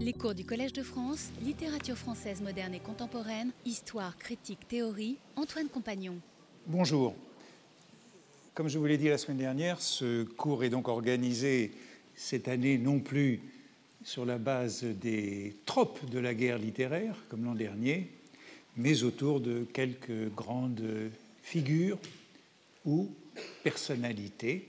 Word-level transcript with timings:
Les 0.00 0.12
cours 0.12 0.36
du 0.36 0.44
Collège 0.44 0.72
de 0.72 0.84
France, 0.84 1.32
littérature 1.42 1.96
française 1.96 2.40
moderne 2.40 2.72
et 2.72 2.78
contemporaine, 2.78 3.50
histoire, 3.66 4.16
critique, 4.16 4.68
théorie, 4.68 5.16
Antoine 5.34 5.66
Compagnon. 5.66 6.20
Bonjour. 6.68 7.16
Comme 8.54 8.68
je 8.68 8.78
vous 8.78 8.86
l'ai 8.86 8.96
dit 8.96 9.08
la 9.08 9.18
semaine 9.18 9.38
dernière, 9.38 9.80
ce 9.80 10.22
cours 10.22 10.62
est 10.62 10.70
donc 10.70 10.86
organisé 10.86 11.72
cette 12.14 12.46
année 12.46 12.78
non 12.78 13.00
plus 13.00 13.40
sur 14.04 14.24
la 14.24 14.38
base 14.38 14.84
des 14.84 15.56
tropes 15.66 16.08
de 16.08 16.20
la 16.20 16.32
guerre 16.32 16.58
littéraire, 16.58 17.16
comme 17.28 17.44
l'an 17.44 17.56
dernier, 17.56 18.08
mais 18.76 19.02
autour 19.02 19.40
de 19.40 19.66
quelques 19.72 20.32
grandes 20.32 21.10
figures 21.42 21.98
ou 22.84 23.10
personnalités. 23.64 24.68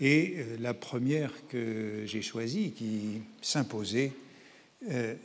Et 0.00 0.34
euh, 0.38 0.56
la 0.58 0.74
première 0.74 1.30
que 1.46 2.02
j'ai 2.04 2.22
choisie, 2.22 2.72
qui 2.72 3.22
s'imposait, 3.40 4.10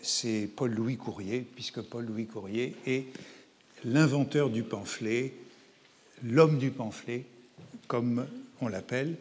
c'est 0.01 0.49
Paul-Louis 0.55 0.97
Courrier, 0.97 1.45
puisque 1.55 1.81
Paul-Louis 1.81 2.25
Courrier 2.25 2.75
est 2.85 3.05
l'inventeur 3.85 4.49
du 4.49 4.63
pamphlet, 4.63 5.33
l'homme 6.23 6.57
du 6.57 6.71
pamphlet, 6.71 7.25
comme 7.87 8.25
on 8.61 8.67
l'appelle, 8.67 9.15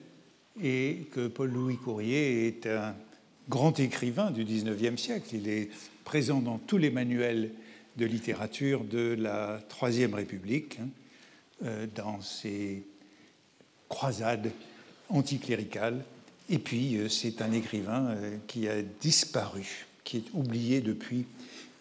et 0.63 1.07
que 1.13 1.29
Paul-Louis 1.29 1.77
Courrier 1.77 2.47
est 2.47 2.67
un 2.67 2.95
grand 3.49 3.79
écrivain 3.79 4.31
du 4.31 4.45
XIXe 4.45 5.01
siècle. 5.01 5.29
Il 5.35 5.49
est 5.49 5.71
présent 6.05 6.41
dans 6.41 6.59
tous 6.59 6.79
les 6.79 6.91
manuels 6.91 7.51
de 7.97 8.07
littérature 8.07 8.85
de 8.85 9.15
la 9.19 9.61
Troisième 9.69 10.15
République, 10.15 10.79
hein, 10.81 10.89
euh, 11.65 11.87
dans 11.95 12.21
ses 12.21 12.83
croisades 13.89 14.51
anticléricales. 15.09 16.05
Et 16.49 16.59
puis, 16.59 16.97
euh, 16.97 17.09
c'est 17.09 17.43
un 17.43 17.53
écrivain 17.53 18.17
qui 18.47 18.69
a 18.69 18.83
disparu 18.83 19.87
qui 20.05 20.19
est 20.19 20.35
oublié 20.35 20.81
depuis 20.81 21.25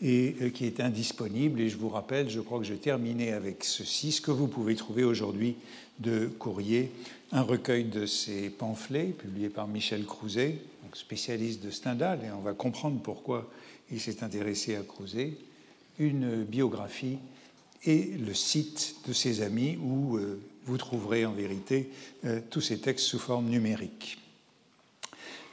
et 0.02 0.36
euh, 0.41 0.50
qui 0.50 0.66
est 0.66 0.80
indisponible. 0.80 1.62
Et 1.62 1.70
je 1.70 1.77
vous 1.77 1.90
rappelle, 1.90 2.30
je 2.30 2.39
crois 2.39 2.59
que 2.59 2.66
je 2.66 2.73
terminais 2.73 3.31
avec 3.31 3.64
ceci, 3.64 4.11
ce 4.11 4.22
que 4.22 4.31
vous 4.31 4.47
pouvez 4.47 4.75
trouver 4.75 5.03
aujourd'hui 5.03 5.56
de 6.00 6.28
Courrier, 6.39 6.92
un 7.31 7.42
recueil 7.42 7.86
de 7.86 8.06
ses 8.06 8.50
pamphlets 8.50 9.08
publié 9.17 9.50
par 9.50 9.67
Michel 9.67 10.06
Crouzet, 10.06 10.58
spécialiste 10.94 11.64
de 11.64 11.72
Stendhal, 11.72 12.20
et 12.23 12.31
on 12.31 12.42
va 12.42 12.53
comprendre 12.53 13.00
pourquoi 13.02 13.50
il 13.92 14.00
s'est 14.00 14.23
intéressé 14.23 14.75
à 14.75 14.81
Crouzet, 14.81 15.34
une 16.00 16.44
biographie 16.44 17.17
et 17.86 18.03
le 18.03 18.34
site 18.34 18.95
de 19.08 19.14
ses 19.14 19.42
amis 19.42 19.78
où 19.78 20.17
euh, 20.17 20.42
vous 20.66 20.78
trouverez 20.78 21.25
en 21.25 21.34
vérité 21.34 21.90
euh, 22.25 22.40
tous 22.50 22.62
ces 22.62 22.80
textes 22.80 23.06
sous 23.06 23.19
forme 23.19 23.50
numérique. 23.50 24.17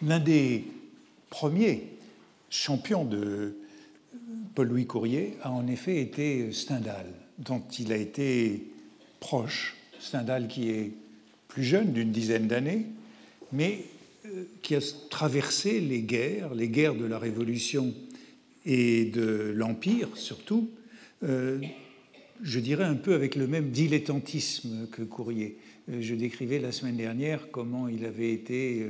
L'un 0.03 0.20
des 0.20 0.64
premiers 1.28 1.84
champion 2.51 3.05
de 3.05 3.56
Paul-Louis 4.55 4.87
Courrier 4.87 5.37
a 5.43 5.51
en 5.51 5.67
effet 5.69 6.03
été 6.03 6.53
Stendhal, 6.53 7.06
dont 7.39 7.62
il 7.79 7.93
a 7.93 7.97
été 7.97 8.67
proche. 9.20 9.77
Stendhal 10.01 10.48
qui 10.48 10.71
est 10.71 10.93
plus 11.48 11.65
jeune, 11.65 11.93
d'une 11.93 12.11
dizaine 12.11 12.48
d'années, 12.48 12.87
mais 13.53 13.84
euh, 14.27 14.45
qui 14.62 14.75
a 14.75 14.81
traversé 15.11 15.81
les 15.81 16.03
guerres, 16.03 16.55
les 16.55 16.69
guerres 16.69 16.95
de 16.95 17.05
la 17.05 17.19
Révolution 17.19 17.95
et 18.67 19.06
de 19.06 19.53
l'Empire 19.55 20.09
surtout, 20.17 20.71
euh, 21.23 21.61
je 22.43 22.61
dirais 22.61 22.84
un 22.84 22.95
peu 22.95 23.15
avec 23.15 23.34
le 23.34 23.47
même 23.47 23.71
dilettantisme 23.71 24.87
que 24.91 25.03
Courrier. 25.03 25.59
Euh, 25.91 25.98
je 26.01 26.15
décrivais 26.15 26.59
la 26.59 26.73
semaine 26.73 26.97
dernière 26.97 27.51
comment 27.51 27.89
il 27.89 28.05
avait 28.05 28.33
été 28.33 28.87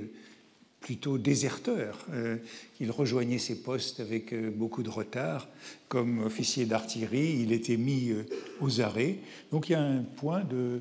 plutôt 0.80 1.18
déserteur. 1.18 1.98
Euh, 2.12 2.38
il 2.80 2.90
rejoignait 2.90 3.38
ses 3.38 3.62
postes 3.62 4.00
avec 4.00 4.32
euh, 4.32 4.50
beaucoup 4.50 4.82
de 4.82 4.90
retard. 4.90 5.46
Comme 5.88 6.24
officier 6.24 6.64
d'artillerie, 6.64 7.40
il 7.40 7.52
était 7.52 7.76
mis 7.76 8.10
euh, 8.10 8.24
aux 8.60 8.80
arrêts. 8.80 9.18
Donc 9.52 9.68
il 9.68 9.72
y 9.72 9.74
a 9.74 9.82
un 9.82 10.02
point 10.02 10.42
de 10.42 10.80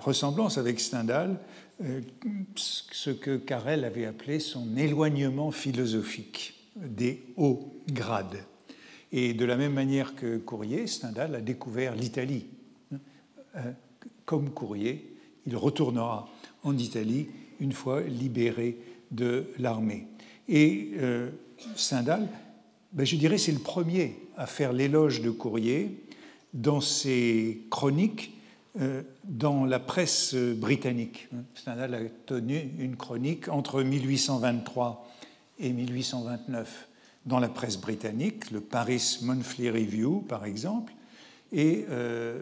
ressemblance 0.00 0.58
avec 0.58 0.80
Stendhal, 0.80 1.38
ce 2.56 3.10
que 3.10 3.36
Carrel 3.36 3.84
avait 3.84 4.04
appelé 4.04 4.40
son 4.40 4.76
éloignement 4.76 5.52
philosophique 5.52 6.68
des 6.74 7.22
hauts 7.36 7.72
grades. 7.86 8.44
Et 9.12 9.32
de 9.32 9.44
la 9.44 9.56
même 9.56 9.74
manière 9.74 10.16
que 10.16 10.36
Courrier, 10.36 10.88
Stendhal 10.88 11.36
a 11.36 11.40
découvert 11.40 11.94
l'Italie. 11.94 12.46
Comme 14.24 14.50
Courrier, 14.50 15.14
il 15.46 15.54
retournera 15.54 16.28
en 16.64 16.76
Italie 16.76 17.28
une 17.60 17.72
fois 17.72 18.02
libéré 18.02 18.78
de 19.10 19.46
l'armée. 19.58 20.06
Et 20.48 20.90
euh, 20.98 21.30
Stendhal, 21.76 22.28
ben, 22.92 23.06
je 23.06 23.16
dirais, 23.16 23.38
c'est 23.38 23.52
le 23.52 23.58
premier 23.58 24.16
à 24.36 24.46
faire 24.46 24.72
l'éloge 24.72 25.22
de 25.22 25.30
Courrier 25.30 26.04
dans 26.54 26.80
ses 26.80 27.62
chroniques 27.70 28.32
euh, 28.80 29.02
dans 29.24 29.64
la 29.64 29.78
presse 29.78 30.34
britannique. 30.34 31.28
Stendhal 31.54 31.94
a 31.94 32.00
tenu 32.26 32.70
une 32.78 32.96
chronique 32.96 33.48
entre 33.48 33.82
1823 33.82 35.08
et 35.58 35.72
1829 35.72 36.88
dans 37.26 37.38
la 37.38 37.48
presse 37.48 37.76
britannique, 37.76 38.50
le 38.50 38.60
Paris 38.60 39.18
Monthly 39.22 39.70
Review 39.70 40.20
par 40.20 40.44
exemple, 40.44 40.92
et 41.52 41.84
euh, 41.90 42.40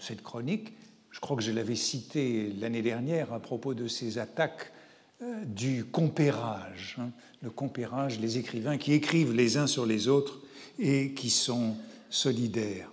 cette 0.00 0.22
chronique 0.22 0.72
je 1.10 1.20
crois 1.20 1.36
que 1.36 1.42
je 1.42 1.52
l'avais 1.52 1.76
cité 1.76 2.52
l'année 2.58 2.82
dernière 2.82 3.32
à 3.32 3.40
propos 3.40 3.74
de 3.74 3.88
ces 3.88 4.18
attaques 4.18 4.72
euh, 5.22 5.44
du 5.44 5.84
compérage. 5.84 6.96
Hein. 6.98 7.10
le 7.42 7.50
compérage, 7.50 8.20
les 8.20 8.38
écrivains 8.38 8.78
qui 8.78 8.92
écrivent 8.92 9.34
les 9.34 9.56
uns 9.56 9.66
sur 9.66 9.86
les 9.86 10.08
autres 10.08 10.40
et 10.78 11.12
qui 11.12 11.30
sont 11.30 11.76
solidaires. 12.08 12.90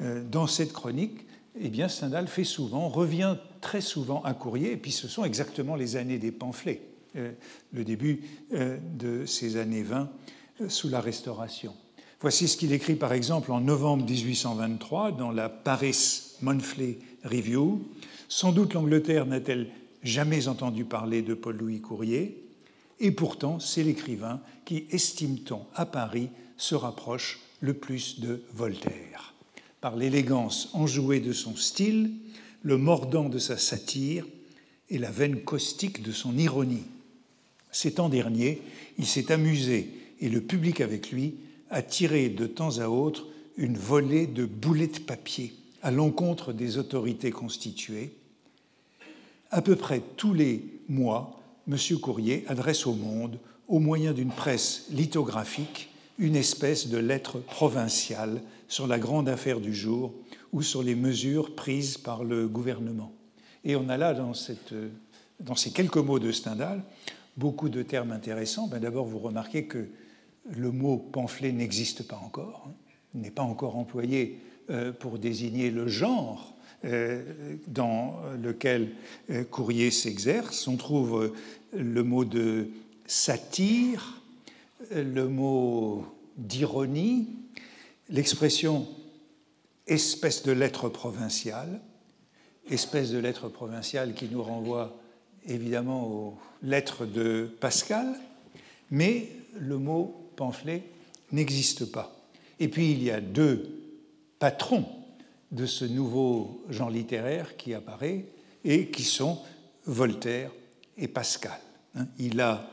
Euh, 0.00 0.22
dans 0.22 0.46
cette 0.46 0.72
chronique, 0.72 1.26
eh 1.58 1.68
bien, 1.68 1.88
Stendhal 1.88 2.26
fait 2.26 2.44
souvent, 2.44 2.88
revient 2.88 3.36
très 3.60 3.80
souvent 3.80 4.22
à 4.24 4.34
Courrier, 4.34 4.72
et 4.72 4.76
puis 4.76 4.90
ce 4.90 5.06
sont 5.06 5.24
exactement 5.24 5.76
les 5.76 5.96
années 5.96 6.18
des 6.18 6.32
pamphlets, 6.32 6.82
euh, 7.16 7.32
le 7.72 7.84
début 7.84 8.22
de 8.50 9.24
ces 9.24 9.56
années 9.56 9.84
20 9.84 10.10
sous 10.68 10.88
la 10.88 11.00
Restauration. 11.00 11.74
Voici 12.20 12.48
ce 12.48 12.56
qu'il 12.56 12.72
écrit 12.72 12.96
par 12.96 13.12
exemple 13.12 13.52
en 13.52 13.60
novembre 13.60 14.04
1823 14.04 15.12
dans 15.12 15.30
la 15.30 15.48
Paris 15.48 16.36
Monthly 16.40 16.98
Review. 17.24 17.82
Sans 18.28 18.52
doute 18.52 18.74
l'Angleterre 18.74 19.26
n'a-t-elle 19.26 19.68
jamais 20.02 20.48
entendu 20.48 20.84
parler 20.84 21.22
de 21.22 21.34
Paul-Louis 21.34 21.80
Courrier, 21.80 22.42
et 23.00 23.10
pourtant 23.10 23.58
c'est 23.58 23.82
l'écrivain 23.82 24.40
qui, 24.64 24.84
estime-t-on, 24.90 25.62
à 25.74 25.86
Paris, 25.86 26.28
se 26.56 26.74
rapproche 26.74 27.40
le 27.60 27.74
plus 27.74 28.20
de 28.20 28.42
Voltaire. 28.52 29.34
Par 29.80 29.96
l'élégance 29.96 30.68
enjouée 30.74 31.20
de 31.20 31.32
son 31.32 31.56
style, 31.56 32.12
le 32.62 32.76
mordant 32.76 33.28
de 33.28 33.38
sa 33.38 33.56
satire 33.56 34.26
et 34.90 34.98
la 34.98 35.10
veine 35.10 35.40
caustique 35.40 36.02
de 36.02 36.12
son 36.12 36.36
ironie. 36.38 36.84
Ces 37.72 37.94
temps 37.94 38.08
derniers, 38.08 38.62
il 38.98 39.06
s'est 39.06 39.32
amusé, 39.32 39.90
et 40.20 40.28
le 40.28 40.40
public 40.40 40.80
avec 40.80 41.10
lui, 41.10 41.34
a 41.70 41.82
tiré 41.82 42.28
de 42.28 42.46
temps 42.46 42.78
à 42.78 42.88
autre 42.88 43.26
une 43.56 43.76
volée 43.76 44.26
de 44.26 44.44
boulets 44.44 44.86
de 44.86 44.98
papier 44.98 45.54
à 45.84 45.90
l'encontre 45.90 46.54
des 46.54 46.78
autorités 46.78 47.30
constituées. 47.30 48.16
À 49.50 49.60
peu 49.60 49.76
près 49.76 50.00
tous 50.16 50.32
les 50.32 50.64
mois, 50.88 51.38
M. 51.68 51.76
Courrier 52.00 52.44
adresse 52.48 52.86
au 52.86 52.94
monde, 52.94 53.38
au 53.68 53.78
moyen 53.80 54.12
d'une 54.12 54.32
presse 54.32 54.86
lithographique, 54.90 55.90
une 56.18 56.36
espèce 56.36 56.88
de 56.88 56.96
lettre 56.96 57.38
provinciale 57.38 58.40
sur 58.66 58.86
la 58.86 58.98
grande 58.98 59.28
affaire 59.28 59.60
du 59.60 59.74
jour 59.74 60.14
ou 60.54 60.62
sur 60.62 60.82
les 60.82 60.94
mesures 60.94 61.54
prises 61.54 61.98
par 61.98 62.24
le 62.24 62.48
gouvernement. 62.48 63.12
Et 63.62 63.76
on 63.76 63.90
a 63.90 63.98
là, 63.98 64.14
dans, 64.14 64.32
ces 64.32 65.70
quelques 65.70 65.96
mots 65.98 66.18
de 66.18 66.32
Stendhal, 66.32 66.82
beaucoup 67.36 67.68
de 67.68 67.82
termes 67.82 68.12
intéressants. 68.12 68.68
Ben 68.68 68.80
D'abord, 68.80 69.04
vous 69.04 69.18
remarquez 69.18 69.66
que 69.66 69.86
le 70.50 70.70
mot 70.70 70.96
pamphlet 70.96 71.52
n'existe 71.52 72.08
pas 72.08 72.20
encore, 72.24 72.68
hein, 72.68 72.72
n'est 73.14 73.30
pas 73.30 73.42
encore 73.42 73.76
employé 73.76 74.40
pour 74.98 75.18
désigner 75.18 75.70
le 75.70 75.88
genre 75.88 76.54
euh, 76.84 77.22
dans 77.66 78.20
lequel 78.42 78.90
euh, 79.30 79.42
Courrier 79.44 79.90
s'exerce. 79.90 80.68
On 80.68 80.76
trouve 80.76 81.32
le 81.72 82.02
mot 82.02 82.26
de 82.26 82.68
satire, 83.06 84.20
le 84.94 85.26
mot 85.26 86.04
d'ironie, 86.36 87.28
l'expression 88.10 88.86
espèce 89.86 90.42
de 90.42 90.52
lettre 90.52 90.90
provinciale, 90.90 91.80
espèce 92.70 93.10
de 93.10 93.18
lettre 93.18 93.48
provinciale 93.48 94.12
qui 94.12 94.28
nous 94.28 94.42
renvoie 94.42 94.94
évidemment 95.46 96.06
aux 96.06 96.38
lettres 96.62 97.06
de 97.06 97.48
Pascal, 97.60 98.14
mais 98.90 99.28
le 99.58 99.78
mot 99.78 100.28
pamphlet 100.36 100.82
n'existe 101.32 101.86
pas. 101.86 102.14
Et 102.60 102.68
puis 102.68 102.92
il 102.92 103.02
y 103.02 103.10
a 103.10 103.22
deux 103.22 103.83
de 105.52 105.66
ce 105.66 105.84
nouveau 105.84 106.64
genre 106.68 106.90
littéraire 106.90 107.56
qui 107.56 107.74
apparaît 107.74 108.26
et 108.64 108.88
qui 108.88 109.04
sont 109.04 109.38
Voltaire 109.86 110.50
et 110.96 111.08
Pascal. 111.08 111.60
Hein. 111.96 112.06
Il 112.18 112.40
a 112.40 112.70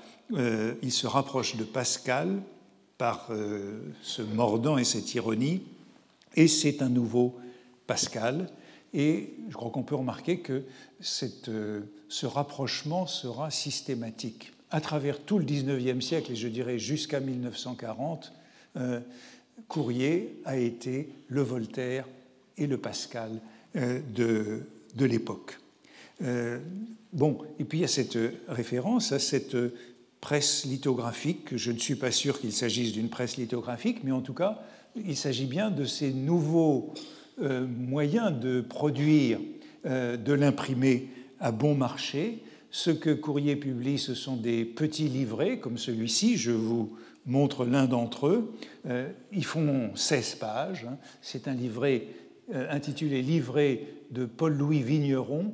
il 0.81 0.91
se 0.91 1.07
rapproche 1.07 1.57
de 1.57 1.63
Pascal 1.63 2.41
par 2.97 3.29
ce 4.01 4.21
mordant 4.21 4.77
et 4.77 4.83
cette 4.83 5.13
ironie, 5.13 5.63
et 6.35 6.47
c'est 6.47 6.81
un 6.81 6.89
nouveau 6.89 7.35
Pascal. 7.87 8.47
Et 8.93 9.33
je 9.49 9.53
crois 9.53 9.71
qu'on 9.71 9.83
peut 9.83 9.95
remarquer 9.95 10.39
que 10.39 10.63
cette, 10.99 11.49
ce 12.09 12.25
rapprochement 12.25 13.07
sera 13.07 13.51
systématique. 13.51 14.53
À 14.69 14.81
travers 14.81 15.19
tout 15.19 15.37
le 15.37 15.45
XIXe 15.45 16.05
siècle, 16.05 16.31
et 16.31 16.35
je 16.35 16.47
dirais 16.47 16.79
jusqu'à 16.79 17.19
1940, 17.19 18.31
Courrier 19.67 20.39
a 20.45 20.57
été 20.57 21.09
le 21.27 21.41
Voltaire 21.41 22.07
et 22.57 22.67
le 22.67 22.77
Pascal 22.77 23.31
euh, 23.75 23.99
de, 24.13 24.61
de 24.95 25.05
l'époque. 25.05 25.59
Euh, 26.23 26.59
bon, 27.13 27.39
et 27.59 27.63
puis 27.63 27.79
il 27.79 27.81
y 27.81 27.85
a 27.85 27.89
cette 27.89 28.17
référence 28.47 29.11
à 29.11 29.19
cette 29.19 29.57
presse 30.19 30.65
lithographique. 30.65 31.55
Je 31.55 31.71
ne 31.71 31.79
suis 31.79 31.95
pas 31.95 32.11
sûr 32.11 32.39
qu'il 32.39 32.53
s'agisse 32.53 32.91
d'une 32.91 33.09
presse 33.09 33.37
lithographique, 33.37 34.03
mais 34.03 34.11
en 34.11 34.21
tout 34.21 34.33
cas, 34.33 34.61
il 34.95 35.17
s'agit 35.17 35.45
bien 35.45 35.71
de 35.71 35.85
ces 35.85 36.13
nouveaux 36.13 36.93
euh, 37.41 37.65
moyens 37.65 38.37
de 38.39 38.61
produire 38.61 39.39
de 39.83 40.33
l'imprimé 40.33 41.07
à 41.39 41.51
bon 41.51 41.73
marché. 41.73 42.43
Ce 42.69 42.91
que 42.91 43.09
Courrier 43.09 43.55
publie, 43.55 43.97
ce 43.97 44.13
sont 44.13 44.37
des 44.37 44.63
petits 44.63 45.09
livrets 45.09 45.57
comme 45.57 45.79
celui-ci. 45.79 46.37
Je 46.37 46.51
vous 46.51 46.95
montre 47.25 47.65
l'un 47.65 47.85
d'entre 47.85 48.27
eux. 48.27 48.53
ils 49.31 49.45
font 49.45 49.91
16 49.95 50.35
pages. 50.35 50.85
Hein. 50.89 50.97
C'est 51.21 51.47
un 51.47 51.53
livret 51.53 52.07
euh, 52.53 52.67
intitulé 52.69 53.21
Livret 53.21 53.87
de 54.09 54.25
Paul-Louis 54.25 54.83
Vigneron 54.83 55.53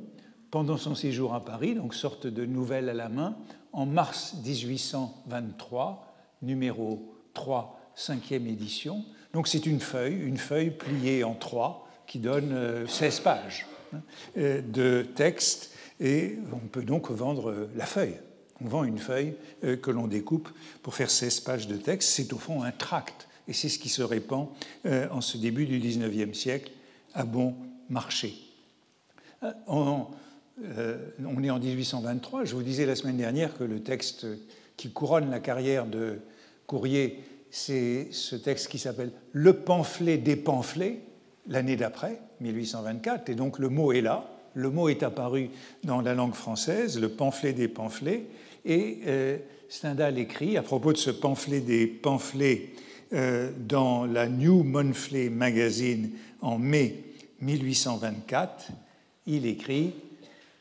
pendant 0.50 0.76
son 0.76 0.96
séjour 0.96 1.32
à 1.32 1.44
Paris, 1.44 1.74
donc 1.74 1.94
sorte 1.94 2.26
de 2.26 2.44
nouvelle 2.44 2.88
à 2.88 2.94
la 2.94 3.08
main, 3.08 3.36
en 3.72 3.86
mars 3.86 4.34
1823, 4.44 6.12
numéro 6.42 7.14
3, 7.34 7.78
cinquième 7.94 8.48
édition. 8.48 9.04
Donc 9.32 9.46
c'est 9.46 9.66
une 9.66 9.78
feuille, 9.78 10.18
une 10.18 10.38
feuille 10.38 10.70
pliée 10.70 11.22
en 11.22 11.34
trois 11.34 11.86
qui 12.08 12.18
donne 12.18 12.86
16 12.88 13.20
euh, 13.20 13.22
pages 13.22 13.66
hein, 13.94 14.00
euh, 14.36 14.60
de 14.62 15.02
texte 15.02 15.72
et 16.00 16.38
on 16.52 16.66
peut 16.66 16.82
donc 16.82 17.12
vendre 17.12 17.68
la 17.76 17.86
feuille. 17.86 18.16
On 18.62 18.68
vend 18.68 18.84
une 18.84 18.98
feuille 18.98 19.34
que 19.62 19.90
l'on 19.90 20.06
découpe 20.06 20.48
pour 20.82 20.94
faire 20.94 21.10
16 21.10 21.40
pages 21.40 21.68
de 21.68 21.76
texte. 21.76 22.10
C'est 22.10 22.32
au 22.32 22.38
fond 22.38 22.62
un 22.62 22.72
tract 22.72 23.28
et 23.46 23.52
c'est 23.52 23.68
ce 23.68 23.78
qui 23.78 23.88
se 23.88 24.02
répand 24.02 24.48
en 24.84 25.20
ce 25.20 25.38
début 25.38 25.66
du 25.66 25.78
XIXe 25.78 26.36
siècle 26.36 26.72
à 27.14 27.24
bon 27.24 27.54
marché. 27.88 28.34
Euh, 29.42 29.52
euh, 30.64 30.96
on, 31.24 31.42
est 31.42 31.50
en 31.50 31.58
1823. 31.58 32.44
Je 32.44 32.54
vous 32.54 32.62
disais 32.62 32.86
la 32.86 32.96
semaine 32.96 33.16
dernière 33.16 33.56
que 33.56 33.64
le 33.64 33.80
texte 33.80 34.26
qui 34.76 34.90
couronne 34.90 35.30
la 35.30 35.40
carrière 35.40 35.86
de 35.86 36.18
Courrier, 36.66 37.24
c'est 37.50 38.08
ce 38.10 38.36
texte 38.36 38.68
qui 38.68 38.78
s'appelle 38.78 39.10
Le 39.32 39.54
pamphlet 39.54 40.18
des 40.18 40.36
pamphlets, 40.36 41.00
l'année 41.46 41.76
d'après, 41.76 42.20
1824. 42.40 43.30
Et 43.30 43.34
donc 43.34 43.58
le 43.58 43.68
mot 43.68 43.92
est 43.92 44.00
là. 44.00 44.28
Le 44.54 44.70
mot 44.70 44.88
est 44.88 45.02
apparu 45.02 45.50
dans 45.84 46.00
la 46.00 46.14
langue 46.14 46.34
française, 46.34 46.98
le 47.00 47.08
pamphlet 47.08 47.52
des 47.52 47.68
pamphlets. 47.68 48.26
Et 48.64 48.98
euh, 49.06 49.38
Stendhal 49.68 50.18
écrit 50.18 50.56
à 50.56 50.62
propos 50.62 50.92
de 50.92 50.98
ce 50.98 51.10
pamphlet 51.10 51.60
des 51.60 51.86
pamphlets 51.86 52.70
dans 53.10 54.04
la 54.04 54.28
New 54.28 54.64
Monthly 54.64 55.30
Magazine 55.30 56.10
en 56.42 56.58
mai 56.58 57.08
1824, 57.40 58.68
il 59.26 59.46
écrit 59.46 59.92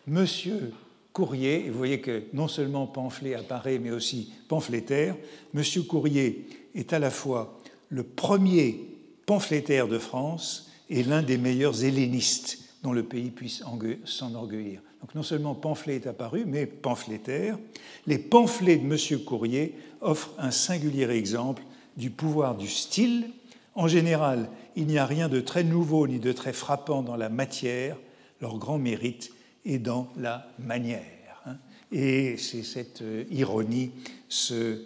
Monsieur 0.05 0.71
Courrier, 1.13 1.65
et 1.65 1.69
vous 1.69 1.77
voyez 1.77 1.99
que 1.99 2.23
non 2.33 2.47
seulement 2.47 2.85
pamphlet 2.85 3.33
apparaît, 3.33 3.79
mais 3.79 3.91
aussi 3.91 4.31
pamphlétaire, 4.47 5.15
Monsieur 5.53 5.81
Courrier 5.81 6.47
est 6.75 6.93
à 6.93 6.99
la 6.99 7.09
fois 7.09 7.59
le 7.89 8.03
premier 8.03 8.79
pamphlétaire 9.25 9.87
de 9.87 9.97
France 9.97 10.69
et 10.89 11.03
l'un 11.03 11.23
des 11.23 11.37
meilleurs 11.37 11.83
hellénistes 11.83 12.59
dont 12.83 12.93
le 12.93 13.03
pays 13.03 13.31
puisse 13.31 13.63
s'enorgueillir. 14.05 14.81
Donc 15.01 15.13
non 15.15 15.23
seulement 15.23 15.55
pamphlet 15.55 15.95
est 15.95 16.07
apparu, 16.07 16.45
mais 16.45 16.65
pamphlétaire. 16.65 17.57
Les 18.05 18.17
pamphlets 18.17 18.77
de 18.77 18.85
Monsieur 18.85 19.19
Courrier 19.19 19.75
offrent 20.01 20.33
un 20.37 20.51
singulier 20.51 21.09
exemple 21.09 21.63
du 21.97 22.09
pouvoir 22.09 22.55
du 22.55 22.67
style. 22.67 23.29
En 23.75 23.87
général, 23.87 24.49
il 24.75 24.87
n'y 24.87 24.97
a 24.97 25.05
rien 25.05 25.29
de 25.29 25.39
très 25.39 25.63
nouveau 25.63 26.07
ni 26.07 26.19
de 26.19 26.31
très 26.31 26.53
frappant 26.53 27.03
dans 27.03 27.15
la 27.15 27.29
matière, 27.29 27.97
leur 28.41 28.57
grand 28.57 28.77
mérite 28.77 29.31
est 29.65 29.79
dans 29.79 30.07
la 30.17 30.47
manière. 30.59 31.01
Hein. 31.45 31.57
Et 31.91 32.37
c'est 32.37 32.63
cette 32.63 33.01
euh, 33.01 33.23
ironie, 33.29 33.91
ce 34.29 34.83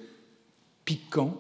piquant. 0.85 1.37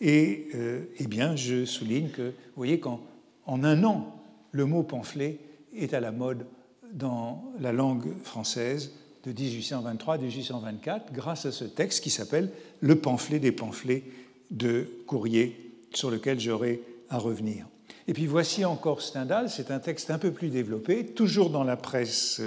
Et 0.00 0.48
euh, 0.54 0.84
eh 0.98 1.06
bien, 1.06 1.36
je 1.36 1.64
souligne 1.64 2.10
que, 2.10 2.22
vous 2.22 2.56
voyez, 2.56 2.78
qu'en 2.78 3.00
en 3.46 3.64
un 3.64 3.82
an, 3.84 4.14
le 4.52 4.64
mot 4.64 4.82
pamphlet 4.82 5.38
est 5.74 5.94
à 5.94 6.00
la 6.00 6.12
mode 6.12 6.46
dans 6.92 7.52
la 7.60 7.72
langue 7.72 8.12
française 8.22 8.92
de 9.24 9.32
1823 9.32 10.14
à 10.14 10.18
1824 10.18 11.12
grâce 11.12 11.46
à 11.46 11.52
ce 11.52 11.64
texte 11.64 12.02
qui 12.02 12.10
s'appelle 12.10 12.50
Le 12.80 12.96
pamphlet 12.96 13.38
des 13.38 13.52
pamphlets 13.52 14.04
de 14.50 14.88
Courrier, 15.06 15.72
sur 15.92 16.10
lequel 16.10 16.40
j'aurai 16.40 16.80
à 17.10 17.18
revenir. 17.18 17.66
Et 18.06 18.14
puis 18.14 18.26
voici 18.26 18.64
encore 18.64 19.02
Stendhal, 19.02 19.50
c'est 19.50 19.70
un 19.70 19.80
texte 19.80 20.10
un 20.10 20.18
peu 20.18 20.32
plus 20.32 20.48
développé, 20.48 21.04
toujours 21.04 21.50
dans 21.50 21.64
la 21.64 21.76
presse 21.76 22.40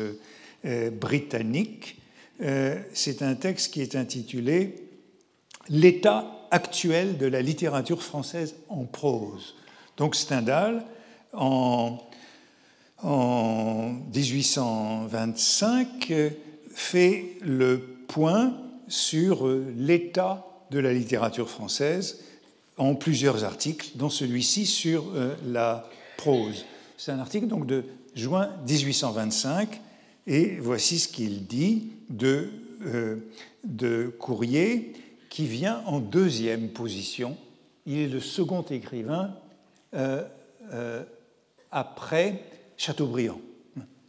euh, 0.66 0.90
britannique. 0.90 2.00
Euh, 2.42 2.80
c'est 2.94 3.22
un 3.22 3.36
texte 3.36 3.74
qui 3.74 3.82
est 3.82 3.96
intitulé 3.96 4.88
L'état 5.70 6.48
actuel 6.50 7.18
de 7.18 7.28
la 7.28 7.42
littérature 7.42 8.02
française 8.02 8.56
en 8.68 8.84
prose. 8.84 9.56
Donc 9.96 10.16
Stendhal, 10.16 10.84
en, 11.34 12.00
en 13.04 13.94
1825, 14.14 16.14
fait 16.74 17.36
le 17.42 17.80
point 18.08 18.58
sur 18.88 19.48
l'état 19.78 20.46
de 20.72 20.80
la 20.80 20.94
littérature 20.94 21.50
française 21.50 22.20
en 22.78 22.96
plusieurs 22.96 23.44
articles, 23.44 23.92
dont 23.96 24.10
celui-ci 24.10 24.66
sur 24.66 25.04
euh, 25.14 25.36
la 25.46 25.88
prose. 26.18 26.66
C'est 26.98 27.12
un 27.12 27.20
article 27.20 27.48
donc 27.48 27.68
de 27.68 27.84
juin 28.16 28.50
1825, 28.68 29.82
et 30.28 30.58
voici 30.60 31.00
ce 31.00 31.08
qu'il 31.08 31.46
dit 31.46 31.90
de, 32.10 32.50
euh, 32.86 33.18
de 33.64 34.14
Courrier, 34.20 34.94
qui 35.30 35.46
vient 35.46 35.82
en 35.86 36.00
deuxième 36.00 36.70
position. 36.70 37.38
Il 37.86 38.00
est 38.00 38.08
le 38.08 38.20
second 38.20 38.64
écrivain 38.64 39.36
euh, 39.94 40.24
après 41.72 42.44
Chateaubriand. 42.82 43.40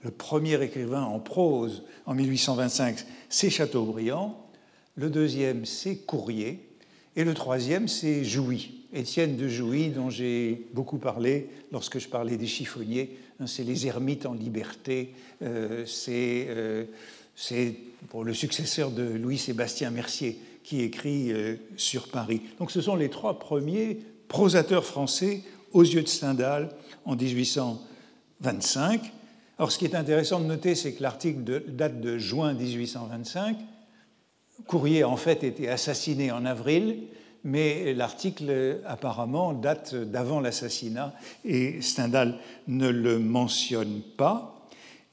Le 0.03 0.11
premier 0.11 0.63
écrivain 0.63 1.03
en 1.03 1.19
prose 1.19 1.83
en 2.07 2.15
1825, 2.15 3.05
c'est 3.29 3.51
Chateaubriand. 3.51 4.47
Le 4.95 5.11
deuxième, 5.11 5.67
c'est 5.67 5.97
Courrier. 5.97 6.71
Et 7.15 7.25
le 7.25 7.35
troisième, 7.35 7.87
c'est 7.87 8.25
Jouy, 8.25 8.87
Étienne 8.95 9.37
de 9.37 9.47
Jouy, 9.47 9.91
dont 9.91 10.09
j'ai 10.09 10.69
beaucoup 10.73 10.97
parlé 10.97 11.51
lorsque 11.71 11.99
je 11.99 12.09
parlais 12.09 12.39
des 12.39 12.47
chiffonniers. 12.47 13.19
Hein, 13.41 13.47
c'est 13.47 13.63
les 13.63 13.87
ermites 13.87 14.25
en 14.25 14.33
liberté. 14.33 15.13
Euh, 15.43 15.85
euh, 16.09 16.85
c'est 17.37 17.77
pour 18.09 18.25
le 18.25 18.33
successeur 18.33 18.91
de 18.91 19.03
Louis-Sébastien 19.03 19.91
Mercier 19.91 20.39
qui 20.65 20.81
écrit 20.81 21.31
euh, 21.31 21.57
sur 21.77 22.09
Paris. 22.09 22.41
Donc 22.59 22.71
ce 22.71 22.81
sont 22.81 22.97
les 22.97 23.11
trois 23.11 23.39
premiers 23.39 23.99
prosateurs 24.29 24.87
français 24.87 25.43
aux 25.73 25.83
yeux 25.83 26.03
de 26.03 26.09
Stendhal 26.09 26.71
en 27.05 27.17
1825. 27.17 27.92
Alors 29.59 29.71
ce 29.71 29.79
qui 29.79 29.85
est 29.85 29.95
intéressant 29.95 30.41
de 30.41 30.47
noter, 30.47 30.75
c'est 30.75 30.93
que 30.95 31.03
l'article 31.03 31.43
date 31.69 32.01
de 32.01 32.19
juin 32.19 32.55
1825 32.55 33.57
Courrier, 34.67 35.05
en 35.05 35.17
fait, 35.17 35.45
été 35.45 35.69
assassiné 35.69 36.31
en 36.31 36.45
avril, 36.45 37.05
mais 37.45 37.95
l'article 37.95 38.81
apparemment 38.87 39.53
date 39.53 39.95
d'avant 39.95 40.41
l'assassinat 40.41 41.15
et 41.45 41.81
Stendhal 41.83 42.39
ne 42.69 42.89
le 42.89 43.19
mentionne 43.19 44.03
pas. 44.17 44.69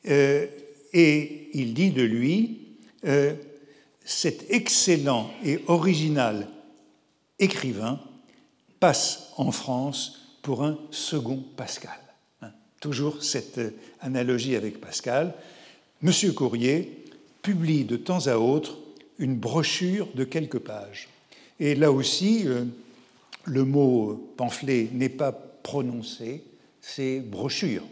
Euh, 0.08 0.46
et 0.94 1.50
il 1.54 1.74
dit 1.74 1.92
de 1.92 2.04
lui 2.04 2.78
euh, 3.06 3.34
cet 4.06 4.52
excellent 4.52 5.30
et 5.44 5.62
original 5.68 6.48
écrivain 7.40 8.00
passe 8.80 9.32
en 9.38 9.52
France 9.52 10.38
pour 10.42 10.64
un 10.64 10.78
second 10.92 11.44
Pascal. 11.58 12.09
Toujours 12.80 13.24
cette 13.24 13.60
analogie 14.00 14.56
avec 14.56 14.80
Pascal. 14.80 15.34
Monsieur 16.02 16.32
Courrier 16.32 17.04
publie 17.42 17.84
de 17.84 17.98
temps 17.98 18.28
à 18.28 18.38
autre 18.38 18.78
une 19.18 19.36
brochure 19.36 20.08
de 20.16 20.24
quelques 20.24 20.60
pages. 20.60 21.10
Et 21.60 21.76
là 21.76 21.92
aussi, 21.92 22.44
euh, 22.46 22.64
le 23.44 23.66
mot 23.66 24.34
pamphlet 24.38 24.88
n'est 24.94 25.10
pas 25.10 25.34
prononcé, 25.34 26.44
c'est 26.80 27.20
brochure 27.20 27.84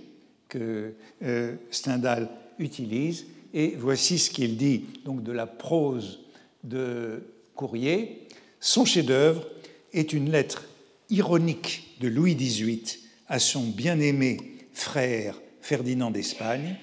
que 0.48 0.94
euh, 1.24 1.56
Stendhal 1.70 2.30
utilise. 2.58 3.26
Et 3.54 3.76
voici 3.78 4.20
ce 4.20 4.30
qu'il 4.30 4.56
dit 4.56 4.86
donc 5.04 5.22
de 5.24 5.34
la 5.34 5.48
prose 5.48 6.20
de 6.64 7.24
Courrier. 7.56 8.22
Son 8.62 8.86
chef-d'œuvre 8.86 9.46
est 9.92 10.14
une 10.14 10.32
lettre 10.32 10.64
ironique 11.10 11.98
de 12.00 12.08
Louis 12.08 12.36
XVIII 12.36 13.00
à 13.28 13.40
son 13.40 13.64
bien-aimé 13.64 14.57
frère 14.78 15.36
Ferdinand 15.62 16.12
d'Espagne. 16.12 16.76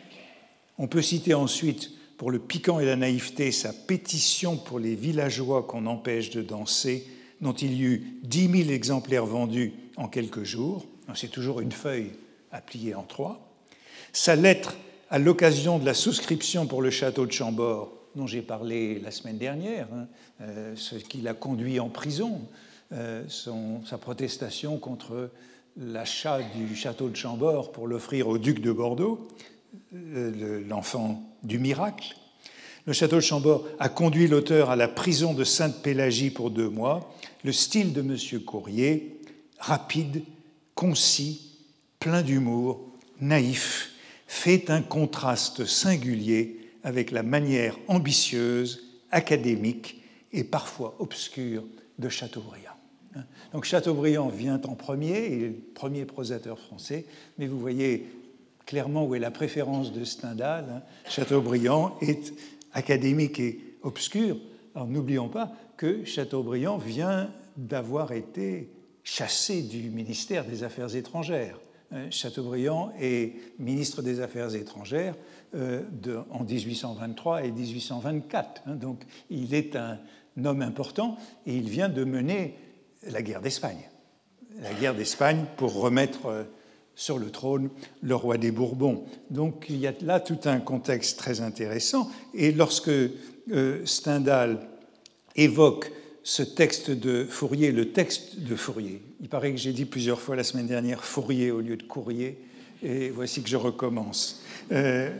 On 0.79 0.89
peut 0.89 1.03
citer 1.03 1.33
ensuite, 1.33 1.93
pour 2.19 2.31
le 2.31 2.39
piquant 2.39 2.81
et 2.81 2.85
la 2.85 2.97
naïveté, 2.97 3.53
sa 3.53 3.73
pétition 3.73 4.57
pour 4.57 4.79
les 4.79 4.95
villageois 4.95 5.63
qu'on 5.63 5.87
empêche 5.87 6.31
de 6.31 6.43
danser, 6.43 7.07
dont 7.41 7.53
il 7.53 7.75
y 7.75 7.85
eut 7.85 8.19
dix 8.23 8.49
mille 8.49 8.71
exemplaires 8.71 9.27
vendus 9.27 9.73
en 9.97 10.09
quelques 10.09 10.43
jours. 10.43 10.85
C'est 11.15 11.31
toujours 11.31 11.61
une 11.61 11.73
feuille 11.73 12.11
à 12.51 12.61
plier 12.61 12.95
en 12.95 13.03
trois. 13.03 13.55
Sa 14.13 14.35
lettre 14.35 14.77
à 15.11 15.19
l'occasion 15.19 15.79
de 15.79 15.85
la 15.85 15.95
souscription 15.95 16.67
pour 16.67 16.83
le 16.83 16.91
château 16.91 17.27
de 17.27 17.33
Chambord, 17.33 17.93
dont 18.17 18.27
j'ai 18.27 18.43
parlé 18.43 18.99
la 18.99 19.11
semaine 19.13 19.39
dernière, 19.39 19.87
hein, 19.93 20.07
euh, 20.41 20.73
ce 20.77 20.97
qui 20.97 21.21
l'a 21.21 21.35
conduit 21.35 21.79
en 21.79 21.89
prison, 21.89 22.41
euh, 22.93 23.25
sa 23.29 23.99
protestation 23.99 24.79
contre 24.79 25.31
l'achat 25.77 26.41
du 26.43 26.75
château 26.77 27.09
de 27.09 27.17
Chambord 27.17 27.73
pour 27.73 27.87
l'offrir 27.87 28.29
au 28.29 28.39
duc 28.39 28.61
de 28.61 28.73
Bordeaux, 28.73 29.29
euh, 29.95 30.63
l'enfant 30.69 31.23
du 31.43 31.59
miracle. 31.59 32.17
Le 32.87 32.93
château 32.93 33.17
de 33.17 33.21
Chambord 33.21 33.67
a 33.79 33.89
conduit 33.89 34.29
l'auteur 34.29 34.71
à 34.71 34.77
la 34.77 34.89
prison 34.89 35.33
de 35.33 35.43
Sainte-Pélagie 35.43 36.31
pour 36.31 36.51
deux 36.51 36.69
mois. 36.69 37.15
Le 37.43 37.53
style 37.53 37.93
de 37.93 38.01
M. 38.01 38.43
Courrier, 38.45 39.21
rapide, 39.59 40.23
concis, 40.75 41.59
plein 41.99 42.23
d'humour, 42.23 42.87
naïf, 43.21 43.93
fait 44.27 44.71
un 44.71 44.83
contraste 44.83 45.65
singulier 45.65 46.59
avec 46.83 47.11
la 47.11 47.23
manière 47.23 47.77
ambitieuse, 47.89 48.85
académique 49.11 50.03
et 50.33 50.45
parfois 50.45 50.95
obscure 50.99 51.65
de 51.99 52.09
Chateaubriand. 52.09 52.74
Donc 53.55 53.67
Chateaubriand 53.67 54.31
vient 54.31 54.61
en 54.67 54.75
premier, 54.75 55.29
il 55.29 55.43
est 55.45 55.47
le 55.47 55.55
premier 55.75 56.05
prosateur 56.07 56.59
français, 56.59 57.07
mais 57.39 57.47
vous 57.47 57.61
voyez 57.61 58.09
clairement 58.67 59.07
où 59.07 59.15
est 59.15 59.21
la 59.21 59.31
préférence 59.31 59.93
de 59.93 60.03
Stendhal. 60.03 60.65
Hein. 60.69 60.83
Chateaubriand 61.09 61.97
est 62.01 62.35
académique 62.73 63.39
et 63.39 63.77
obscur. 63.83 64.39
Alors 64.75 64.89
n'oublions 64.89 65.29
pas 65.29 65.53
que 65.77 66.05
Chateaubriand 66.05 66.79
vient 66.79 67.31
d'avoir 67.57 68.11
été 68.11 68.71
chassé 69.05 69.63
du 69.63 69.89
ministère 69.89 70.45
des 70.45 70.65
Affaires 70.65 70.97
étrangères. 70.97 71.61
Hein. 71.93 72.11
Chateaubriand 72.11 72.93
est 73.01 73.35
ministre 73.61 74.03
des 74.03 74.19
Affaires 74.19 74.53
étrangères 74.57 75.15
euh, 75.55 75.83
en 76.31 76.43
1823 76.43 77.45
et 77.45 77.53
1824. 77.53 78.63
Hein. 78.67 78.75
donc 78.75 79.05
il 79.31 79.55
est 79.55 79.77
un 79.77 80.01
homme 80.45 80.63
important 80.63 81.17
et 81.47 81.55
il 81.57 81.69
vient 81.69 81.89
de 81.89 82.03
mener 82.03 82.57
la 83.11 83.23
guerre 83.23 83.41
d'Espagne. 83.41 83.89
La 84.61 84.73
guerre 84.73 84.95
d'Espagne 84.95 85.45
pour 85.57 85.75
remettre 85.75 86.27
euh, 86.27 86.45
sur 86.95 87.19
le 87.19 87.31
trône 87.31 87.71
le 88.03 88.15
roi 88.15 88.39
des 88.39 88.51
Bourbons. 88.51 89.05
Donc 89.31 89.67
il 89.69 89.77
y 89.79 89.87
a 89.87 89.93
là 90.03 90.21
tout 90.21 90.39
un 90.45 90.61
contexte 90.61 91.19
très 91.19 91.41
intéressant. 91.41 92.11
Et 92.35 92.53
lorsque 92.53 92.89
euh, 92.89 93.85
Stendhal 93.85 94.69
évoque 95.37 95.91
ce 96.23 96.43
texte 96.43 96.91
de 96.91 97.25
Fourier, 97.25 97.73
le 97.73 97.93
texte 97.93 98.41
de 98.41 98.57
Fourier, 98.57 99.03
il 99.21 99.29
paraît 99.29 99.53
que 99.53 99.59
j'ai 99.59 99.73
dit 99.73 99.85
plusieurs 99.85 100.21
fois 100.21 100.37
la 100.37 100.45
semaine 100.45 100.67
dernière 100.67 101.05
Fourier 101.05 101.51
au 101.51 101.61
lieu 101.61 101.77
de 101.77 101.83
Courrier, 101.83 102.39
et 102.83 103.11
voici 103.11 103.43
que 103.43 103.49
je 103.49 103.57
recommence. 103.57 104.43
Euh, 104.73 105.11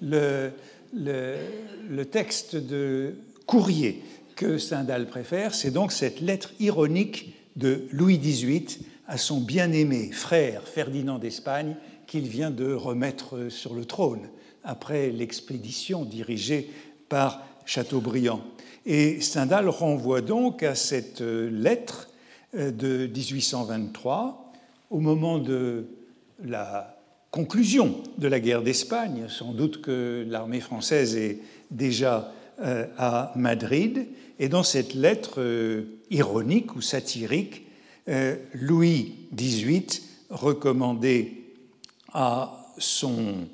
le, 0.00 0.50
le, 0.94 2.04
texte 2.04 2.56
de 2.56 3.14
Courrier 3.46 4.02
que 4.36 4.58
Stendhal 4.58 5.06
préfère, 5.06 5.54
c'est 5.54 5.70
donc 5.70 5.92
cette 5.92 6.20
lettre 6.20 6.52
ironique 6.60 7.34
de 7.56 7.86
Louis 7.92 8.18
XVIII 8.18 8.78
à 9.06 9.16
son 9.16 9.40
bien-aimé 9.40 10.10
frère 10.12 10.66
Ferdinand 10.66 11.18
d'Espagne 11.18 11.76
qu'il 12.06 12.28
vient 12.28 12.50
de 12.50 12.72
remettre 12.72 13.48
sur 13.48 13.74
le 13.74 13.84
trône 13.84 14.28
après 14.62 15.10
l'expédition 15.10 16.04
dirigée 16.04 16.70
par 17.08 17.44
Chateaubriand. 17.66 18.42
Et 18.86 19.20
Stendhal 19.20 19.68
renvoie 19.68 20.20
donc 20.20 20.62
à 20.62 20.74
cette 20.74 21.20
lettre 21.20 22.08
euh, 22.54 22.70
de 22.70 23.06
1823 23.06 24.52
au 24.90 25.00
moment 25.00 25.38
de 25.38 25.86
la 26.44 26.96
conclusion 27.30 28.02
de 28.18 28.28
la 28.28 28.40
guerre 28.40 28.62
d'Espagne. 28.62 29.24
Sans 29.28 29.52
doute 29.52 29.80
que 29.80 30.24
l'armée 30.28 30.60
française 30.60 31.16
est 31.16 31.38
déjà 31.70 32.32
à 32.58 33.32
Madrid. 33.36 34.06
Et 34.38 34.48
dans 34.48 34.62
cette 34.62 34.94
lettre 34.94 35.40
euh, 35.40 36.00
ironique 36.10 36.74
ou 36.74 36.80
satirique, 36.80 37.66
euh, 38.08 38.36
Louis 38.54 39.14
XVIII 39.34 40.02
recommandait 40.30 41.32
à 42.12 42.72
son, 42.78 43.46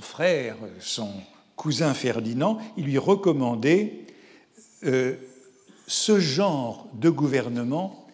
frère, 0.00 0.56
son 0.80 1.10
cousin 1.56 1.94
Ferdinand, 1.94 2.58
il 2.76 2.84
lui 2.84 2.98
recommandait 2.98 4.04
ce 4.82 6.20
genre 6.20 6.88
de 6.94 7.10
gouvernement 7.10 8.06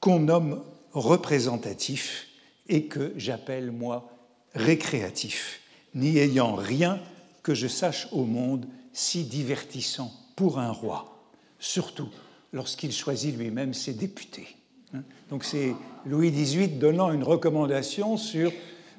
qu'on 0.00 0.20
nomme 0.20 0.62
représentatif 0.92 2.28
et 2.68 2.84
que 2.86 3.12
j'appelle, 3.16 3.70
moi, 3.70 4.10
récréatif, 4.54 5.60
n'y 5.94 6.18
ayant 6.18 6.54
rien 6.54 7.00
que 7.42 7.54
je 7.54 7.66
sache 7.68 8.08
au 8.12 8.24
monde 8.24 8.66
si 8.92 9.24
divertissant 9.24 10.12
pour 10.36 10.58
un 10.58 10.70
roi, 10.70 11.24
surtout 11.58 12.08
lorsqu'il 12.52 12.92
choisit 12.92 13.36
lui-même 13.36 13.74
ses 13.74 13.94
députés. 13.94 14.56
Hein? 14.94 15.02
Donc 15.30 15.44
c'est 15.44 15.74
Louis 16.06 16.30
XVIII 16.30 16.78
donnant 16.78 17.12
une 17.12 17.22
recommandation 17.22 18.16
sur 18.16 18.52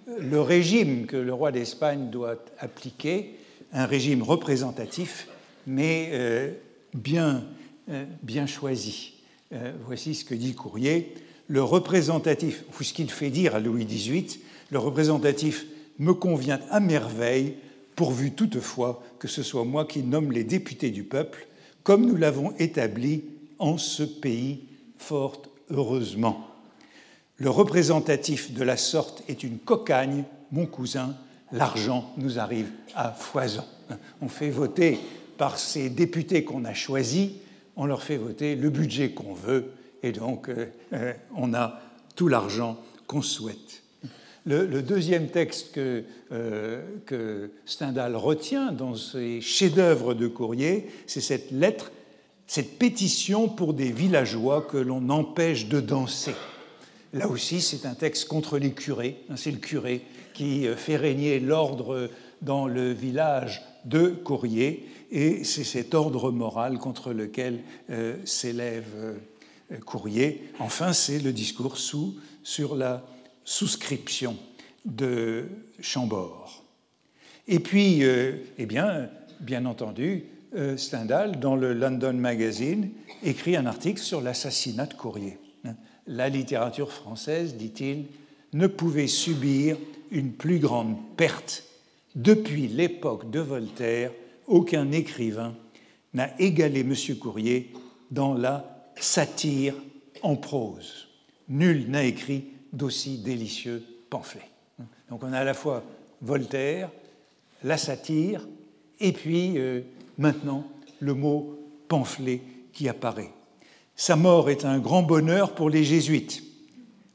le 0.08 0.42
régime 0.42 1.06
que 1.06 1.18
le 1.18 1.34
roi 1.34 1.52
d'Espagne 1.52 2.10
doit 2.10 2.36
appliquer, 2.60 3.36
un 3.72 3.86
régime 3.86 4.22
représentatif, 4.22 5.28
mais 5.66 6.10
euh, 6.12 6.52
bien, 6.94 7.44
euh, 7.90 8.06
bien 8.22 8.46
choisi. 8.46 9.14
Euh, 9.54 9.72
voici 9.86 10.16
ce 10.16 10.26
que 10.26 10.36
dit 10.36 10.54
Courrier. 10.54 11.14
Le 11.48 11.64
représentatif, 11.64 12.64
ou 12.80 12.84
ce 12.84 12.94
qu'il 12.94 13.10
fait 13.10 13.30
dire 13.30 13.56
à 13.56 13.60
Louis 13.60 13.86
XVIII, 13.86 14.40
le 14.72 14.80
représentatif 14.80 15.66
me 16.00 16.14
convient 16.14 16.60
à 16.70 16.80
merveille 16.80 17.56
pourvu 17.96 18.32
toutefois 18.32 19.04
que 19.20 19.28
ce 19.28 19.44
soit 19.44 19.66
moi 19.66 19.86
qui 19.86 20.04
nomme 20.04 20.32
les 20.32 20.44
députés 20.44 20.92
du 20.92 21.04
peuple, 21.04 21.48
comme 21.84 22.06
nous 22.06 22.16
l'avons 22.16 22.54
établi 22.58 23.24
en 23.60 23.78
ce 23.78 24.04
pays 24.04 24.68
fort 24.98 25.42
heureusement. 25.70 26.48
Le 27.38 27.50
représentatif 27.50 28.54
de 28.54 28.64
la 28.64 28.78
sorte 28.78 29.24
est 29.28 29.44
une 29.44 29.58
cocagne, 29.58 30.24
mon 30.52 30.66
cousin, 30.66 31.16
l'argent 31.52 32.14
nous 32.18 32.40
arrive 32.40 32.70
à 32.96 33.12
foison. 33.12 33.66
On 34.22 34.28
fait 34.28 34.50
voter 34.50 35.00
par 35.38 35.58
ces 35.58 35.90
députés 35.90 36.44
qu'on 36.44 36.66
a 36.66 36.74
choisis, 36.74 37.32
on 37.76 37.86
leur 37.86 38.04
fait 38.04 38.18
voter 38.18 38.56
le 38.56 38.70
budget 38.70 39.12
qu'on 39.12 39.34
veut, 39.34 39.72
et 40.04 40.12
donc 40.12 40.50
euh, 40.50 40.68
euh, 40.94 41.14
on 41.36 41.54
a 41.54 41.80
tout 42.16 42.28
l'argent 42.28 42.78
qu'on 43.08 43.22
souhaite. 43.22 43.83
Le, 44.46 44.82
deuxième 44.82 45.30
texte 45.30 45.72
que, 45.72 46.04
euh, 46.34 46.82
que, 47.06 47.52
Stendhal 47.66 48.18
retient 48.18 48.74
dans 48.74 48.96
ses 48.96 49.40
chefs-d'œuvre 49.40 50.14
de 50.14 50.28
courrier, 50.28 50.90
c'est 51.08 51.22
cette 51.22 51.52
lettre, 51.52 51.94
cette 52.46 52.78
pétition 52.78 53.48
pour 53.48 53.74
des 53.74 53.92
villageois 53.92 54.62
que 54.62 54.78
l'on 54.78 55.10
empêche 55.10 55.68
de 55.70 55.80
danser. 55.80 56.36
Là 57.14 57.30
aussi, 57.30 57.62
c'est 57.62 57.86
un 57.86 57.94
texte 57.94 58.28
contre 58.28 58.58
les 58.58 58.74
curés. 58.74 59.22
Hein, 59.30 59.36
c'est 59.38 59.52
le 59.52 59.60
curé 59.60 60.02
qui 60.34 60.68
euh, 60.68 60.76
fait 60.76 60.98
régner 60.98 61.40
l'ordre 61.40 62.10
dans 62.42 62.68
le 62.68 62.92
village 62.92 63.62
de 63.86 64.08
Courrier, 64.08 64.90
et 65.12 65.46
c'est 65.46 65.64
cet 65.64 65.94
ordre 65.94 66.32
moral 66.32 66.80
contre 66.80 67.14
lequel 67.14 67.62
euh, 67.90 68.18
s'élève 68.26 69.16
Courrier. 69.86 70.50
Enfin, 70.60 70.92
c'est 70.92 71.20
le 71.20 71.32
discours 71.32 71.78
sous 71.78 72.16
sur 72.44 72.76
la 72.76 73.06
souscription 73.44 74.38
de 74.86 75.46
Chambord. 75.82 76.64
Et 77.48 77.60
puis, 77.60 78.04
euh, 78.04 78.38
eh 78.58 78.66
bien, 78.66 79.10
bien 79.40 79.66
entendu, 79.66 80.26
euh, 80.56 80.78
Stendhal, 80.78 81.40
dans 81.40 81.56
le 81.56 81.74
London 81.74 82.14
Magazine, 82.14 82.90
écrit 83.24 83.56
un 83.56 83.66
article 83.66 84.00
sur 84.00 84.22
l'assassinat 84.22 84.86
de 84.86 84.94
Courrier. 84.94 85.38
La 86.06 86.30
littérature 86.30 86.92
française, 86.92 87.56
dit-il, 87.56 88.06
ne 88.54 88.68
pouvait 88.68 89.08
subir 89.08 89.78
une 90.12 90.34
plus 90.34 90.60
grande 90.60 90.98
perte. 91.18 91.64
Depuis 92.16 92.68
l'époque 92.68 93.32
de 93.32 93.40
Voltaire, 93.40 94.12
aucun 94.48 94.92
écrivain 94.92 95.56
n'a 96.14 96.30
égalé 96.40 96.82
M. 96.82 96.94
Courrier 97.20 97.72
dans 98.12 98.34
la 98.34 98.92
satire 98.96 99.74
en 100.22 100.36
prose. 100.36 101.08
Nul 101.50 101.90
n'a 101.90 102.04
écrit 102.04 102.46
d'aussi 102.74 103.20
délicieux 103.20 103.84
pamphlets. 104.10 104.50
Donc 105.10 105.24
on 105.24 105.32
a 105.32 105.40
à 105.40 105.44
la 105.44 105.54
fois 105.54 105.84
Voltaire, 106.22 106.90
la 107.64 107.78
satire, 107.78 108.48
et 109.00 109.12
puis 109.12 109.58
euh, 109.58 109.82
maintenant 110.18 110.68
le 111.00 111.14
mot 111.14 111.60
pamphlet 111.88 112.42
qui 112.74 112.90
apparaît. 112.90 113.32
Sa 113.96 114.16
mort 114.16 114.50
est 114.50 114.66
un 114.66 114.80
grand 114.80 115.04
bonheur 115.04 115.54
pour 115.54 115.70
les 115.70 115.84
jésuites. 115.84 116.44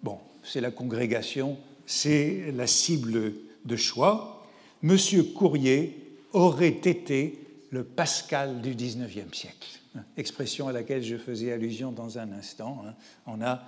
Bon, 0.03 0.19
c'est 0.45 0.61
la 0.61 0.71
congrégation, 0.71 1.59
c'est 1.87 2.53
la 2.55 2.67
cible 2.67 3.35
de 3.65 3.77
choix. 3.77 4.47
Monsieur 4.83 5.25
Courrier 5.25 6.17
aurait 6.33 6.69
été 6.69 7.38
le 7.71 7.83
Pascal 7.83 8.61
du 8.61 8.75
XIXe 8.75 9.37
siècle, 9.37 9.81
expression 10.17 10.69
à 10.69 10.73
laquelle 10.73 11.03
je 11.03 11.17
faisais 11.17 11.53
allusion 11.53 11.91
dans 11.93 12.19
un 12.19 12.33
instant. 12.33 12.83
Hein. 12.87 12.95
On 13.27 13.43
a 13.43 13.62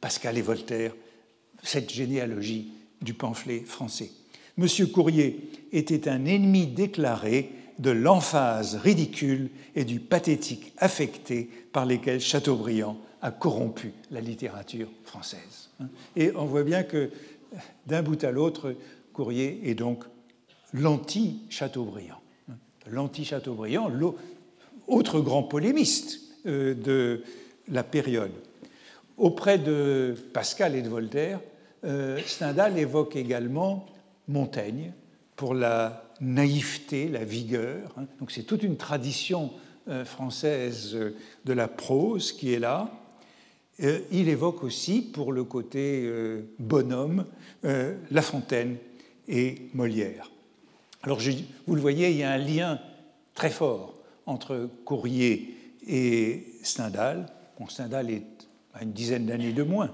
Pascal 0.00 0.36
et 0.36 0.42
Voltaire, 0.42 0.92
cette 1.66 1.92
généalogie 1.92 2.72
du 3.02 3.14
pamphlet 3.14 3.60
français. 3.60 4.10
Monsieur 4.56 4.86
Courrier 4.86 5.50
était 5.72 6.08
un 6.08 6.24
ennemi 6.24 6.66
déclaré 6.66 7.50
de 7.78 7.90
l'emphase 7.90 8.76
ridicule 8.76 9.50
et 9.74 9.84
du 9.84 10.00
pathétique 10.00 10.72
affecté 10.78 11.50
par 11.72 11.84
lesquels 11.84 12.20
Chateaubriand 12.20 12.96
a 13.20 13.30
corrompu 13.30 13.92
la 14.10 14.20
littérature 14.20 14.88
française. 15.04 15.70
Et 16.14 16.32
on 16.34 16.46
voit 16.46 16.62
bien 16.62 16.84
que 16.84 17.10
d'un 17.86 18.02
bout 18.02 18.22
à 18.24 18.30
l'autre, 18.30 18.74
Courrier 19.12 19.60
est 19.64 19.74
donc 19.74 20.04
l'anti-Chateaubriand. 20.72 22.20
L'anti-Chateaubriand, 22.90 23.90
autre 24.86 25.20
grand 25.20 25.42
polémiste 25.42 26.20
euh, 26.46 26.74
de 26.74 27.24
la 27.68 27.82
période. 27.82 28.32
Auprès 29.16 29.58
de 29.58 30.14
Pascal 30.32 30.76
et 30.76 30.82
de 30.82 30.88
Voltaire, 30.88 31.40
Stendhal 32.26 32.78
évoque 32.78 33.16
également 33.16 33.86
Montaigne 34.28 34.92
pour 35.36 35.54
la 35.54 36.06
naïveté, 36.20 37.08
la 37.08 37.24
vigueur. 37.24 37.94
Hein. 37.96 38.06
Donc 38.18 38.30
c'est 38.30 38.42
toute 38.42 38.62
une 38.62 38.76
tradition 38.76 39.52
euh, 39.88 40.04
française 40.04 40.96
de 41.44 41.52
la 41.52 41.68
prose 41.68 42.32
qui 42.32 42.52
est 42.52 42.58
là. 42.58 42.90
Euh, 43.82 44.00
il 44.10 44.28
évoque 44.28 44.64
aussi, 44.64 45.02
pour 45.02 45.32
le 45.32 45.44
côté 45.44 46.02
euh, 46.04 46.42
bonhomme, 46.58 47.24
La 47.62 48.22
Fontaine 48.22 48.76
et 49.28 49.68
Molière. 49.74 50.30
Alors 51.02 51.20
vous 51.66 51.74
le 51.74 51.80
voyez, 51.80 52.10
il 52.10 52.16
y 52.16 52.22
a 52.22 52.30
un 52.30 52.38
lien 52.38 52.80
très 53.34 53.50
fort 53.50 53.94
entre 54.24 54.68
Courrier 54.84 55.56
et 55.86 56.46
Stendhal. 56.62 57.26
Bon, 57.58 57.68
Stendhal 57.68 58.10
est 58.10 58.24
à 58.72 58.82
une 58.82 58.92
dizaine 58.92 59.26
d'années 59.26 59.52
de 59.52 59.62
moins. 59.62 59.90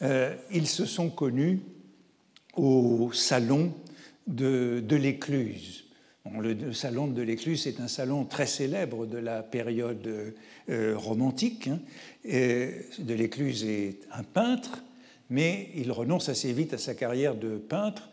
Ils 0.00 0.66
se 0.66 0.84
sont 0.84 1.10
connus 1.10 1.60
au 2.56 3.10
salon 3.12 3.72
de, 4.26 4.82
l'Écluse. 4.90 5.84
le, 6.40 6.72
salon 6.72 7.06
de 7.08 7.22
l'Écluse 7.22 7.66
est 7.66 7.80
un 7.80 7.88
salon 7.88 8.24
très 8.24 8.46
célèbre 8.46 9.06
de 9.06 9.18
la 9.18 9.42
période 9.42 10.34
euh, 10.68 10.94
romantique. 10.96 11.68
Hein. 11.68 11.80
de 12.24 13.64
est 13.64 13.98
un 14.12 14.22
peintre, 14.22 14.82
mais 15.30 15.70
il 15.74 15.92
renonce 15.92 16.28
assez 16.28 16.52
vite 16.52 16.74
à 16.74 16.78
sa 16.78 16.94
carrière 16.94 17.34
de 17.34 17.56
peintre 17.56 18.08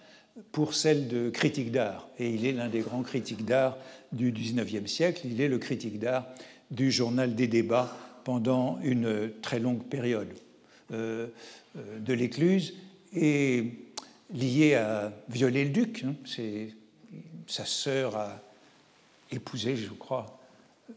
pour 0.51 0.73
celle 0.73 1.07
de 1.07 1.29
critique 1.29 1.71
d'art. 1.71 2.09
Et 2.19 2.29
il 2.29 2.45
est 2.45 2.53
l'un 2.53 2.69
des 2.69 2.79
grands 2.79 3.03
critiques 3.03 3.45
d'art 3.45 3.77
du 4.11 4.31
XIXe 4.31 4.89
siècle. 4.89 5.21
Il 5.25 5.41
est 5.41 5.47
le 5.47 5.57
critique 5.57 5.99
d'art 5.99 6.27
du 6.71 6.91
journal 6.91 7.35
des 7.35 7.47
débats 7.47 7.95
pendant 8.23 8.79
une 8.83 9.31
très 9.41 9.59
longue 9.59 9.83
période. 9.83 10.29
Euh, 10.93 10.93
euh, 10.93 11.27
de 11.75 12.13
l'Écluse 12.13 12.75
et 13.13 13.71
lié 14.33 14.75
à 14.75 15.13
Viollet-le-Duc. 15.29 16.05
Hein. 16.05 16.15
sa 17.47 17.65
sœur 17.65 18.15
a 18.17 18.41
épousé, 19.31 19.75
je 19.75 19.89
crois, 19.89 20.39
euh, 20.89 20.93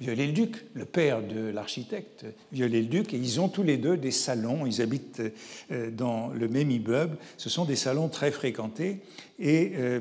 Viollet-le-Duc, 0.00 0.64
le 0.74 0.86
père 0.86 1.22
de 1.22 1.48
l'architecte 1.48 2.24
Viollet-le-Duc, 2.52 3.12
et 3.12 3.18
ils 3.18 3.40
ont 3.40 3.48
tous 3.48 3.62
les 3.62 3.76
deux 3.76 3.96
des 3.96 4.10
salons, 4.10 4.64
ils 4.66 4.80
habitent 4.80 5.22
euh, 5.70 5.90
dans 5.90 6.28
le 6.28 6.48
même 6.48 6.70
immeuble, 6.70 7.18
ce 7.36 7.50
sont 7.50 7.64
des 7.66 7.76
salons 7.76 8.08
très 8.08 8.30
fréquentés, 8.30 9.00
et 9.38 9.72
euh, 9.76 10.00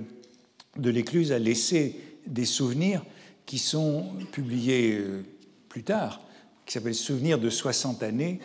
de 0.77 0.89
l'Écluse 0.89 1.31
a 1.31 1.39
laissé 1.39 1.99
des 2.27 2.45
souvenirs 2.45 3.03
qui 3.45 3.57
sont 3.57 4.13
publiés 4.31 5.01
plus 5.67 5.83
tard, 5.83 6.21
qui 6.65 6.73
s'appellent 6.73 6.93
Souvenirs 6.93 7.39
de 7.39 7.49
60 7.49 8.03
années, 8.03 8.39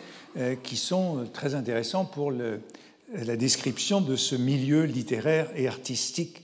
qui 0.63 0.75
sont 0.75 1.25
très 1.31 1.55
intéressants 1.55 2.05
pour 2.05 2.31
la 2.31 3.37
description 3.37 4.01
de 4.01 4.15
ce 4.15 4.35
milieu 4.35 4.83
littéraire 4.83 5.49
et 5.55 5.67
artistique 5.67 6.43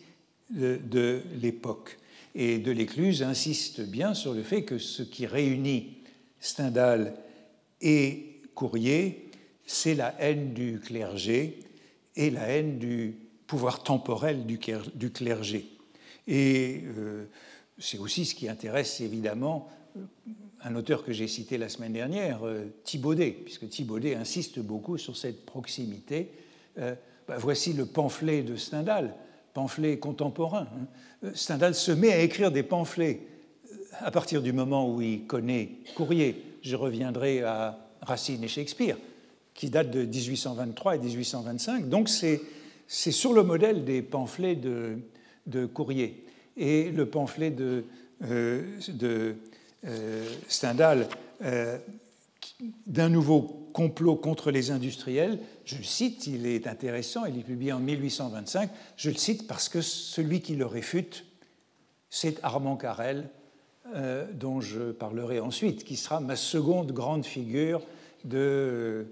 de, 0.49 1.21
l'époque. 1.41 1.97
Et 2.35 2.59
de 2.59 2.71
l'Écluse 2.71 3.23
insiste 3.23 3.81
bien 3.81 4.13
sur 4.13 4.33
le 4.33 4.43
fait 4.43 4.63
que 4.63 4.77
ce 4.77 5.03
qui 5.03 5.25
réunit 5.25 5.97
Stendhal 6.39 7.13
et 7.81 8.41
Courrier, 8.55 9.29
c'est 9.65 9.95
la 9.95 10.15
haine 10.19 10.53
du 10.53 10.79
clergé 10.79 11.59
et 12.15 12.29
la 12.29 12.47
haine 12.47 12.79
du 12.79 13.15
pouvoir 13.47 13.83
temporel 13.83 14.45
du 14.45 15.11
clergé. 15.11 15.65
Et 16.27 16.83
euh, 16.97 17.25
c'est 17.77 17.97
aussi 17.97 18.25
ce 18.25 18.35
qui 18.35 18.47
intéresse 18.47 19.01
évidemment 19.01 19.69
un 20.63 20.75
auteur 20.75 21.03
que 21.03 21.11
j'ai 21.11 21.27
cité 21.27 21.57
la 21.57 21.69
semaine 21.69 21.93
dernière, 21.93 22.45
euh, 22.45 22.65
Thibaudet, 22.83 23.31
puisque 23.31 23.67
Thibaudet 23.69 24.15
insiste 24.15 24.59
beaucoup 24.59 24.97
sur 24.97 25.17
cette 25.17 25.45
proximité 25.45 26.31
euh, 26.77 26.95
bah, 27.27 27.37
voici 27.39 27.73
le 27.73 27.85
pamphlet 27.85 28.43
de 28.43 28.55
Stendhal, 28.55 29.15
pamphlet 29.53 29.97
contemporain. 29.97 30.67
Hein. 30.73 30.87
Euh, 31.25 31.31
Stendhal 31.33 31.75
se 31.75 31.91
met 31.91 32.11
à 32.11 32.19
écrire 32.19 32.51
des 32.51 32.63
pamphlets 32.63 33.21
à 33.99 34.11
partir 34.11 34.41
du 34.41 34.53
moment 34.53 34.89
où 34.89 35.01
il 35.01 35.25
connaît 35.25 35.69
Courrier. 35.95 36.43
Je 36.61 36.75
reviendrai 36.75 37.41
à 37.41 37.77
Racine 38.01 38.43
et 38.43 38.47
Shakespeare, 38.47 38.97
qui 39.53 39.69
datent 39.69 39.91
de 39.91 40.05
1823 40.05 40.95
et 40.95 40.99
1825. 40.99 41.89
Donc 41.89 42.07
c'est 42.07 42.41
sur 42.87 43.33
le 43.33 43.43
modèle 43.43 43.83
des 43.83 44.01
pamphlets 44.01 44.55
de, 44.55 44.97
de 45.47 45.65
Courrier. 45.65 46.23
Et 46.57 46.91
le 46.91 47.05
pamphlet 47.05 47.51
de, 47.51 47.83
de 48.21 49.35
Stendhal 50.47 51.07
d'un 52.87 53.09
nouveau 53.09 53.69
complot 53.73 54.15
contre 54.15 54.51
les 54.51 54.71
industriels, 54.71 55.39
je 55.65 55.77
le 55.77 55.83
cite, 55.83 56.27
il 56.27 56.45
est 56.45 56.67
intéressant, 56.67 57.25
il 57.25 57.39
est 57.39 57.43
publié 57.43 57.71
en 57.71 57.79
1825, 57.79 58.69
je 58.97 59.09
le 59.09 59.15
cite 59.15 59.47
parce 59.47 59.69
que 59.69 59.81
celui 59.81 60.41
qui 60.41 60.55
le 60.55 60.65
réfute, 60.65 61.25
c'est 62.09 62.39
Armand 62.43 62.75
Carrel, 62.75 63.29
euh, 63.95 64.25
dont 64.33 64.61
je 64.61 64.91
parlerai 64.91 65.39
ensuite, 65.39 65.83
qui 65.83 65.95
sera 65.95 66.19
ma 66.19 66.35
seconde 66.35 66.91
grande 66.91 67.25
figure 67.25 67.81
de 68.25 69.05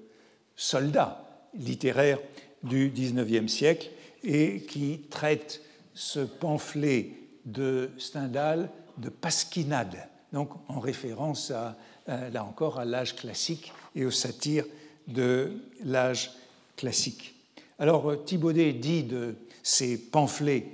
soldat 0.55 1.25
littéraire 1.53 2.19
du 2.63 2.91
XIXe 2.93 3.51
siècle 3.51 3.89
et 4.23 4.61
qui 4.61 5.01
traite 5.09 5.61
ce 5.93 6.19
pamphlet 6.19 7.11
de 7.45 7.89
Stendhal 7.97 8.69
de 8.97 9.09
pasquinade, 9.09 10.08
donc 10.33 10.49
en 10.67 10.79
référence 10.79 11.51
euh, 12.09 12.29
là 12.29 12.43
encore, 12.43 12.79
à 12.79 12.85
l'âge 12.85 13.15
classique 13.15 13.71
et 13.95 14.05
aux 14.05 14.11
satires 14.11 14.65
de 15.07 15.51
l'âge 15.83 16.31
classique. 16.75 17.35
Alors, 17.77 18.09
euh, 18.09 18.15
Thibaudet 18.15 18.73
dit 18.73 19.03
de 19.03 19.35
ces 19.63 19.97
pamphlets 19.97 20.67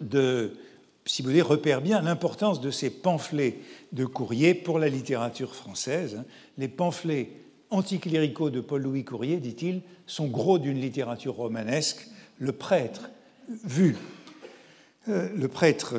de. 0.00 0.56
Thibaudet 1.04 1.42
repère 1.42 1.82
bien 1.82 2.02
l'importance 2.02 2.60
de 2.60 2.70
ces 2.70 2.90
pamphlets 2.90 3.58
de 3.92 4.04
courrier 4.04 4.54
pour 4.54 4.78
la 4.78 4.88
littérature 4.88 5.54
française. 5.54 6.24
Les 6.58 6.68
pamphlets 6.68 7.30
anticléricaux 7.70 8.50
de 8.50 8.60
Paul-Louis 8.60 9.04
Courrier, 9.04 9.36
dit-il, 9.36 9.82
sont 10.06 10.26
gros 10.26 10.58
d'une 10.58 10.80
littérature 10.80 11.36
romanesque. 11.36 12.08
Le 12.38 12.52
prêtre, 12.52 13.10
vu, 13.48 13.96
euh, 15.08 15.28
le 15.34 15.48
prêtre, 15.48 15.94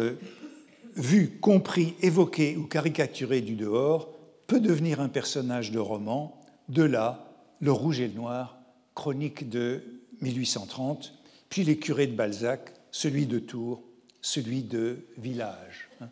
vu, 0.97 1.39
compris, 1.39 1.95
évoqué 2.01 2.57
ou 2.57 2.65
caricaturé 2.65 3.41
du 3.41 3.55
dehors, 3.55 4.13
peut 4.47 4.59
devenir 4.59 4.99
un 4.99 5.09
personnage 5.09 5.71
de 5.71 5.79
roman. 5.79 6.41
De 6.69 6.83
là, 6.83 7.33
Le 7.59 7.71
Rouge 7.71 7.99
et 7.99 8.07
le 8.07 8.13
Noir, 8.13 8.57
chronique 8.95 9.49
de 9.49 9.83
1830, 10.21 11.13
puis 11.49 11.63
Les 11.63 11.77
curés 11.77 12.07
de 12.07 12.15
Balzac, 12.15 12.73
celui 12.91 13.25
de 13.25 13.39
Tours, 13.39 13.83
celui 14.21 14.63
de 14.63 15.05
Village. 15.17 15.89
Hein. 16.01 16.09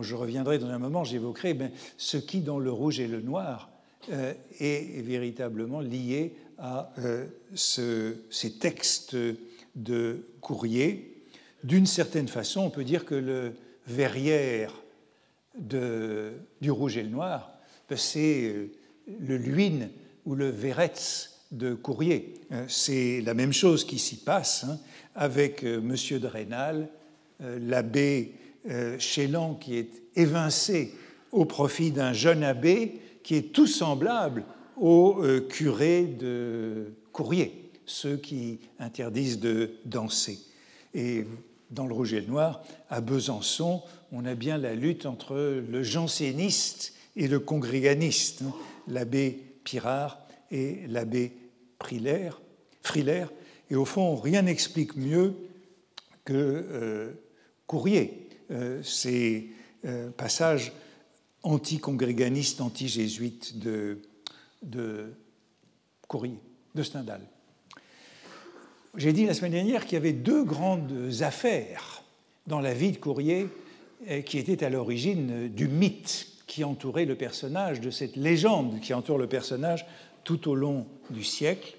Je 0.00 0.14
reviendrai 0.14 0.58
dans 0.58 0.68
un 0.68 0.78
moment, 0.78 1.04
j'évoquerai 1.04 1.56
ce 1.98 2.16
qui, 2.16 2.40
dans 2.40 2.58
Le 2.58 2.72
Rouge 2.72 3.00
et 3.00 3.06
le 3.06 3.20
Noir, 3.20 3.70
euh, 4.10 4.32
est 4.60 5.02
véritablement 5.02 5.80
lié 5.80 6.36
à 6.58 6.92
euh, 6.98 7.26
ces 7.54 8.58
textes 8.58 9.16
de 9.74 10.26
courrier. 10.40 11.13
D'une 11.64 11.86
certaine 11.86 12.28
façon, 12.28 12.60
on 12.60 12.70
peut 12.70 12.84
dire 12.84 13.06
que 13.06 13.14
le 13.14 13.54
verrière 13.86 14.70
du 15.58 16.70
rouge 16.70 16.98
et 16.98 17.02
le 17.02 17.08
noir, 17.08 17.54
ben, 17.88 17.96
c'est 17.96 18.42
euh, 18.44 18.70
le 19.20 19.38
Luynes 19.38 19.88
ou 20.26 20.34
le 20.34 20.50
Véretz 20.50 21.40
de 21.52 21.72
Courrier. 21.72 22.34
Euh, 22.52 22.66
c'est 22.68 23.22
la 23.22 23.32
même 23.32 23.54
chose 23.54 23.86
qui 23.86 23.98
s'y 23.98 24.16
passe 24.16 24.64
hein, 24.64 24.78
avec 25.14 25.64
euh, 25.64 25.80
Monsieur 25.80 26.18
de 26.18 26.26
Rênal, 26.26 26.88
l'abbé 27.40 28.32
Chélan 28.98 29.54
qui 29.54 29.76
est 29.76 29.90
évincé 30.14 30.94
au 31.32 31.44
profit 31.44 31.90
d'un 31.90 32.12
jeune 32.12 32.44
abbé 32.44 33.00
qui 33.24 33.34
est 33.34 33.52
tout 33.52 33.66
semblable 33.66 34.44
au 34.76 35.20
curé 35.48 36.04
de 36.04 36.92
Courrier, 37.12 37.70
ceux 37.86 38.16
qui 38.16 38.60
interdisent 38.78 39.40
de 39.40 39.72
danser. 39.84 40.38
Dans 41.70 41.86
le 41.86 41.94
Rouge 41.94 42.12
et 42.14 42.20
le 42.20 42.26
Noir, 42.26 42.62
à 42.90 43.00
Besançon, 43.00 43.82
on 44.12 44.24
a 44.24 44.34
bien 44.34 44.58
la 44.58 44.74
lutte 44.74 45.06
entre 45.06 45.34
le 45.36 45.82
janséniste 45.82 46.94
et 47.16 47.28
le 47.28 47.40
congréganiste, 47.40 48.42
hein, 48.42 48.52
l'abbé 48.88 49.40
Pirard 49.64 50.26
et 50.50 50.86
l'abbé 50.88 51.32
Frilair. 51.82 52.40
Et 53.70 53.76
au 53.76 53.84
fond, 53.84 54.16
rien 54.16 54.42
n'explique 54.42 54.96
mieux 54.96 55.34
que 56.24 56.34
euh, 56.34 57.12
Courrier 57.66 58.28
euh, 58.50 58.82
ces 58.82 59.50
euh, 59.84 60.10
passages 60.10 60.72
anti-congréganistes, 61.42 62.60
anti-jésuites 62.60 63.58
de, 63.58 64.00
de 64.62 65.12
Courrier, 66.08 66.38
de 66.74 66.82
Stendhal. 66.82 67.20
J'ai 68.96 69.12
dit 69.12 69.26
la 69.26 69.34
semaine 69.34 69.50
dernière 69.50 69.86
qu'il 69.86 69.94
y 69.94 69.96
avait 69.96 70.12
deux 70.12 70.44
grandes 70.44 71.10
affaires 71.22 72.04
dans 72.46 72.60
la 72.60 72.72
vie 72.74 72.92
de 72.92 72.96
Courrier 72.96 73.48
qui 74.24 74.38
étaient 74.38 74.64
à 74.64 74.70
l'origine 74.70 75.48
du 75.48 75.66
mythe 75.66 76.28
qui 76.46 76.62
entourait 76.62 77.04
le 77.04 77.16
personnage, 77.16 77.80
de 77.80 77.90
cette 77.90 78.14
légende 78.14 78.78
qui 78.78 78.94
entoure 78.94 79.18
le 79.18 79.26
personnage 79.26 79.84
tout 80.22 80.48
au 80.48 80.54
long 80.54 80.86
du 81.10 81.24
siècle 81.24 81.76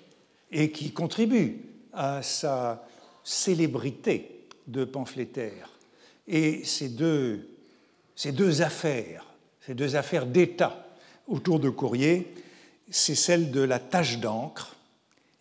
et 0.51 0.71
qui 0.71 0.91
contribue 0.91 1.61
à 1.93 2.21
sa 2.21 2.85
célébrité 3.23 4.47
de 4.67 4.83
pamphlétaire. 4.83 5.69
Et 6.27 6.65
ces 6.65 6.89
deux, 6.89 7.47
affaires, 8.61 9.25
ces 9.65 9.73
deux 9.73 9.95
affaires 9.95 10.25
d'État 10.25 10.85
autour 11.29 11.61
de 11.61 11.69
Courrier, 11.69 12.33
c'est 12.89 13.15
celle 13.15 13.51
de 13.51 13.61
la 13.61 13.79
tâche 13.79 14.19
d'encre 14.19 14.75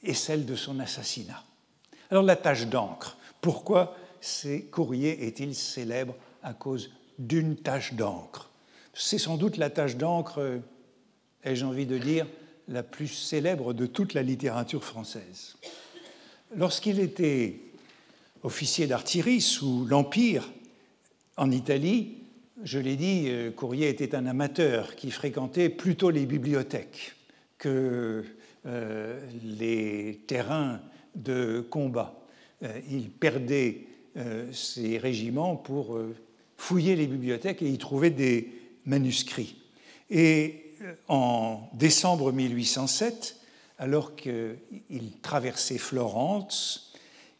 et 0.05 0.15
celle 0.15 0.47
de 0.47 0.55
son 0.55 0.79
assassinat. 0.79 1.43
Alors 2.11 2.23
la 2.23 2.37
tâche 2.37 2.67
d'encre, 2.67 3.17
pourquoi 3.41 3.97
ces 4.21 4.63
courriers 4.63 5.27
est-il 5.27 5.55
célèbre 5.55 6.15
à 6.43 6.55
cause 6.55 6.91
d'une 7.19 7.57
tâche 7.57 7.95
d'encre? 7.95 8.51
C'est 8.93 9.19
sans 9.19 9.37
doute 9.37 9.57
la 9.57 9.71
tâche 9.71 9.97
d'encre, 9.97 10.61
ai-je 11.43 11.65
envie 11.65 11.87
de 11.87 11.99
dire, 11.99 12.27
la 12.69 12.83
plus 12.83 13.09
célèbre 13.09 13.75
de 13.75 13.87
toute 13.87 14.15
la 14.15 14.23
littérature 14.23 14.85
française. 14.85 15.57
Lorsqu'il 16.57 17.01
était 17.01 17.61
officier 18.43 18.87
d'artillerie 18.87 19.41
sous 19.41 19.85
l'Empire 19.87 20.51
en 21.37 21.51
Italie, 21.51 22.19
je 22.63 22.79
l'ai 22.79 22.97
dit, 22.97 23.25
euh, 23.27 23.51
Courrier 23.51 23.89
était 23.89 24.15
un 24.15 24.27
amateur 24.27 24.95
qui 24.95 25.11
fréquentait 25.11 25.69
plutôt 25.69 26.11
les 26.11 26.25
bibliothèques 26.25 27.17
que 27.59 28.25
euh, 28.67 29.21
les 29.43 30.21
terrains 30.27 30.81
de 31.15 31.67
combat. 31.71 32.15
Euh, 32.63 32.81
il 32.91 33.11
perdait 33.11 33.87
euh, 34.17 34.53
ses 34.53 34.99
régiments 34.99 35.57
pour 35.57 35.97
euh, 35.97 36.15
fouiller 36.57 36.97
les 36.97 37.07
bibliothèques 37.07 37.63
et 37.63 37.69
y 37.69 37.79
trouver 37.79 38.11
des 38.11 38.53
manuscrits. 38.85 39.57
Et 40.11 40.61
en 41.09 41.69
décembre 41.73 42.31
1807, 42.33 43.37
alors 43.79 44.15
qu'il 44.17 45.21
traversait 45.23 45.79
Florence, 45.79 46.93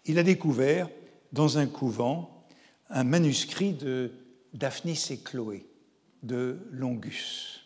il 0.07 0.19
a 0.19 0.23
découvert 0.23 0.89
dans 1.33 1.59
un 1.59 1.67
couvent 1.67 2.45
un 2.91 3.05
manuscrit 3.05 3.73
de 3.73 4.13
Daphnis 4.55 5.09
et 5.11 5.19
Chloé 5.19 5.67
de 6.23 6.59
Longus. 6.71 7.61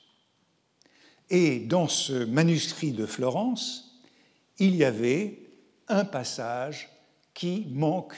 Et 1.30 1.60
dans 1.60 1.88
ce 1.88 2.24
manuscrit 2.24 2.92
de 2.92 3.06
Florence, 3.06 4.00
il 4.58 4.74
y 4.74 4.84
avait 4.84 5.47
un 5.88 6.04
passage 6.04 6.88
qui 7.34 7.66
manque 7.70 8.14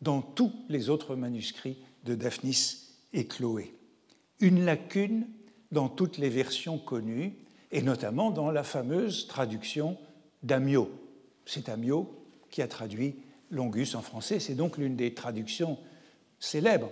dans 0.00 0.22
tous 0.22 0.52
les 0.68 0.90
autres 0.90 1.16
manuscrits 1.16 1.76
de 2.04 2.14
Daphnis 2.14 2.94
et 3.12 3.26
Chloé. 3.26 3.74
Une 4.40 4.64
lacune 4.64 5.26
dans 5.70 5.88
toutes 5.88 6.18
les 6.18 6.28
versions 6.28 6.78
connues, 6.78 7.34
et 7.72 7.82
notamment 7.82 8.30
dans 8.30 8.50
la 8.50 8.62
fameuse 8.62 9.26
traduction 9.26 9.98
d'Amiot. 10.42 10.90
C'est 11.44 11.68
Amiot 11.68 12.08
qui 12.50 12.62
a 12.62 12.68
traduit 12.68 13.16
Longus 13.50 13.94
en 13.94 14.02
français. 14.02 14.38
C'est 14.40 14.54
donc 14.54 14.78
l'une 14.78 14.96
des 14.96 15.14
traductions 15.14 15.78
célèbres 16.38 16.90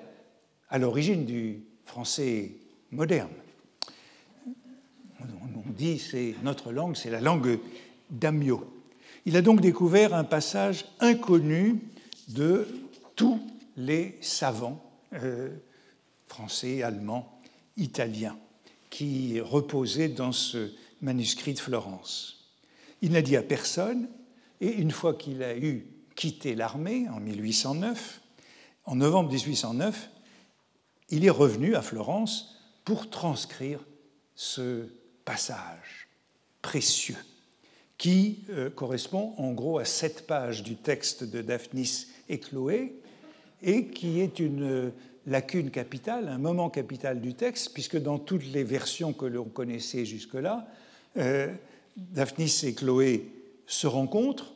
à 0.69 0.79
l'origine 0.79 1.25
du 1.25 1.63
français 1.85 2.53
moderne. 2.91 3.31
On 5.21 5.71
dit 5.71 5.99
c'est 5.99 6.35
notre 6.43 6.73
langue, 6.73 6.97
c'est 6.97 7.11
la 7.11 7.21
langue 7.21 7.59
d'Amiot. 8.11 8.82
Il 9.25 9.37
a 9.37 9.43
donc 9.43 9.61
découvert 9.61 10.15
un 10.15 10.25
passage 10.25 10.87
inconnu 10.99 11.81
de 12.29 12.67
tous 13.15 13.41
les 13.77 14.19
savants 14.21 14.83
euh, 15.13 15.51
français, 16.27 16.83
allemands, 16.83 17.41
italiens 17.77 18.37
qui 18.91 19.41
reposaient 19.41 20.09
dans 20.09 20.33
ce 20.33 20.73
manuscrit 21.01 21.55
de 21.55 21.61
Florence. 21.61 22.51
Il 23.01 23.13
n'a 23.13 23.23
dit 23.23 23.37
à 23.37 23.43
personne, 23.43 24.09
et 24.61 24.73
une 24.73 24.91
fois 24.91 25.15
qu'il 25.15 25.43
a 25.43 25.57
eu 25.57 25.87
quitté 26.17 26.55
l'armée 26.55 27.09
en 27.09 27.21
1809, 27.21 28.21
en 28.85 28.97
novembre 28.97 29.31
1809, 29.31 30.11
il 31.11 31.25
est 31.25 31.31
revenu 31.31 31.77
à 31.77 31.83
Florence 31.83 32.57
pour 32.85 33.09
transcrire 33.09 33.79
ce 34.35 34.89
passage 35.25 36.09
précieux 36.61 37.17
qui 38.03 38.41
euh, 38.51 38.69
correspond 38.69 39.33
en 39.37 39.53
gros 39.53 39.79
à 39.79 39.85
sept 39.85 40.27
pages 40.27 40.65
du 40.65 40.75
texte 40.75 41.23
de 41.23 41.41
Daphnis 41.41 42.09
et 42.29 42.41
Chloé, 42.41 42.97
et 43.63 43.87
qui 43.87 44.19
est 44.19 44.41
une 44.41 44.65
euh, 44.65 44.91
lacune 45.29 45.71
capitale, 45.71 46.27
un 46.27 46.39
moment 46.39 46.69
capital 46.69 47.21
du 47.21 47.35
texte, 47.35 47.73
puisque 47.73 47.97
dans 47.97 48.19
toutes 48.19 48.47
les 48.47 48.65
versions 48.65 49.13
que 49.13 49.25
l'on 49.25 49.45
connaissait 49.45 50.05
jusque-là, 50.05 50.67
euh, 51.17 51.55
Daphnis 51.97 52.63
et 52.65 52.75
Chloé 52.75 53.31
se 53.69 53.87
rencontrent, 53.87 54.53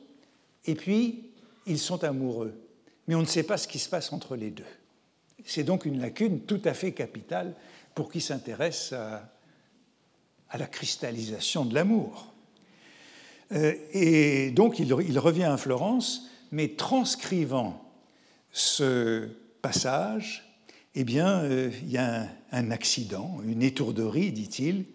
et 0.64 0.74
puis 0.74 1.30
ils 1.66 1.78
sont 1.78 2.02
amoureux. 2.02 2.52
Mais 3.06 3.14
on 3.14 3.20
ne 3.20 3.26
sait 3.26 3.44
pas 3.44 3.58
ce 3.58 3.68
qui 3.68 3.78
se 3.78 3.88
passe 3.88 4.12
entre 4.12 4.34
les 4.34 4.50
deux. 4.50 4.64
C'est 5.44 5.62
donc 5.62 5.84
une 5.84 6.00
lacune 6.00 6.40
tout 6.40 6.62
à 6.64 6.74
fait 6.74 6.90
capitale 6.90 7.54
pour 7.94 8.10
qui 8.10 8.20
s'intéresse 8.20 8.92
à 8.92 9.30
la 10.58 10.66
cristallisation 10.66 11.64
de 11.64 11.76
l'amour. 11.76 12.32
Euh, 13.52 13.74
et 13.92 14.50
donc 14.50 14.78
il, 14.78 14.92
revient 14.92 15.44
à 15.44 15.56
Florence, 15.56 16.28
mais 16.50 16.68
transcrivant 16.68 17.82
ce 18.52 19.28
passage, 19.62 20.44
eh 20.94 21.04
bien, 21.04 21.40
euh, 21.40 21.70
il 21.82 21.90
y 21.90 21.98
a 21.98 22.28
un, 22.52 22.70
accident, 22.70 23.38
une 23.46 23.62
étourderie, 23.62 24.32
dit-il. 24.32 24.86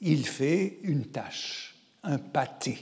Il 0.00 0.26
fait 0.26 0.78
une 0.82 1.04
tâche, 1.04 1.76
un 2.02 2.18
pâté. 2.18 2.78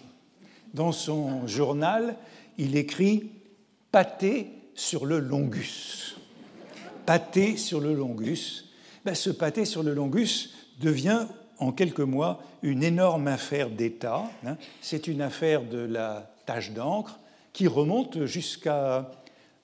Dans 0.74 0.92
son 0.92 1.46
journal, 1.46 2.16
il 2.56 2.76
écrit 2.76 3.30
pâté 3.90 4.50
sur 4.74 5.06
le 5.06 5.18
longus. 5.18 6.16
Pâté 7.04 7.56
sur 7.56 7.80
le 7.80 7.94
longus. 7.94 8.66
Ben, 9.04 9.14
ce 9.14 9.30
pâté 9.30 9.64
sur 9.64 9.82
le 9.82 9.94
longus 9.94 10.54
devient 10.80 11.26
en 11.58 11.72
quelques 11.72 12.00
mois 12.00 12.42
une 12.62 12.82
énorme 12.82 13.28
affaire 13.28 13.70
d'État. 13.70 14.30
Hein. 14.46 14.56
C'est 14.80 15.06
une 15.06 15.20
affaire 15.20 15.62
de 15.62 15.78
la 15.78 16.32
tâche 16.46 16.72
d'encre 16.72 17.20
qui 17.52 17.66
remonte 17.66 18.24
jusqu'à 18.24 19.10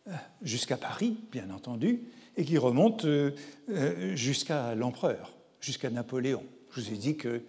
euh, 0.08 0.76
Paris, 0.80 1.16
bien 1.30 1.50
entendu, 1.50 2.00
et 2.36 2.44
qui 2.44 2.58
remonte 2.58 3.04
euh, 3.04 3.30
euh, 3.70 4.16
jusqu'à 4.16 4.74
l'empereur, 4.74 5.32
jusqu'à 5.60 5.90
Napoléon. 5.90 6.42
Je 6.72 6.80
vous 6.80 6.92
ai 6.92 6.96
dit 6.96 7.16
que, 7.16 7.42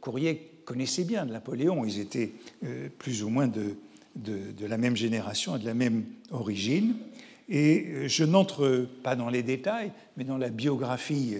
Courrier 0.00 0.62
connaissait 0.64 1.04
bien 1.04 1.24
Napoléon, 1.24 1.84
ils 1.84 2.00
étaient 2.00 2.32
plus 2.98 3.22
ou 3.22 3.30
moins 3.30 3.48
de, 3.48 3.76
de, 4.16 4.66
la 4.66 4.78
même 4.78 4.96
génération 4.96 5.56
et 5.56 5.58
de 5.58 5.66
la 5.66 5.74
même 5.74 6.04
origine. 6.30 6.94
Et 7.50 8.08
je 8.08 8.24
n'entre 8.24 8.86
pas 9.02 9.16
dans 9.16 9.28
les 9.28 9.42
détails, 9.42 9.92
mais 10.16 10.24
dans 10.24 10.38
la 10.38 10.50
biographie 10.50 11.36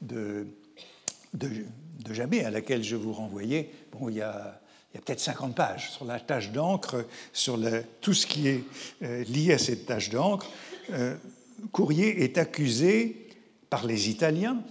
de, 0.00 0.46
de, 1.34 1.64
Jamais, 2.10 2.44
à 2.44 2.50
laquelle 2.50 2.82
je 2.82 2.96
vous 2.96 3.12
renvoyais, 3.12 3.70
bon, 3.92 4.08
il 4.08 4.16
y 4.16 4.22
a, 4.22 4.60
peut-être 4.92 5.20
50 5.20 5.54
pages 5.54 5.90
sur 5.90 6.04
la 6.04 6.20
tâche 6.20 6.50
d'encre, 6.50 7.06
sur 7.32 7.58
tout 8.00 8.12
ce 8.12 8.26
qui 8.26 8.48
est 8.48 8.64
euh, 9.02 9.24
lié 9.24 9.54
à 9.54 9.58
cette 9.58 9.86
tâche 9.86 10.10
d'encre. 10.10 10.50
Euh, 10.90 11.16
Courrier 11.70 12.24
est 12.24 12.38
accusé 12.38 13.28
par 13.70 13.86
les 13.86 14.10
Italiens, 14.10 14.62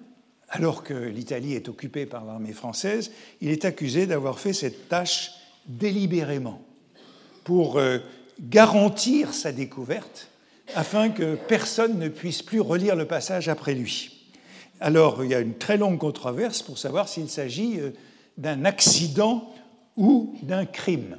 alors 0.50 0.84
que 0.84 0.94
l'Italie 0.94 1.54
est 1.54 1.70
occupée 1.70 2.06
par 2.06 2.26
l'armée 2.26 2.54
française, 2.54 3.12
il 3.40 3.50
est 3.50 3.66
accusé 3.66 4.06
d'avoir 4.06 4.40
fait 4.40 4.54
cette 4.54 4.90
tâche 4.90 5.32
délibérément 5.66 6.62
pour 7.44 7.78
euh, 7.78 8.00
garantir 8.42 9.34
sa 9.34 9.52
découverte, 9.52 10.30
afin 10.76 11.10
que 11.10 11.36
personne 11.36 12.00
ne 12.00 12.10
puisse 12.10 12.42
plus 12.42 12.62
relire 12.62 12.96
le 12.96 13.06
passage 13.06 13.50
après 13.50 13.74
lui. 13.74 14.30
Alors, 14.80 15.24
il 15.24 15.30
y 15.30 15.36
a 15.36 15.40
une 15.40 15.58
très 15.58 15.78
longue 15.78 16.00
controverse 16.00 16.62
pour 16.62 16.78
savoir 16.78 17.08
s'il 17.08 17.30
s'agit 17.30 17.80
euh, 17.80 17.92
d'un 18.38 18.66
accident 18.66 19.54
ou 19.96 20.36
d'un 20.42 20.66
crime. 20.66 21.18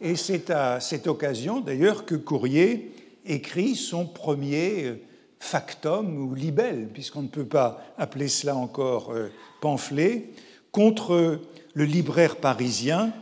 Et 0.00 0.16
c'est 0.16 0.50
à 0.50 0.80
cette 0.80 1.06
occasion, 1.06 1.60
d'ailleurs, 1.60 2.04
que 2.04 2.14
Courrier 2.14 2.92
écrit 3.24 3.76
son 3.76 4.04
premier 4.04 4.84
euh, 4.84 5.00
factum 5.38 6.18
ou 6.18 6.34
libelle, 6.34 6.88
puisqu'on 6.92 7.22
ne 7.22 7.28
peut 7.28 7.46
pas 7.46 7.82
appeler 7.96 8.28
cela 8.28 8.56
encore 8.56 9.12
euh, 9.12 9.28
pamphlet, 9.60 10.30
contre 10.70 11.40
le 11.74 11.84
libraire 11.84 12.36
parisien, 12.36 13.12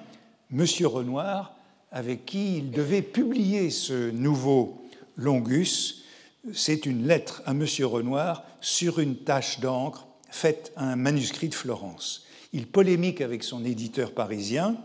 M. 0.53 0.65
Renoir, 0.85 1.55
avec 1.93 2.27
qui 2.27 2.59
il 2.59 2.71
devait 2.71 3.03
publier 3.03 3.71
ce 3.71 4.11
nouveau 4.11 4.80
Longus. 5.21 6.05
C'est 6.53 6.87
une 6.87 7.07
lettre 7.07 7.43
à 7.47 7.53
M. 7.53 7.67
Renoir 7.83 8.45
sur 8.61 8.99
une 8.99 9.17
tache 9.17 9.61
d'encre 9.61 10.07
faite 10.31 10.73
à 10.77 10.91
un 10.91 10.97
manuscrit 10.97 11.49
de 11.49 11.55
Florence. 11.55 12.27
Il 12.53 12.67
polémique 12.67 13.21
avec 13.21 13.45
son 13.45 13.65
éditeur 13.65 14.13
parisien, 14.13 14.77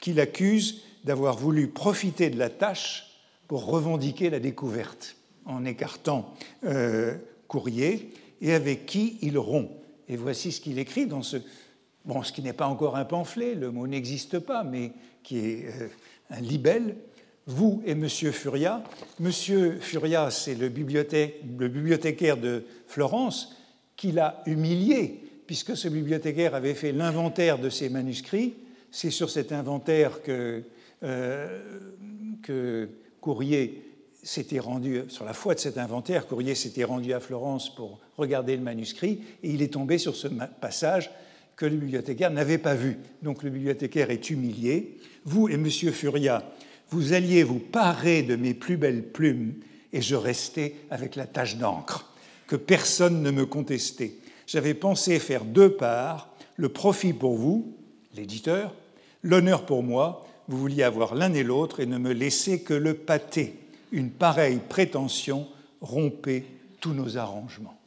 qui 0.00 0.12
l'accuse 0.12 0.82
d'avoir 1.04 1.36
voulu 1.36 1.68
profiter 1.68 2.30
de 2.30 2.38
la 2.38 2.50
tâche 2.50 3.06
pour 3.48 3.66
revendiquer 3.66 4.30
la 4.30 4.40
découverte 4.40 5.16
en 5.44 5.64
écartant 5.64 6.34
euh, 6.64 7.16
Courrier, 7.48 8.12
et 8.40 8.52
avec 8.52 8.86
qui 8.86 9.18
il 9.22 9.38
rompt. 9.38 9.70
Et 10.08 10.16
voici 10.16 10.52
ce 10.52 10.60
qu'il 10.60 10.78
écrit 10.78 11.06
dans 11.06 11.22
ce, 11.22 11.36
bon, 12.04 12.22
ce 12.22 12.32
qui 12.32 12.42
n'est 12.42 12.52
pas 12.52 12.66
encore 12.66 12.96
un 12.96 13.04
pamphlet, 13.04 13.54
le 13.54 13.70
mot 13.70 13.86
n'existe 13.86 14.38
pas, 14.38 14.64
mais 14.64 14.92
qui 15.22 15.38
est 15.38 15.66
euh, 15.66 15.88
un 16.30 16.40
libelle, 16.40 16.96
vous 17.46 17.82
et 17.84 17.94
Monsieur 17.94 18.32
Furia. 18.32 18.82
Monsieur 19.20 19.78
Furia, 19.80 20.30
c'est 20.30 20.54
le, 20.54 20.68
bibliothécaire 20.68 22.36
de 22.36 22.64
Florence 22.86 23.56
qui 23.96 24.12
l'a 24.12 24.42
humilié, 24.46 25.20
puisque 25.46 25.76
ce 25.76 25.88
bibliothécaire 25.88 26.54
avait 26.54 26.74
fait 26.74 26.92
l'inventaire 26.92 27.58
de 27.58 27.68
ses 27.68 27.88
manuscrits. 27.88 28.54
C'est 28.90 29.10
sur 29.10 29.30
cet 29.30 29.52
inventaire 29.52 30.22
que, 30.22 30.62
euh, 31.02 31.60
que 32.42 32.88
Courrier 33.20 33.82
s'était 34.22 34.58
rendu, 34.58 35.02
sur 35.08 35.24
la 35.24 35.34
foi 35.34 35.54
de 35.54 35.60
cet 35.60 35.76
inventaire, 35.76 36.26
Courrier 36.26 36.54
s'était 36.54 36.84
rendu 36.84 37.12
à 37.12 37.20
Florence 37.20 37.74
pour 37.74 37.98
regarder 38.16 38.56
le 38.56 38.62
manuscrit, 38.62 39.20
et 39.42 39.50
il 39.50 39.60
est 39.60 39.74
tombé 39.74 39.98
sur 39.98 40.16
ce 40.16 40.28
passage 40.28 41.10
que 41.56 41.66
le 41.66 41.76
bibliothécaire 41.76 42.30
n'avait 42.30 42.58
pas 42.58 42.74
vu. 42.74 42.96
Donc 43.22 43.42
le 43.42 43.50
bibliothécaire 43.50 44.10
est 44.10 44.30
humilié. 44.30 44.98
Vous 45.24 45.48
et 45.48 45.56
Monsieur 45.56 45.92
Furia, 45.92 46.42
vous 46.90 47.12
alliez 47.12 47.42
vous 47.42 47.58
parer 47.58 48.22
de 48.22 48.36
mes 48.36 48.54
plus 48.54 48.76
belles 48.76 49.06
plumes, 49.06 49.54
et 49.92 50.02
je 50.02 50.16
restais 50.16 50.74
avec 50.90 51.16
la 51.16 51.26
tache 51.26 51.56
d'encre, 51.56 52.12
que 52.46 52.56
personne 52.56 53.22
ne 53.22 53.30
me 53.30 53.46
contestait. 53.46 54.14
J'avais 54.46 54.74
pensé 54.74 55.18
faire 55.18 55.44
deux 55.44 55.70
parts, 55.70 56.34
le 56.56 56.68
profit 56.68 57.12
pour 57.12 57.34
vous, 57.36 57.74
l'éditeur, 58.14 58.74
l'honneur 59.22 59.66
pour 59.66 59.82
moi, 59.82 60.26
vous 60.48 60.58
vouliez 60.58 60.82
avoir 60.82 61.14
l'un 61.14 61.32
et 61.32 61.42
l'autre 61.42 61.80
et 61.80 61.86
ne 61.86 61.98
me 61.98 62.12
laisser 62.12 62.60
que 62.60 62.74
le 62.74 62.94
pâté. 62.94 63.54
Une 63.92 64.10
pareille 64.10 64.60
prétention 64.68 65.48
rompait 65.80 66.44
tous 66.80 66.92
nos 66.92 67.16
arrangements. 67.16 67.78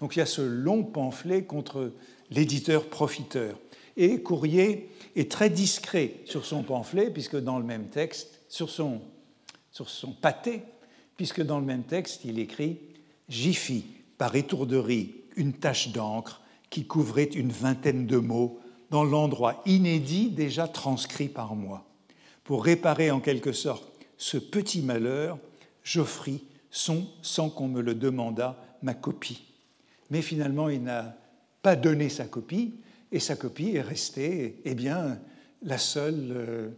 Donc 0.00 0.16
il 0.16 0.20
y 0.20 0.22
a 0.22 0.26
ce 0.26 0.42
long 0.42 0.82
pamphlet 0.82 1.42
contre 1.42 1.92
l'éditeur 2.30 2.86
profiteur. 2.86 3.58
Et 3.96 4.22
Courrier 4.22 4.88
est 5.16 5.30
très 5.30 5.50
discret 5.50 6.14
sur 6.24 6.44
son 6.44 6.62
pamphlet, 6.62 7.10
puisque 7.10 7.36
dans 7.36 7.58
le 7.58 7.64
même 7.64 7.88
texte, 7.88 8.40
sur 8.48 8.70
son, 8.70 9.00
sur 9.70 9.88
son 9.88 10.12
pâté, 10.12 10.62
puisque 11.16 11.42
dans 11.42 11.58
le 11.58 11.66
même 11.66 11.84
texte, 11.84 12.24
il 12.24 12.38
écrit 12.38 12.78
J'y 13.28 13.54
fis, 13.54 13.84
par 14.18 14.34
étourderie, 14.36 15.14
une 15.36 15.52
tache 15.52 15.88
d'encre 15.88 16.42
qui 16.70 16.86
couvrait 16.86 17.24
une 17.24 17.52
vingtaine 17.52 18.06
de 18.06 18.18
mots 18.18 18.60
dans 18.90 19.04
l'endroit 19.04 19.62
inédit 19.66 20.30
déjà 20.30 20.68
transcrit 20.68 21.28
par 21.28 21.54
moi. 21.54 21.84
Pour 22.44 22.64
réparer 22.64 23.10
en 23.10 23.20
quelque 23.20 23.52
sorte 23.52 23.90
ce 24.18 24.36
petit 24.36 24.82
malheur, 24.82 25.38
j'offris, 25.82 26.44
sans 26.70 27.50
qu'on 27.50 27.68
me 27.68 27.80
le 27.80 27.94
demandât, 27.94 28.56
ma 28.82 28.94
copie. 28.94 29.44
Mais 30.10 30.22
finalement, 30.22 30.68
il 30.68 30.82
n'a 30.82 31.16
pas 31.62 31.76
donné 31.76 32.08
sa 32.08 32.24
copie, 32.24 32.74
et 33.12 33.20
sa 33.20 33.36
copie 33.36 33.76
est 33.76 33.82
restée 33.82 34.56
eh 34.64 34.74
bien, 34.74 35.18
la 35.62 35.78
seule, 35.78 36.32
euh, 36.32 36.68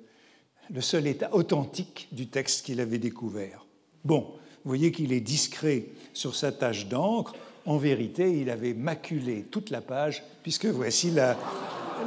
le 0.70 0.80
seul 0.80 1.06
état 1.06 1.30
authentique 1.32 2.08
du 2.12 2.26
texte 2.26 2.66
qu'il 2.66 2.80
avait 2.80 2.98
découvert. 2.98 3.64
Bon, 4.04 4.20
vous 4.64 4.68
voyez 4.68 4.92
qu'il 4.92 5.12
est 5.12 5.20
discret 5.20 5.86
sur 6.12 6.34
sa 6.34 6.52
tâche 6.52 6.86
d'encre. 6.86 7.34
En 7.66 7.78
vérité, 7.78 8.38
il 8.38 8.50
avait 8.50 8.74
maculé 8.74 9.44
toute 9.50 9.70
la 9.70 9.80
page, 9.80 10.22
puisque 10.42 10.66
voici 10.66 11.10
la, 11.10 11.36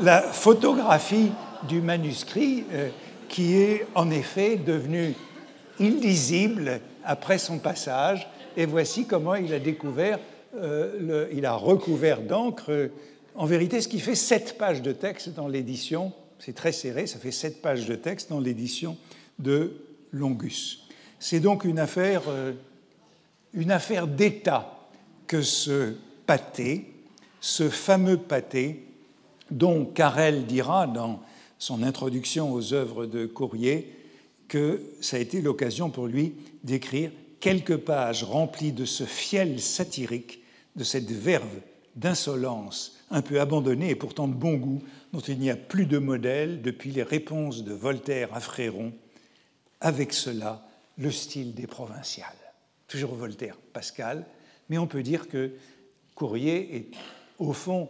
la 0.01 0.21
photographie 0.21 1.31
du 1.67 1.81
manuscrit 1.81 2.65
euh, 2.73 2.89
qui 3.29 3.55
est 3.55 3.87
en 3.95 4.11
effet 4.11 4.57
devenu 4.57 5.15
illisible 5.79 6.81
après 7.03 7.37
son 7.37 7.59
passage. 7.59 8.29
Et 8.55 8.65
voici 8.65 9.05
comment 9.05 9.35
il 9.35 9.53
a 9.53 9.59
découvert 9.59 10.19
euh, 10.55 11.27
il 11.31 11.45
a 11.45 11.53
recouvert 11.53 12.21
d'encre, 12.21 12.89
en 13.37 13.45
vérité, 13.45 13.81
ce 13.81 13.87
qui 13.87 13.99
fait 13.99 14.15
sept 14.15 14.57
pages 14.57 14.81
de 14.81 14.91
texte 14.91 15.29
dans 15.29 15.47
l'édition, 15.47 16.11
c'est 16.39 16.55
très 16.55 16.71
serré, 16.71 17.05
ça 17.05 17.19
fait 17.19 17.31
sept 17.31 17.61
pages 17.61 17.85
de 17.85 17.95
texte 17.95 18.29
dans 18.29 18.39
l'édition 18.39 18.97
de 19.37 19.73
Longus. 20.11 20.87
C'est 21.19 21.39
donc 21.39 21.63
une 21.63 21.77
affaire, 21.77 22.23
euh, 22.27 22.53
une 23.53 23.71
affaire 23.71 24.07
d'État 24.07 24.89
que 25.27 25.43
ce 25.43 25.93
pâté, 26.25 26.93
ce 27.39 27.69
fameux 27.69 28.17
pâté, 28.17 28.87
dont 29.51 29.85
Carrel 29.85 30.45
dira 30.47 30.87
dans 30.87 31.21
son 31.59 31.83
introduction 31.83 32.51
aux 32.51 32.73
œuvres 32.73 33.05
de 33.05 33.27
Courrier 33.27 33.93
que 34.47 34.81
ça 34.99 35.17
a 35.17 35.19
été 35.19 35.41
l'occasion 35.41 35.91
pour 35.91 36.07
lui 36.07 36.33
d'écrire 36.63 37.11
quelques 37.39 37.77
pages 37.77 38.23
remplies 38.23 38.71
de 38.71 38.85
ce 38.85 39.03
fiel 39.03 39.59
satirique 39.59 40.41
de 40.75 40.83
cette 40.83 41.11
verve 41.11 41.61
d'insolence 41.95 42.96
un 43.09 43.21
peu 43.21 43.39
abandonnée 43.39 43.89
et 43.89 43.95
pourtant 43.95 44.27
de 44.27 44.33
bon 44.33 44.55
goût, 44.55 44.81
dont 45.13 45.19
il 45.19 45.39
n'y 45.39 45.49
a 45.49 45.55
plus 45.55 45.85
de 45.85 45.97
modèle 45.97 46.61
depuis 46.61 46.91
les 46.91 47.03
réponses 47.03 47.63
de 47.63 47.73
Voltaire 47.73 48.33
à 48.33 48.39
Fréron, 48.39 48.93
avec 49.79 50.13
cela 50.13 50.65
le 50.97 51.11
style 51.11 51.53
des 51.53 51.67
provinciales. 51.67 52.27
Toujours 52.87 53.15
Voltaire, 53.15 53.57
Pascal, 53.73 54.25
mais 54.69 54.77
on 54.77 54.87
peut 54.87 55.03
dire 55.03 55.27
que 55.27 55.53
Courrier 56.15 56.75
est, 56.75 56.91
au 57.37 57.53
fond, 57.53 57.89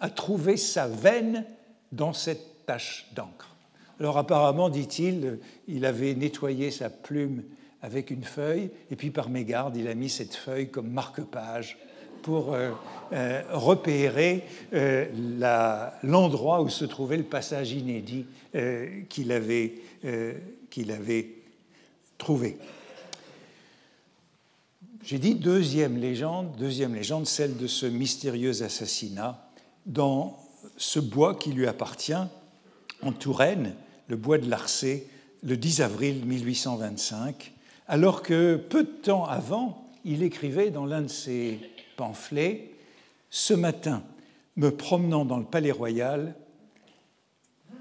a 0.00 0.10
trouvé 0.10 0.56
sa 0.56 0.88
veine 0.88 1.44
dans 1.92 2.12
cette 2.12 2.66
tache 2.66 3.08
d'encre. 3.14 3.54
Alors 4.00 4.18
apparemment, 4.18 4.68
dit-il, 4.68 5.38
il 5.68 5.84
avait 5.84 6.14
nettoyé 6.14 6.70
sa 6.70 6.90
plume 6.90 7.44
avec 7.82 8.10
une 8.10 8.24
feuille, 8.24 8.70
et 8.90 8.96
puis 8.96 9.10
par 9.10 9.28
mégarde, 9.28 9.76
il 9.76 9.88
a 9.88 9.94
mis 9.94 10.10
cette 10.10 10.34
feuille 10.34 10.70
comme 10.70 10.90
marque-page 10.90 11.78
pour 12.22 12.54
euh, 12.54 12.70
euh, 13.12 13.42
repérer 13.52 14.44
euh, 14.72 15.06
l'endroit 16.02 16.62
où 16.62 16.68
se 16.68 16.84
trouvait 16.84 17.16
le 17.16 17.24
passage 17.24 17.72
inédit 17.72 18.26
qu'il 19.08 19.32
avait, 19.32 19.74
avait 20.04 21.28
trouvé. 22.18 22.58
J'ai 25.02 25.18
dit 25.18 25.34
deuxième 25.34 25.98
légende, 25.98 26.54
deuxième 26.58 26.94
légende, 26.94 27.26
celle 27.26 27.56
de 27.56 27.66
ce 27.66 27.86
mystérieux 27.86 28.62
assassinat 28.62 29.50
dans 29.86 30.38
ce 30.76 31.00
bois 31.00 31.34
qui 31.34 31.52
lui 31.52 31.66
appartient 31.66 32.12
en 33.02 33.12
Touraine, 33.12 33.74
le 34.08 34.16
bois 34.16 34.38
de 34.38 34.48
Larcé, 34.48 35.08
le 35.42 35.56
10 35.56 35.80
avril 35.80 36.24
1825, 36.24 37.52
alors 37.88 38.22
que 38.22 38.56
peu 38.56 38.84
de 38.84 38.88
temps 38.88 39.24
avant, 39.24 39.90
il 40.04 40.22
écrivait 40.22 40.70
dans 40.70 40.86
l'un 40.86 41.02
de 41.02 41.08
ses 41.08 41.58
Ce 43.30 43.54
matin, 43.54 44.02
me 44.56 44.70
promenant 44.70 45.24
dans 45.24 45.38
le 45.38 45.44
palais 45.44 45.70
royal, 45.70 46.34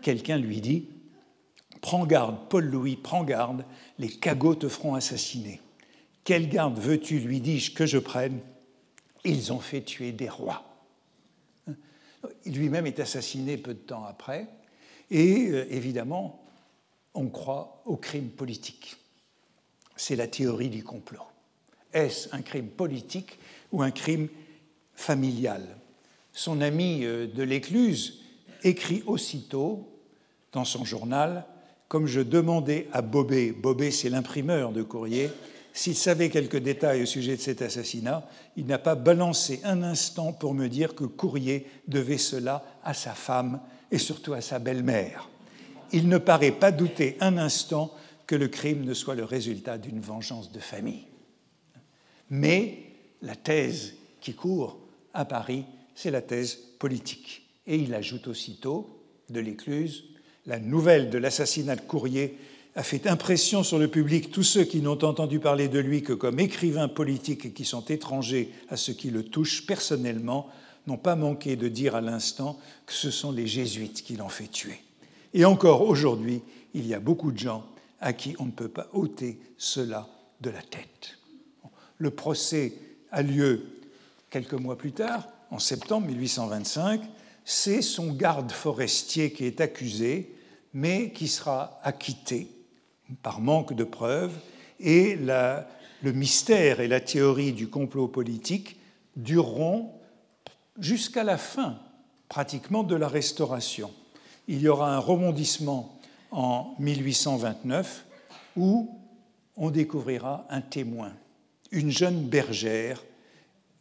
quelqu'un 0.02 0.38
lui 0.38 0.62
dit 0.62 0.88
Prends 1.82 2.06
garde, 2.06 2.38
Paul-Louis, 2.50 2.96
prends 2.96 3.24
garde, 3.24 3.66
les 3.98 4.10
cagots 4.10 4.56
te 4.56 4.70
feront 4.70 4.94
assassiner. 4.94 5.60
Quelle 6.24 6.48
garde 6.48 6.78
veux-tu, 6.78 7.20
lui 7.20 7.42
dis-je, 7.42 7.74
que 7.74 7.86
je 7.86 7.98
prenne? 7.98 8.40
Ils 9.26 9.52
ont 9.52 9.60
fait 9.60 9.82
tuer 9.82 10.12
des 10.12 10.30
rois. 10.30 10.64
Lui-même 12.46 12.86
est 12.86 13.00
assassiné 13.00 13.58
peu 13.58 13.74
de 13.74 13.80
temps 13.80 14.06
après, 14.06 14.48
et 15.10 15.48
euh, 15.50 15.66
évidemment, 15.74 16.44
on 17.14 17.28
croit 17.28 17.82
au 17.86 17.98
crime 17.98 18.30
politique. 18.30 18.98
C'est 19.96 20.16
la 20.16 20.28
théorie 20.28 20.70
du 20.70 20.84
complot. 20.84 21.24
Est-ce 21.94 22.34
un 22.34 22.42
crime 22.42 22.70
politique? 22.70 23.38
Ou 23.72 23.82
un 23.82 23.92
crime 23.92 24.28
familial. 24.94 25.66
Son 26.34 26.62
ami 26.62 27.02
euh, 27.04 27.28
de 27.28 27.44
l'Écluse 27.44 28.22
écrit 28.64 29.04
aussitôt 29.06 29.90
dans 30.52 30.66
son 30.66 30.86
journal 30.86 31.46
Comme 31.88 32.08
je 32.08 32.22
demandais 32.22 32.88
à 32.94 33.02
Bobé, 33.02 33.52
Bobé 33.52 33.92
c'est 33.92 34.10
l'imprimeur 34.10 34.72
de 34.72 34.84
courrier, 34.84 35.30
s'il 35.74 35.96
savait 35.96 36.30
quelques 36.30 36.58
détails 36.58 37.04
au 37.04 37.06
sujet 37.06 37.38
de 37.38 37.42
cet 37.42 37.62
assassinat, 37.62 38.28
il 38.58 38.66
n'a 38.66 38.78
pas 38.78 38.96
balancé 38.96 39.62
un 39.64 39.84
instant 39.84 40.34
pour 40.34 40.54
me 40.54 40.68
dire 40.68 40.96
que 40.96 41.06
Courrier 41.06 41.66
devait 41.88 42.18
cela 42.18 42.66
à 42.84 42.94
sa 42.94 43.14
femme 43.14 43.62
et 43.90 43.98
surtout 43.98 44.34
à 44.34 44.42
sa 44.42 44.60
belle-mère. 44.60 45.30
Il 45.94 46.10
ne 46.10 46.18
paraît 46.18 46.52
pas 46.52 46.72
douter 46.72 47.18
un 47.22 47.38
instant 47.38 47.94
que 48.28 48.36
le 48.36 48.48
crime 48.48 48.84
ne 48.84 48.94
soit 48.94 49.16
le 49.16 49.24
résultat 49.24 49.78
d'une 49.78 50.00
vengeance 50.00 50.52
de 50.52 50.60
famille. 50.60 51.08
Mais 52.30 52.91
la 53.22 53.36
thèse 53.36 53.94
qui 54.20 54.34
court 54.34 54.80
à 55.14 55.26
Paris, 55.26 55.66
c'est 55.96 56.12
la 56.12 56.22
thèse 56.22 56.58
politique. 56.80 57.44
Et 57.68 57.78
il 57.78 57.94
ajoute 57.94 58.28
aussitôt, 58.28 59.02
de 59.30 59.40
l'écluse, 59.40 60.06
la 60.46 60.60
nouvelle 60.60 61.10
de 61.10 61.18
l'assassinat 61.18 61.76
de 61.76 61.82
Courrier 61.82 62.38
a 62.76 62.84
fait 62.84 63.08
impression 63.08 63.64
sur 63.64 63.80
le 63.80 63.88
public. 63.88 64.32
Tous 64.32 64.44
ceux 64.44 64.64
qui 64.64 64.82
n'ont 64.82 65.04
entendu 65.04 65.40
parler 65.40 65.68
de 65.68 65.80
lui 65.80 66.04
que 66.04 66.14
comme 66.14 66.40
écrivain 66.40 66.88
politique 66.88 67.46
et 67.46 67.52
qui 67.52 67.66
sont 67.66 67.86
étrangers 67.86 68.52
à 68.70 68.78
ce 68.78 68.92
qui 68.92 69.10
le 69.10 69.24
touche 69.24 69.66
personnellement 69.66 70.50
n'ont 70.88 70.98
pas 70.98 71.16
manqué 71.16 71.56
de 71.56 71.68
dire 71.68 71.96
à 71.96 72.02
l'instant 72.02 72.60
que 72.86 72.94
ce 72.94 73.12
sont 73.12 73.32
les 73.32 73.48
jésuites 73.48 74.04
qui 74.04 74.16
l'ont 74.16 74.30
fait 74.30 74.48
tuer. 74.48 74.80
Et 75.34 75.46
encore 75.46 75.82
aujourd'hui, 75.82 76.42
il 76.74 76.88
y 76.88 76.94
a 76.94 77.00
beaucoup 77.00 77.32
de 77.32 77.38
gens 77.38 77.66
à 78.00 78.14
qui 78.14 78.36
on 78.40 78.46
ne 78.46 78.52
peut 78.52 78.70
pas 78.70 78.88
ôter 78.94 79.40
cela 79.58 80.08
de 80.40 80.50
la 80.50 80.62
tête. 80.62 81.20
Le 81.98 82.10
procès 82.10 82.74
a 83.12 83.22
lieu 83.22 83.66
quelques 84.30 84.54
mois 84.54 84.78
plus 84.78 84.94
tard, 84.94 85.28
en 85.50 85.60
septembre 85.60 86.08
1825. 86.08 87.02
C'est 87.44 87.82
son 87.82 88.14
garde 88.14 88.52
forestier 88.52 89.34
qui 89.34 89.46
est 89.46 89.62
accusé, 89.62 90.36
mais 90.74 91.12
qui 91.12 91.28
sera 91.28 91.80
acquitté 91.84 92.50
par 93.22 93.42
manque 93.42 93.74
de 93.74 93.84
preuves, 93.84 94.34
et 94.80 95.16
le 95.16 96.12
mystère 96.12 96.80
et 96.80 96.88
la 96.88 97.02
théorie 97.02 97.52
du 97.52 97.68
complot 97.68 98.08
politique 98.08 98.78
dureront 99.16 99.92
jusqu'à 100.80 101.24
la 101.24 101.38
fin 101.38 101.78
pratiquement 102.30 102.84
de 102.84 102.96
la 102.96 103.10
Restauration. 103.10 103.92
Il 104.48 104.62
y 104.62 104.70
aura 104.70 104.96
un 104.96 105.00
rebondissement 105.00 106.00
en 106.32 106.74
1829 106.80 108.06
où 108.56 108.98
on 109.58 109.70
découvrira 109.70 110.46
un 110.50 110.62
témoin, 110.62 111.12
une 111.72 111.92
jeune 111.92 112.28
bergère 112.28 113.04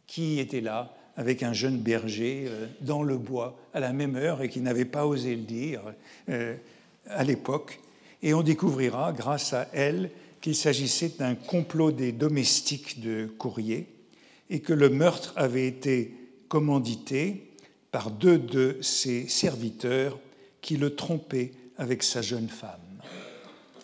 qui 0.07 0.39
était 0.39 0.61
là 0.61 0.95
avec 1.17 1.43
un 1.43 1.53
jeune 1.53 1.77
berger 1.77 2.45
euh, 2.47 2.67
dans 2.81 3.03
le 3.03 3.17
bois 3.17 3.57
à 3.73 3.79
la 3.79 3.93
même 3.93 4.15
heure 4.15 4.41
et 4.41 4.49
qui 4.49 4.61
n'avait 4.61 4.85
pas 4.85 5.05
osé 5.05 5.35
le 5.35 5.43
dire 5.43 5.81
euh, 6.29 6.55
à 7.07 7.23
l'époque 7.23 7.79
et 8.23 8.33
on 8.33 8.43
découvrira, 8.43 9.13
grâce 9.13 9.53
à 9.53 9.67
elle, 9.73 10.11
qu'il 10.41 10.55
s'agissait 10.55 11.13
d'un 11.17 11.35
complot 11.35 11.91
des 11.91 12.11
domestiques 12.11 13.01
de 13.01 13.27
Courrier 13.37 13.87
et 14.49 14.59
que 14.59 14.73
le 14.73 14.89
meurtre 14.89 15.33
avait 15.35 15.67
été 15.67 16.13
commandité 16.47 17.47
par 17.91 18.11
deux 18.11 18.37
de 18.37 18.77
ses 18.81 19.27
serviteurs 19.27 20.19
qui 20.61 20.77
le 20.77 20.95
trompaient 20.95 21.51
avec 21.77 22.03
sa 22.03 22.21
jeune 22.21 22.49
femme. 22.49 22.79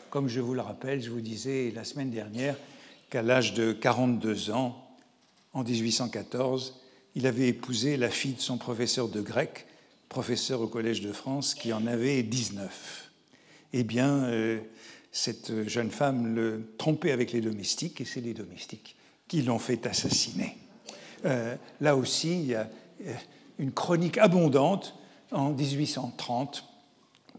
Comme 0.09 0.27
je 0.27 0.39
vous 0.39 0.53
le 0.53 0.61
rappelle, 0.61 1.01
je 1.01 1.09
vous 1.09 1.21
disais 1.21 1.71
la 1.75 1.83
semaine 1.83 2.11
dernière 2.11 2.55
qu'à 3.09 3.21
l'âge 3.21 3.53
de 3.53 3.71
42 3.71 4.51
ans, 4.51 4.87
en 5.53 5.63
1814, 5.63 6.79
il 7.15 7.25
avait 7.25 7.47
épousé 7.47 7.97
la 7.97 8.09
fille 8.09 8.33
de 8.33 8.41
son 8.41 8.57
professeur 8.57 9.07
de 9.07 9.21
grec, 9.21 9.65
professeur 10.09 10.61
au 10.61 10.67
Collège 10.67 11.01
de 11.01 11.11
France, 11.11 11.55
qui 11.55 11.73
en 11.73 11.87
avait 11.87 12.23
19 12.23 13.07
eh 13.73 13.83
bien, 13.83 14.23
euh, 14.25 14.59
cette 15.11 15.67
jeune 15.67 15.91
femme 15.91 16.35
le 16.35 16.73
trompait 16.77 17.11
avec 17.11 17.31
les 17.31 17.41
domestiques, 17.41 18.01
et 18.01 18.05
c'est 18.05 18.21
les 18.21 18.33
domestiques 18.33 18.95
qui 19.27 19.41
l'ont 19.41 19.59
fait 19.59 19.85
assassiner. 19.85 20.57
Euh, 21.25 21.55
là 21.81 21.95
aussi, 21.95 22.39
il 22.39 22.47
y 22.47 22.55
a 22.55 22.69
euh, 23.05 23.13
une 23.59 23.71
chronique 23.71 24.17
abondante 24.17 24.95
en 25.31 25.51
1830 25.51 26.63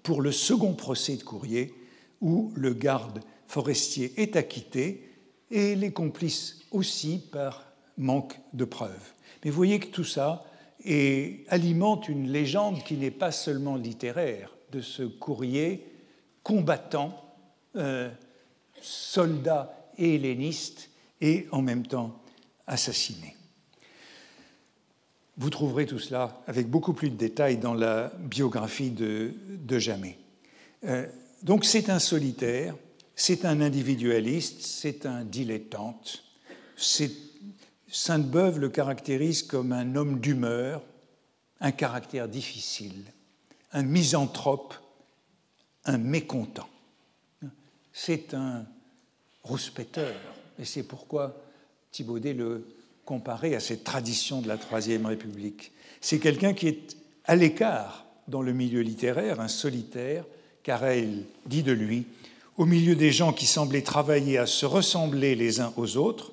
pour 0.02 0.20
le 0.20 0.32
second 0.32 0.74
procès 0.74 1.16
de 1.16 1.22
Courrier, 1.22 1.74
où 2.20 2.52
le 2.54 2.74
garde 2.74 3.20
forestier 3.46 4.12
est 4.16 4.36
acquitté 4.36 5.07
et 5.50 5.74
les 5.74 5.92
complices 5.92 6.60
aussi 6.70 7.22
par 7.32 7.64
manque 7.96 8.38
de 8.52 8.64
preuves. 8.64 9.12
Mais 9.44 9.50
vous 9.50 9.56
voyez 9.56 9.78
que 9.80 9.86
tout 9.86 10.04
ça 10.04 10.44
alimente 11.48 12.08
une 12.08 12.30
légende 12.30 12.82
qui 12.84 12.96
n'est 12.96 13.10
pas 13.10 13.32
seulement 13.32 13.76
littéraire 13.76 14.54
de 14.72 14.80
ce 14.80 15.02
courrier 15.02 15.84
combattants, 16.42 17.34
euh, 17.76 18.08
soldats 18.80 19.90
et 19.98 20.14
hellénistes, 20.14 20.88
et 21.20 21.46
en 21.50 21.62
même 21.62 21.86
temps 21.86 22.22
assassinés. 22.66 23.34
Vous 25.36 25.50
trouverez 25.50 25.86
tout 25.86 25.98
cela 25.98 26.40
avec 26.46 26.68
beaucoup 26.68 26.92
plus 26.92 27.10
de 27.10 27.16
détails 27.16 27.58
dans 27.58 27.74
la 27.74 28.12
biographie 28.18 28.90
de, 28.90 29.32
de 29.48 29.78
Jamais. 29.78 30.16
Euh, 30.84 31.06
donc 31.42 31.64
c'est 31.64 31.90
un 31.90 31.98
solitaire, 31.98 32.74
c'est 33.18 33.44
un 33.44 33.60
individualiste, 33.60 34.62
c'est 34.62 35.04
un 35.04 35.24
dilettante. 35.24 36.24
Sainte-Beuve 37.90 38.60
le 38.60 38.68
caractérise 38.68 39.42
comme 39.42 39.72
un 39.72 39.96
homme 39.96 40.20
d'humeur, 40.20 40.82
un 41.60 41.72
caractère 41.72 42.28
difficile, 42.28 43.04
un 43.72 43.82
misanthrope 43.82 44.74
un 45.84 45.98
mécontent. 45.98 46.68
C'est 47.92 48.34
un 48.34 48.66
rouspéteur, 49.42 50.14
et 50.58 50.64
c'est 50.64 50.82
pourquoi 50.82 51.42
Thibaudet 51.90 52.34
le 52.34 52.68
comparait 53.04 53.54
à 53.54 53.60
cette 53.60 53.84
tradition 53.84 54.42
de 54.42 54.48
la 54.48 54.58
Troisième 54.58 55.06
République. 55.06 55.72
C'est 56.00 56.18
quelqu'un 56.18 56.52
qui 56.52 56.68
est 56.68 56.96
à 57.24 57.34
l'écart 57.34 58.04
dans 58.28 58.42
le 58.42 58.52
milieu 58.52 58.82
littéraire, 58.82 59.40
un 59.40 59.48
solitaire, 59.48 60.24
car 60.62 60.84
elle 60.84 61.24
dit 61.46 61.62
de 61.62 61.72
lui, 61.72 62.06
au 62.58 62.66
milieu 62.66 62.96
des 62.96 63.12
gens 63.12 63.32
qui 63.32 63.46
semblaient 63.46 63.82
travailler 63.82 64.36
à 64.36 64.46
se 64.46 64.66
ressembler 64.66 65.36
les 65.36 65.60
uns 65.60 65.72
aux 65.76 65.96
autres 65.96 66.32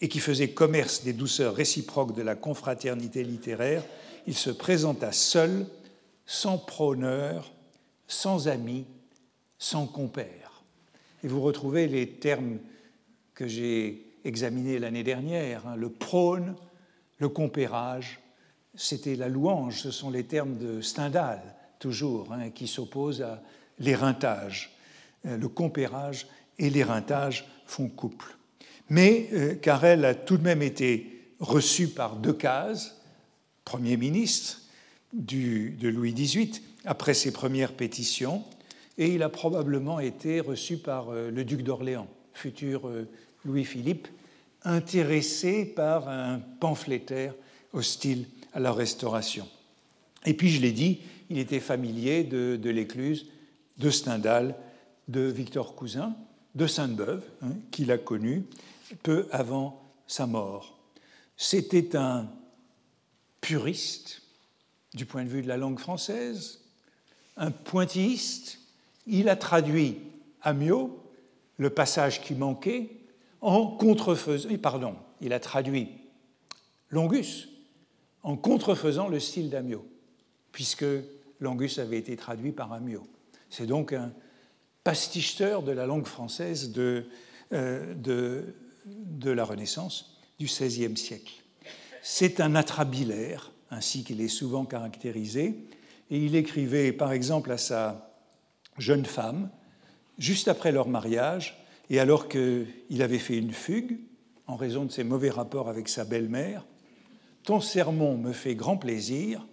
et 0.00 0.08
qui 0.08 0.18
faisaient 0.18 0.50
commerce 0.50 1.04
des 1.04 1.12
douceurs 1.12 1.54
réciproques 1.54 2.16
de 2.16 2.22
la 2.22 2.34
confraternité 2.34 3.22
littéraire, 3.22 3.84
il 4.26 4.34
se 4.34 4.50
présenta 4.50 5.12
seul, 5.12 5.66
sans 6.26 6.58
prôneur, 6.58 7.52
sans 8.08 8.48
amis, 8.48 8.86
sans 9.58 9.86
compère. 9.86 10.64
Et 11.22 11.28
vous 11.28 11.40
retrouvez 11.40 11.86
les 11.86 12.08
termes 12.08 12.58
que 13.34 13.46
j'ai 13.46 14.04
examinés 14.24 14.80
l'année 14.80 15.04
dernière, 15.04 15.68
hein, 15.68 15.76
le 15.76 15.90
prône, 15.90 16.56
le 17.18 17.28
compérage, 17.28 18.18
c'était 18.74 19.14
la 19.14 19.28
louange, 19.28 19.80
ce 19.80 19.92
sont 19.92 20.10
les 20.10 20.24
termes 20.24 20.58
de 20.58 20.80
Stendhal, 20.80 21.40
toujours, 21.78 22.32
hein, 22.32 22.50
qui 22.50 22.66
s'opposent 22.66 23.22
à 23.22 23.40
l'éreintage. 23.78 24.72
Euh, 25.26 25.36
le 25.36 25.48
compérage 25.48 26.26
et 26.58 26.70
l'éreintage 26.70 27.46
font 27.66 27.88
couple. 27.88 28.36
Mais 28.88 29.28
euh, 29.32 29.54
car 29.54 29.84
elle 29.84 30.04
a 30.04 30.14
tout 30.14 30.36
de 30.36 30.42
même 30.42 30.62
été 30.62 31.20
reçue 31.40 31.88
par 31.88 32.16
Decazes, 32.16 33.00
Premier 33.64 33.96
ministre 33.96 34.60
de 35.12 35.88
Louis 35.88 36.14
XVIII, 36.14 36.60
après 36.84 37.14
ses 37.14 37.32
premières 37.32 37.74
pétitions, 37.74 38.44
et 38.98 39.14
il 39.14 39.22
a 39.22 39.28
probablement 39.28 40.00
été 40.00 40.40
reçu 40.40 40.76
par 40.76 41.10
euh, 41.10 41.30
le 41.30 41.44
duc 41.44 41.62
d'Orléans, 41.62 42.08
futur 42.32 42.90
Louis-Philippe, 43.44 44.08
intéressé 44.64 45.64
par 45.64 46.08
un 46.08 46.40
pamphlétaire 46.60 47.34
hostile 47.72 48.26
à 48.52 48.60
la 48.60 48.72
Restauration. 48.72 49.48
Et 50.24 50.34
puis, 50.34 50.50
je 50.50 50.60
l'ai 50.60 50.72
dit, 50.72 51.00
il 51.30 51.38
était 51.38 51.60
familier 51.60 52.24
de, 52.24 52.70
l'Écluse, 52.70 53.26
de 53.78 53.90
Stendhal, 53.90 54.54
de 55.12 55.20
Victor 55.20 55.76
Cousin, 55.76 56.16
de 56.54 56.66
Sainte-Beuve, 56.66 57.22
hein, 57.42 57.52
qu'il 57.70 57.92
a 57.92 57.98
connu 57.98 58.44
peu 59.02 59.28
avant 59.30 59.80
sa 60.06 60.26
mort. 60.26 60.78
C'était 61.36 61.96
un 61.96 62.28
puriste 63.40 64.22
du 64.94 65.06
point 65.06 65.24
de 65.24 65.28
vue 65.28 65.42
de 65.42 65.48
la 65.48 65.56
langue 65.56 65.78
française, 65.78 66.60
un 67.36 67.50
pointilliste. 67.50 68.58
Il 69.06 69.28
a 69.28 69.36
traduit 69.36 69.98
Amiot, 70.42 70.98
le 71.58 71.70
passage 71.70 72.20
qui 72.22 72.34
manquait, 72.34 72.90
en 73.40 73.66
contrefaisant, 73.66 74.48
pardon, 74.58 74.96
il 75.20 75.32
a 75.32 75.40
traduit 75.40 75.88
Longus 76.90 77.48
en 78.22 78.36
contrefaisant 78.36 79.08
le 79.08 79.18
style 79.18 79.50
d'Amiot, 79.50 79.84
puisque 80.52 80.84
Longus 81.40 81.78
avait 81.78 81.98
été 81.98 82.16
traduit 82.16 82.52
par 82.52 82.72
Amiot. 82.72 83.06
C'est 83.50 83.66
donc 83.66 83.92
un 83.92 84.12
pasticheur 84.84 85.62
de 85.62 85.72
la 85.72 85.86
langue 85.86 86.06
française 86.06 86.72
de, 86.72 87.06
euh, 87.52 87.94
de, 87.94 89.30
la 89.30 89.44
Renaissance 89.44 90.18
du 90.38 90.46
XVIe 90.46 90.96
siècle. 90.96 91.34
C'est 92.02 92.40
un 92.40 92.54
atrabilaire, 92.54 93.52
ainsi 93.70 94.04
qu'il 94.04 94.20
est 94.20 94.28
souvent 94.28 94.64
caractérisé, 94.64 95.54
et 96.10 96.18
il 96.18 96.34
écrivait 96.34 96.92
par 96.92 97.12
exemple 97.12 97.52
à 97.52 97.58
sa 97.58 98.10
jeune 98.78 99.06
femme, 99.06 99.50
juste 100.18 100.48
après 100.48 100.72
leur 100.72 100.88
mariage, 100.88 101.58
Et 101.90 102.00
alors 102.00 102.28
qu'il 102.28 103.02
avait 103.02 103.18
fait 103.18 103.36
une 103.36 103.52
fugue, 103.52 103.98
en 104.46 104.56
raison 104.56 104.84
de 104.84 104.92
ses 104.92 105.04
mauvais 105.04 105.30
rapports 105.30 105.68
avec 105.68 105.88
sa 105.88 106.04
belle-mère, 106.04 106.64
Ton 107.44 107.60
sermon 107.60 108.16
me 108.16 108.32
fait 108.32 108.54
grand 108.54 108.76
plaisir, 108.76 109.46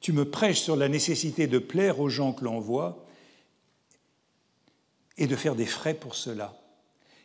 tu 0.00 0.12
me 0.12 0.24
prêches 0.24 0.60
sur 0.60 0.76
la 0.76 0.88
nécessité 0.88 1.46
de 1.46 1.58
plaire 1.58 2.00
aux 2.00 2.08
gens 2.08 2.32
que 2.32 2.44
l'on 2.44 2.58
voit 2.58 3.06
et 5.18 5.26
de 5.26 5.36
faire 5.36 5.54
des 5.54 5.66
frais 5.66 5.94
pour 5.94 6.14
cela. 6.14 6.56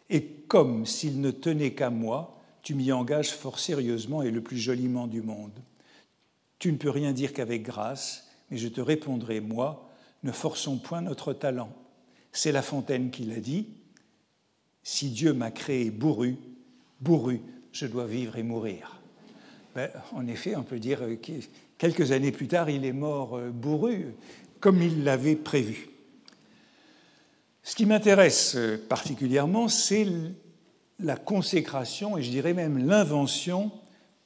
Et 0.10 0.24
comme 0.48 0.86
s'il 0.86 1.22
ne 1.22 1.32
tenait 1.32 1.74
qu'à 1.74 1.90
moi, 1.90 2.38
tu 2.62 2.76
m'y 2.76 2.92
engages 2.92 3.32
fort 3.32 3.60
sérieusement 3.60 4.22
et 4.24 4.32
le 4.32 4.42
plus 4.42 4.58
joliment 4.58 5.08
du 5.08 5.22
monde. 5.22 5.60
Tu 6.60 6.72
ne 6.72 6.78
peux 6.78 6.90
rien 6.90 7.14
dire 7.14 7.34
qu'avec 7.34 7.64
grâce, 7.64 8.28
mais 8.50 8.58
je 8.58 8.68
te 8.68 8.82
répondrai, 8.82 9.40
moi, 9.40 9.90
ne 10.24 10.32
forçons 10.32 10.78
point 10.78 11.02
notre 11.02 11.34
talent. 11.34 11.72
C'est 12.32 12.52
La 12.52 12.62
Fontaine 12.62 13.12
qui 13.12 13.24
l'a 13.24 13.40
dit. 13.40 13.68
Si 14.84 15.10
Dieu 15.10 15.34
m'a 15.34 15.52
créé 15.52 15.92
bourru, 15.92 16.38
bourru, 17.02 17.42
je 17.72 17.86
dois 17.86 18.06
vivre 18.06 18.38
et 18.38 18.44
mourir. 18.44 19.00
Ben, 19.76 19.92
en 20.14 20.26
effet, 20.28 20.56
on 20.56 20.64
peut 20.64 20.80
dire 20.80 21.00
que 21.22 21.32
quelques 21.78 22.12
années 22.12 22.32
plus 22.32 22.48
tard, 22.48 22.70
il 22.70 22.86
est 22.86 22.94
mort 22.94 23.36
euh, 23.36 23.50
bourru, 23.50 24.08
comme 24.60 24.82
il 24.82 25.04
l'avait 25.04 25.36
prévu. 25.36 25.90
Ce 27.68 27.76
qui 27.76 27.86
m'intéresse 27.86 28.55
euh, 28.55 28.78
particulièrement, 28.78 29.68
c'est 29.68 30.07
la 31.01 31.18
consécration, 31.18 32.18
et 32.18 32.24
je 32.24 32.30
dirais 32.30 32.53
même 32.53 32.88
l'invention, 32.88 33.74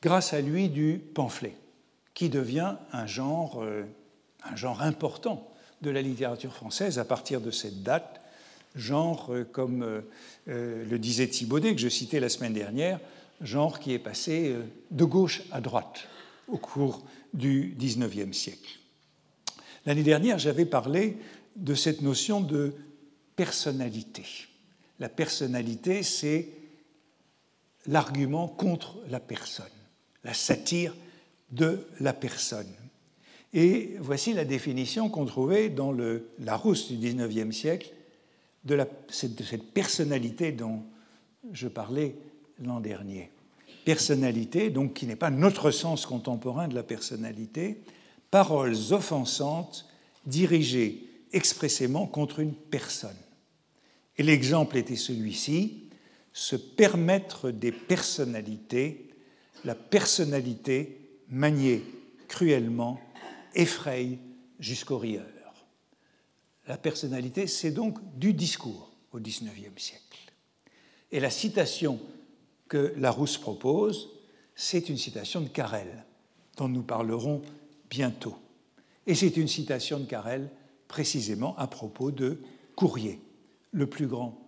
grâce 0.04 0.34
à 0.34 0.42
lui, 0.42 0.70
du 0.70 1.02
pamphlet, 1.16 1.56
qui 2.14 2.30
devient 2.30 2.76
un 2.94 3.08
genre, 3.08 3.64
euh, 3.64 3.82
un 4.44 4.56
genre 4.56 4.84
important 4.84 5.52
de 5.82 5.90
la 5.90 6.04
littérature 6.04 6.54
française 6.54 7.00
à 7.00 7.04
partir 7.04 7.42
de 7.42 7.50
cette 7.50 7.82
date, 7.82 8.22
genre, 8.76 9.34
euh, 9.34 9.44
comme 9.44 10.04
le 10.46 10.98
disait 11.00 11.28
Thibaudet, 11.28 11.74
que 11.74 11.82
je 11.82 11.90
citais 11.90 12.20
la 12.20 12.30
semaine 12.30 12.54
dernière, 12.54 13.00
genre 13.42 13.80
qui 13.80 13.92
est 13.92 14.00
passé 14.00 14.56
de 14.92 15.04
gauche 15.04 15.42
à 15.52 15.62
droite 15.62 16.08
au 16.48 16.58
cours 16.58 17.04
du 17.34 17.76
XIXe 17.80 18.38
siècle. 18.38 18.78
L'année 19.88 20.04
dernière, 20.04 20.38
j'avais 20.38 20.66
parlé 20.66 21.18
de 21.56 21.74
cette 21.74 22.04
notion 22.04 22.40
de 22.40 22.76
personnalité. 23.42 24.24
La 25.00 25.10
personnalité, 25.10 26.04
c'est 26.04 26.48
l'argument 27.88 28.48
contre 28.48 29.00
la 29.10 29.20
personne, 29.20 29.66
la 30.24 30.36
satire 30.36 30.94
de 31.50 31.88
la 32.02 32.14
personne. 32.14 32.72
Et 33.52 33.96
voici 34.00 34.34
la 34.34 34.46
définition 34.46 35.10
qu'on 35.10 35.26
trouvait 35.26 35.70
dans 35.70 35.92
le 35.92 36.30
Larousse 36.38 36.92
du 36.92 36.98
XIXe 36.98 37.56
siècle 37.56 37.92
de, 38.64 38.80
cette 39.10 39.74
personnalité 39.74 40.52
dont 40.52 40.84
je 41.52 41.68
parlais 41.68 42.14
l'an 42.64 42.80
dernier. 42.80 43.32
Personnalité, 43.86 44.70
donc 44.70 44.94
qui 44.94 45.08
n'est 45.08 45.16
pas 45.16 45.32
notre 45.32 45.72
sens 45.72 46.06
contemporain 46.06 46.68
de 46.68 46.76
la 46.76 46.84
personnalité, 46.84 47.82
paroles 48.30 48.78
offensantes 48.92 49.90
dirigées 50.28 51.08
expressément 51.34 52.06
contre 52.06 52.40
une 52.40 52.54
personne. 52.54 53.18
Et 54.18 54.24
l'exemple 54.24 54.78
était 54.78 54.96
celui-ci, 54.96 55.90
se 56.34 56.56
permettre 56.56 57.52
des 57.52 57.72
personnalités, 57.72 59.10
la 59.66 59.76
personnalité 59.76 61.20
maniée 61.30 61.84
cruellement 62.28 63.00
effraye 63.54 64.20
jusqu'au 64.60 64.98
rieur. 64.98 65.26
La 66.68 66.78
personnalité, 66.78 67.48
c'est 67.48 67.72
donc 67.72 67.98
du 68.18 68.34
discours 68.34 68.92
au 69.12 69.20
XIXe 69.20 69.52
siècle. 69.76 70.34
Et 71.12 71.20
la 71.20 71.30
citation 71.30 72.00
que 72.70 72.94
Larousse 72.98 73.38
propose, 73.38 74.10
c'est 74.56 74.88
une 74.88 74.98
citation 74.98 75.42
de 75.42 75.50
Carrel, 75.50 76.06
dont 76.56 76.70
nous 76.70 76.84
parlerons 76.84 77.42
bientôt. 77.90 78.38
Et 79.08 79.16
c'est 79.16 79.36
une 79.36 79.48
citation 79.48 80.00
de 80.00 80.06
Carrel 80.06 80.50
précisément 80.88 81.58
à 81.58 81.68
propos 81.68 82.12
de 82.12 82.42
Courrier, 82.76 83.20
le 83.72 83.88
plus 83.88 84.08
grand 84.08 84.40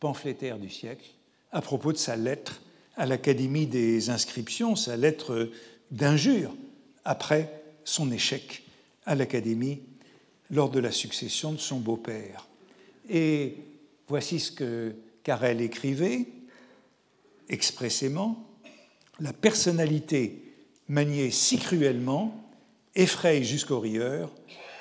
pamphlétaire 0.00 0.58
du 0.58 0.68
siècle, 0.70 1.10
à 1.52 1.60
propos 1.60 1.92
de 1.92 1.98
sa 1.98 2.16
lettre 2.16 2.62
à 2.96 3.06
l'Académie 3.06 3.66
des 3.66 4.10
inscriptions, 4.10 4.76
sa 4.76 4.96
lettre 4.96 5.50
d'injure 5.90 6.54
après 7.04 7.62
son 7.84 8.10
échec 8.10 8.62
à 9.06 9.14
l'Académie 9.14 9.80
lors 10.50 10.70
de 10.70 10.80
la 10.80 10.90
succession 10.90 11.52
de 11.52 11.58
son 11.58 11.78
beau-père. 11.78 12.48
Et 13.08 13.56
voici 14.08 14.40
ce 14.40 14.52
que 14.52 14.94
Carrel 15.22 15.60
écrivait 15.60 16.26
expressément 17.48 18.46
La 19.20 19.32
personnalité 19.32 20.42
maniée 20.88 21.30
si 21.30 21.58
cruellement 21.58 22.42
effraie 22.94 23.42
jusqu'au 23.42 23.80
rieur, 23.80 24.30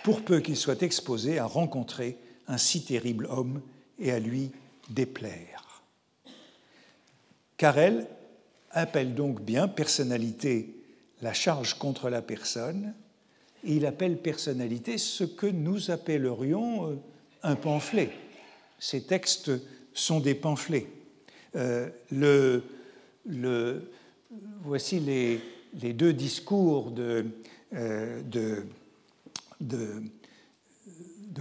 pour 0.03 0.21
peu 0.21 0.39
qu'il 0.39 0.57
soit 0.57 0.81
exposé 0.81 1.37
à 1.37 1.45
rencontrer 1.45 2.17
un 2.47 2.57
si 2.57 2.83
terrible 2.83 3.27
homme 3.29 3.61
et 4.01 4.11
à 4.11 4.19
lui 4.19 4.51
déplaire. 4.89 5.81
Carrel 7.55 8.07
appelle 8.71 9.13
donc 9.13 9.41
bien 9.41 9.67
personnalité 9.67 10.75
la 11.21 11.33
charge 11.33 11.75
contre 11.75 12.09
la 12.09 12.21
personne, 12.21 12.93
et 13.63 13.75
il 13.75 13.85
appelle 13.85 14.17
personnalité 14.17 14.97
ce 14.97 15.23
que 15.23 15.45
nous 15.45 15.91
appellerions 15.91 16.89
euh, 16.89 16.95
un 17.43 17.55
pamphlet. 17.55 18.09
Ces 18.79 19.03
textes 19.03 19.51
sont 19.93 20.19
des 20.19 20.33
pamphlets. 20.33 20.87
Euh, 21.55 21.89
le, 22.11 22.63
le, 23.27 23.91
voici 24.63 24.99
les, 24.99 25.39
les, 25.79 25.93
deux 25.93 26.13
discours 26.13 26.91
de, 26.91 27.25
euh, 27.73 28.21
de, 28.23 28.65
de, 29.59 30.01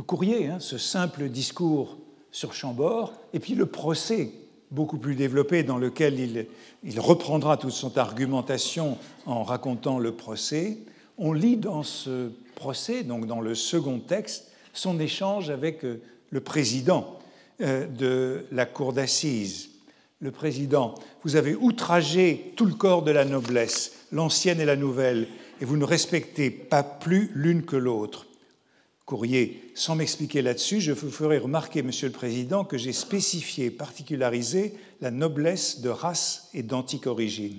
Courrier, 0.06 0.48
hein, 0.48 0.61
ce 0.61 0.78
simple 0.78 1.28
discours 1.28 1.99
sur 2.32 2.54
Chambord, 2.54 3.12
et 3.32 3.40
puis 3.40 3.54
le 3.54 3.66
procès 3.66 4.32
beaucoup 4.70 4.98
plus 4.98 5.14
développé 5.14 5.62
dans 5.62 5.78
lequel 5.78 6.46
il, 6.84 7.00
reprendra 7.00 7.56
toute 7.56 7.72
son 7.72 7.96
argumentation 7.98 8.98
en 9.26 9.42
racontant 9.42 9.98
le 9.98 10.12
procès. 10.12 10.78
On 11.18 11.32
lit 11.32 11.56
dans 11.56 11.82
ce 11.82 12.30
procès, 12.54 13.02
donc 13.02 13.26
dans 13.26 13.40
le 13.40 13.54
second 13.54 13.98
texte, 13.98 14.52
son 14.72 15.00
échange 15.00 15.50
avec 15.50 15.84
euh, 15.84 16.00
le 16.30 16.40
président 16.40 17.18
euh, 17.60 17.86
de 17.86 18.46
la 18.52 18.64
cour 18.64 18.92
d'assises. 18.92 19.70
Le 20.20 20.30
président, 20.30 20.94
vous 21.24 21.36
avez 21.36 21.56
outragé 21.56 22.52
tout 22.54 22.66
le 22.66 22.74
corps 22.74 23.02
de 23.02 23.10
la 23.10 23.24
noblesse, 23.24 23.92
l'ancienne 24.12 24.60
et 24.60 24.64
la 24.64 24.76
nouvelle, 24.76 25.26
et 25.60 25.64
vous 25.64 25.76
ne 25.76 25.84
respectez 25.84 26.50
pas 26.50 26.82
plus 26.82 27.30
l'une 27.34 27.64
que 27.64 27.76
l'autre 27.76 28.26
courrier. 29.11 29.72
Sans 29.74 29.96
m'expliquer 29.96 30.40
là-dessus, 30.40 30.80
je 30.80 30.92
vous 30.92 31.11
ferai 31.11 31.38
remarquer, 31.38 31.82
Monsieur 31.82 32.06
le 32.06 32.12
Président, 32.12 32.64
que 32.64 32.78
j'ai 32.78 32.92
spécifié, 32.92 33.72
particularisé 33.72 34.74
la 35.00 35.11
noblesse 35.11 35.80
de 35.80 35.88
race 35.88 36.48
et 36.54 36.62
d'antique 36.62 37.08
origine. 37.08 37.58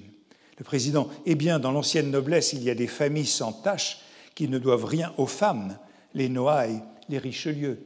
Le 0.58 0.64
Président, 0.64 1.10
eh 1.26 1.36
bien, 1.36 1.60
dans 1.60 1.74
l'ancienne 1.74 2.10
noblesse, 2.10 2.54
il 2.54 2.64
y 2.64 2.70
a 2.70 2.76
des 2.76 2.88
familles 2.88 3.26
sans 3.26 3.52
tache 3.52 4.00
qui 4.34 4.48
ne 4.48 4.60
doivent 4.60 4.86
rien 4.86 5.14
aux 5.18 5.26
femmes, 5.26 5.78
les 6.14 6.30
Noailles, 6.30 6.82
les 7.10 7.18
Richelieu. 7.18 7.80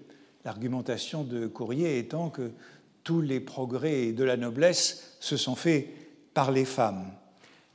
L'argumentation 0.44 1.24
de 1.24 1.48
Courrier 1.48 1.98
étant 1.98 2.30
que 2.30 2.52
tous 3.04 3.22
les 3.22 3.40
progrès 3.40 4.12
de 4.12 4.24
la 4.24 4.38
noblesse 4.38 5.18
se 5.20 5.38
sont 5.38 5.56
faits 5.56 5.88
par 6.36 6.52
les 6.52 6.66
femmes. 6.66 7.12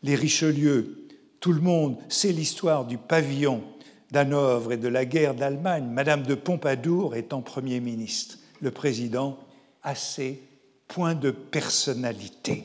Les 0.04 0.14
Richelieu, 0.14 1.08
tout 1.40 1.52
le 1.52 1.60
monde 1.60 1.98
sait 2.08 2.30
l'histoire 2.30 2.84
du 2.84 2.96
pavillon 2.96 3.64
d'Hanovre 4.10 4.72
et 4.72 4.76
de 4.76 4.88
la 4.88 5.04
guerre 5.04 5.34
d'Allemagne, 5.34 5.86
Madame 5.86 6.22
de 6.22 6.34
Pompadour 6.34 7.14
étant 7.14 7.42
Premier 7.42 7.80
ministre, 7.80 8.38
le 8.60 8.70
président 8.70 9.38
assez 9.82 10.42
point 10.88 11.14
de 11.14 11.30
personnalité. 11.30 12.64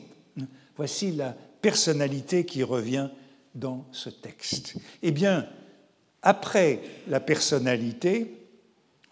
Voici 0.76 1.12
la 1.12 1.34
personnalité 1.62 2.44
qui 2.44 2.62
revient 2.62 3.08
dans 3.54 3.86
ce 3.92 4.10
texte. 4.10 4.76
Eh 5.02 5.10
bien, 5.10 5.48
après 6.22 6.80
la 7.08 7.20
personnalité, 7.20 8.34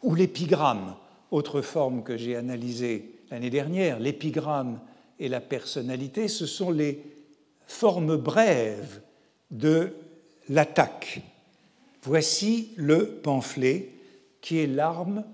ou 0.02 0.14
l'épigramme, 0.14 0.96
autre 1.30 1.62
forme 1.62 2.02
que 2.02 2.16
j'ai 2.16 2.36
analysée 2.36 3.20
l'année 3.30 3.50
dernière, 3.50 3.98
l'épigramme 3.98 4.80
et 5.18 5.28
la 5.28 5.40
personnalité, 5.40 6.28
ce 6.28 6.46
sont 6.46 6.70
les 6.70 7.02
formes 7.66 8.16
brèves 8.16 9.00
de 9.50 9.94
l'attaque 10.48 11.22
Voici 12.04 12.74
le 12.76 13.06
pamphlet 13.22 13.88
qui 14.42 14.58
est 14.58 14.66
l'arme 14.66 15.24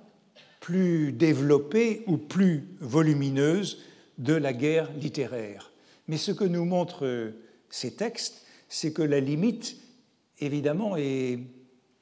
plus 0.61 1.11
développée 1.11 2.05
ou 2.07 2.16
plus 2.16 2.68
volumineuse 2.79 3.79
de 4.18 4.35
la 4.35 4.53
guerre 4.53 4.89
littéraire. 4.93 5.73
Mais 6.07 6.16
ce 6.16 6.31
que 6.31 6.45
nous 6.45 6.64
montrent 6.64 7.33
ces 7.71 7.97
textes, 7.97 8.47
c'est 8.68 8.93
que 8.93 9.03
la 9.03 9.18
limite, 9.18 9.79
évidemment, 10.39 10.97
est 10.97 11.41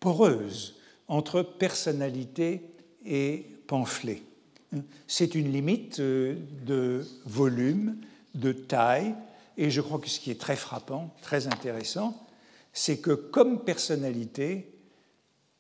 poreuse 0.01 0.77
entre 1.09 1.41
personnalité 1.41 2.61
et 3.07 3.47
pamphlet. 3.69 4.21
C'est 5.07 5.35
une 5.35 5.51
limite 5.51 6.01
euh, 6.01 6.35
de 6.67 7.07
volume, 7.25 7.97
de 8.35 8.53
taille, 8.53 9.15
et 9.57 9.71
je 9.71 9.81
crois 9.81 9.99
que 9.99 10.11
ce 10.11 10.21
qui 10.21 10.31
est 10.31 10.39
très 10.39 10.57
frappant, 10.57 11.15
très 11.23 11.47
intéressant, 11.47 12.28
c'est 12.79 12.99
que 12.99 13.11
comme 13.11 13.65
personnalité, 13.65 14.71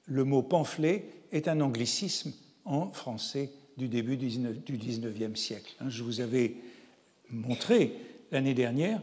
le 0.07 0.23
mot 0.23 0.41
pamphlet 0.41 1.05
est 1.33 1.49
un 1.49 1.61
anglicisme 1.61 2.33
en 2.65 2.93
français 2.93 3.51
du 3.77 3.89
début 3.89 4.17
du 4.17 4.29
19e 4.29 5.35
siècle. 5.35 5.75
Hein, 5.81 5.89
je 5.89 6.05
vous 6.05 6.21
avais 6.21 6.55
montré 7.29 7.93
l'année 8.31 8.55
dernière 8.55 9.03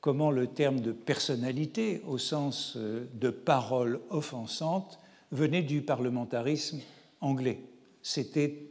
comment 0.00 0.30
le 0.30 0.46
terme 0.46 0.78
de 0.78 0.92
personnalité, 0.92 2.02
au 2.06 2.18
sens 2.18 2.74
euh, 2.76 3.08
de 3.14 3.30
parole 3.30 3.98
offensante, 4.10 5.00
venait 5.32 5.62
du 5.62 5.82
parlementarisme 5.82 6.78
anglais. 7.20 7.58
C'était 8.00 8.62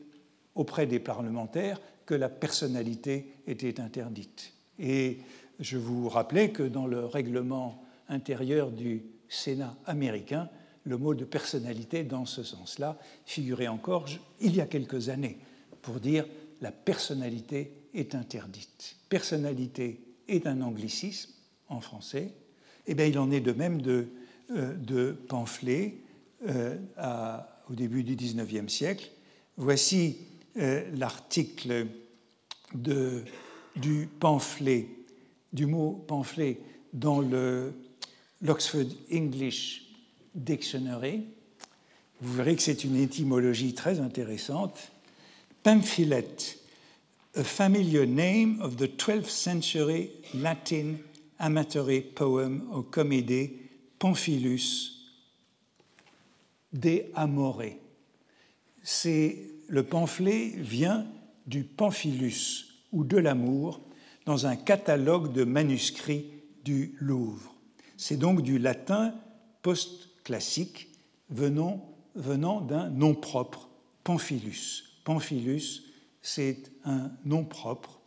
auprès 0.56 0.88
des 0.88 1.00
parlementaires 1.00 1.82
que 2.06 2.16
la 2.16 2.30
personnalité 2.30 3.28
était 3.46 3.82
interdite. 3.82 4.54
Et 4.80 5.18
je 5.60 5.78
vous 5.78 6.08
rappelais 6.08 6.52
que 6.52 6.64
dans 6.64 6.88
le 6.88 7.04
règlement 7.06 7.85
intérieur 8.10 8.72
du 8.72 9.04
Sénat 9.28 9.76
américain, 9.86 10.50
le 10.86 10.98
mot 10.98 11.16
de 11.16 11.26
personnalité 11.26 12.04
dans 12.04 12.26
ce 12.26 12.44
sens-là 12.44 12.98
figurait 13.26 13.68
encore 13.68 14.06
il 14.40 14.56
y 14.56 14.62
a 14.62 14.66
quelques 14.66 15.10
années 15.10 15.38
pour 15.82 16.00
dire 16.00 16.26
la 16.62 16.72
personnalité 16.72 17.72
est 17.94 18.16
interdite. 18.16 18.96
Personnalité 19.10 20.00
est 20.28 20.48
un 20.48 20.62
anglicisme 20.62 21.32
en 21.70 21.82
français. 21.82 22.34
Eh 22.88 22.94
bien, 22.94 23.06
il 23.06 23.18
en 23.18 23.32
est 23.32 23.42
de 23.42 23.52
même 23.52 23.82
de, 23.82 24.08
euh, 24.52 24.74
de 24.76 25.12
pamphlet 25.12 25.98
euh, 26.48 26.78
au 27.70 27.74
début 27.74 28.04
du 28.04 28.16
XIXe 28.16 28.72
siècle. 28.72 29.12
Voici 29.58 30.18
euh, 30.58 30.84
l'article 30.96 31.88
du 32.74 34.08
pamphlet, 34.20 34.88
du 35.54 35.66
mot 35.66 36.04
pamphlet 36.08 36.60
dans 36.94 37.22
l'Oxford 38.42 38.88
English 39.12 39.84
Dictionary. 40.34 41.26
Vous 42.22 42.34
verrez 42.34 42.56
que 42.56 42.62
c'est 42.62 42.84
une 42.84 42.96
étymologie 42.96 43.74
très 43.74 44.00
intéressante. 44.00 44.92
Pamphlet, 45.64 46.58
a 47.36 47.44
familiar 47.44 48.06
name 48.06 48.62
of 48.62 48.78
the 48.78 48.88
12th 48.88 49.30
century 49.30 50.12
Latin 50.34 50.98
amatory 51.40 52.02
poem 52.02 52.68
or 52.72 52.90
comedy 52.90 53.52
Pamphilus 54.00 54.92
de 56.72 57.04
Amore. 57.16 57.64
C'est 58.84 59.38
le 59.68 59.84
pamphlet 59.84 60.54
vient 60.58 61.06
du 61.48 61.64
Pamphilus 61.64 62.66
ou 62.92 63.04
de 63.04 63.18
l'amour 63.18 63.82
dans 64.26 64.46
un 64.46 64.56
catalogue 64.56 65.34
de 65.34 65.44
manuscrits 65.44 66.26
du 66.64 66.96
Louvre. 67.00 67.55
C'est 67.98 68.18
donc 68.18 68.42
du 68.42 68.60
latin 68.60 69.14
post-classique 69.62 70.90
venant, 71.30 71.92
d'un 72.16 72.90
nom 72.90 73.14
propre, 73.16 73.70
Pamphilus. 74.04 74.84
Pamphilus, 75.04 75.84
c'est 76.22 76.72
un 76.84 77.12
nom 77.26 77.44
propre. 77.44 78.00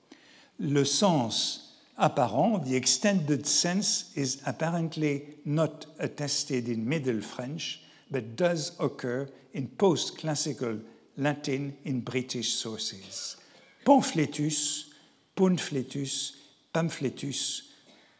Le 0.59 0.85
sens 0.85 1.81
apparent, 1.97 2.61
the 2.61 2.75
extended 2.75 3.47
sense, 3.47 4.13
is 4.17 4.41
apparently 4.45 5.37
not 5.45 5.87
attested 5.99 6.69
in 6.69 6.85
Middle 6.85 7.21
French, 7.21 7.81
but 8.11 8.37
does 8.37 8.77
occur 8.79 9.27
in 9.55 9.67
post-classical 9.67 10.79
Latin 11.17 11.73
in 11.85 12.01
British 12.01 12.55
sources. 12.55 13.37
Pamphletus, 13.85 14.91
pamphletus, 15.35 16.37
pamphletus, 16.73 17.68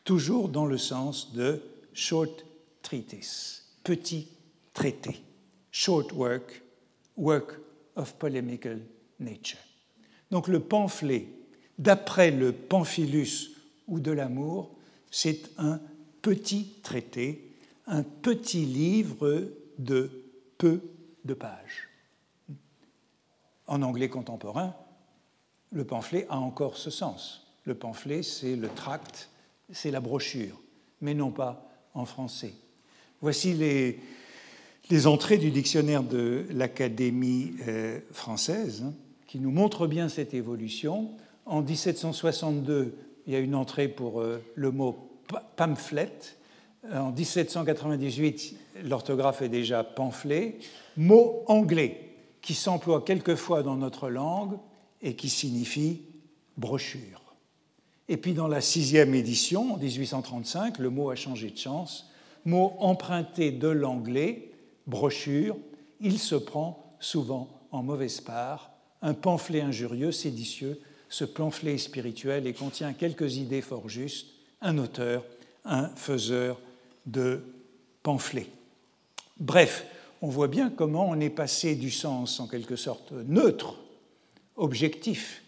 toujours 0.09 0.49
dans 0.49 0.65
le 0.65 0.79
sens 0.79 1.35
de 1.35 1.63
short 1.93 2.47
treatise, 2.81 3.63
petit 3.85 4.27
traité, 4.73 5.23
short 5.71 6.13
work, 6.13 6.63
work 7.19 7.61
of 7.95 8.15
polemical 8.15 8.81
nature. 9.21 9.59
Donc 10.31 10.49
le 10.49 10.61
pamphlet, 10.61 11.29
d'après 11.79 12.31
le 12.31 12.53
pamphilus 12.53 13.51
ou 13.87 14.01
de 14.01 14.11
l'amour, 14.11 14.75
c'est 15.11 15.51
un 15.59 15.79
petit 16.23 16.81
traité, 16.83 17.55
un 17.87 18.03
petit 18.03 18.65
livre 18.65 19.53
de 19.77 20.11
peu 20.57 20.81
de 21.27 21.35
pages. 21.35 21.91
En 23.67 23.83
anglais 23.83 24.09
contemporain, 24.09 24.75
le 25.71 25.85
pamphlet 25.85 26.27
a 26.31 26.39
encore 26.39 26.79
ce 26.79 26.89
sens. 26.89 27.47
Le 27.65 27.75
pamphlet, 27.75 28.23
c'est 28.23 28.57
le 28.57 28.69
tract, 28.71 29.29
c'est 29.71 29.91
la 29.91 30.01
brochure, 30.01 30.61
mais 31.01 31.15
non 31.15 31.31
pas 31.31 31.69
en 31.95 32.05
français. 32.05 32.55
Voici 33.21 33.55
les, 33.55 35.07
entrées 35.07 35.39
du 35.39 35.51
dictionnaire 35.51 36.03
de 36.03 36.47
l'Académie 36.51 37.53
euh, 37.67 38.01
française 38.13 38.85
hein, 38.87 38.95
qui 39.27 39.39
nous 39.39 39.51
montrent 39.51 39.87
bien 39.87 40.09
cette 40.09 40.35
évolution. 40.35 41.11
En 41.45 41.63
1762, 41.63 42.95
il 43.27 43.33
y 43.33 43.37
a 43.37 43.41
une 43.41 43.55
entrée 43.55 43.89
pour 43.89 44.21
euh, 44.21 44.43
le 44.55 44.71
mot 44.71 45.11
pamphlet. 45.57 46.13
En 46.93 47.11
1798, 47.13 48.57
l'orthographe 48.85 49.43
est 49.43 49.49
déjà 49.49 49.85
pamphlet. 49.85 50.59
Mot 50.97 51.43
anglais 51.47 52.09
qui 52.41 52.55
s'emploie 52.55 53.05
quelquefois 53.05 53.63
dans 53.63 53.77
notre 53.77 54.09
langue 54.09 54.57
et 55.03 55.15
qui 55.15 55.29
signifie 55.29 56.03
brochure. 56.57 57.18
Et 58.09 58.17
puis 58.17 58.33
dans 58.33 58.49
la 58.49 58.61
sixième 58.61 59.15
édition, 59.15 59.75
en 59.75 59.77
1835, 59.77 60.79
le 60.79 60.91
mot 60.91 61.11
a 61.11 61.15
changé 61.15 61.51
de 61.51 61.59
chance. 61.59 62.11
Mot 62.45 62.75
emprunté 62.79 63.51
de 63.51 63.69
l'anglais, 63.69 64.53
brochure, 64.87 65.57
il 66.01 66.19
se 66.19 66.35
prend 66.35 66.97
souvent 67.01 67.49
en 67.71 67.83
mauvaise 67.83 68.21
part. 68.21 68.71
Un 69.03 69.15
pamphlet 69.15 69.61
injurieux, 69.61 70.13
séditieux, 70.13 70.81
ce 71.09 71.25
pamphlet 71.25 71.75
est 71.75 71.79
spirituel 71.79 72.47
et 72.47 72.53
contient 72.53 72.93
quelques 72.93 73.37
idées 73.37 73.61
fort 73.61 73.89
justes, 73.89 74.29
un 74.61 74.79
auteur, 74.79 75.25
un 75.65 75.89
faiseur 75.91 76.61
de 77.07 77.43
pamphlets. 78.03 78.49
Bref, 79.39 79.87
on 80.21 80.29
voit 80.29 80.49
bien 80.49 80.71
comment 80.71 81.09
on 81.09 81.21
est 81.21 81.31
passé 81.31 81.75
du 81.75 81.91
sens 81.91 82.41
en 82.41 82.49
quelque 82.49 82.77
sorte 82.77 83.13
neutre, 83.13 83.77
objectif, 84.57 85.43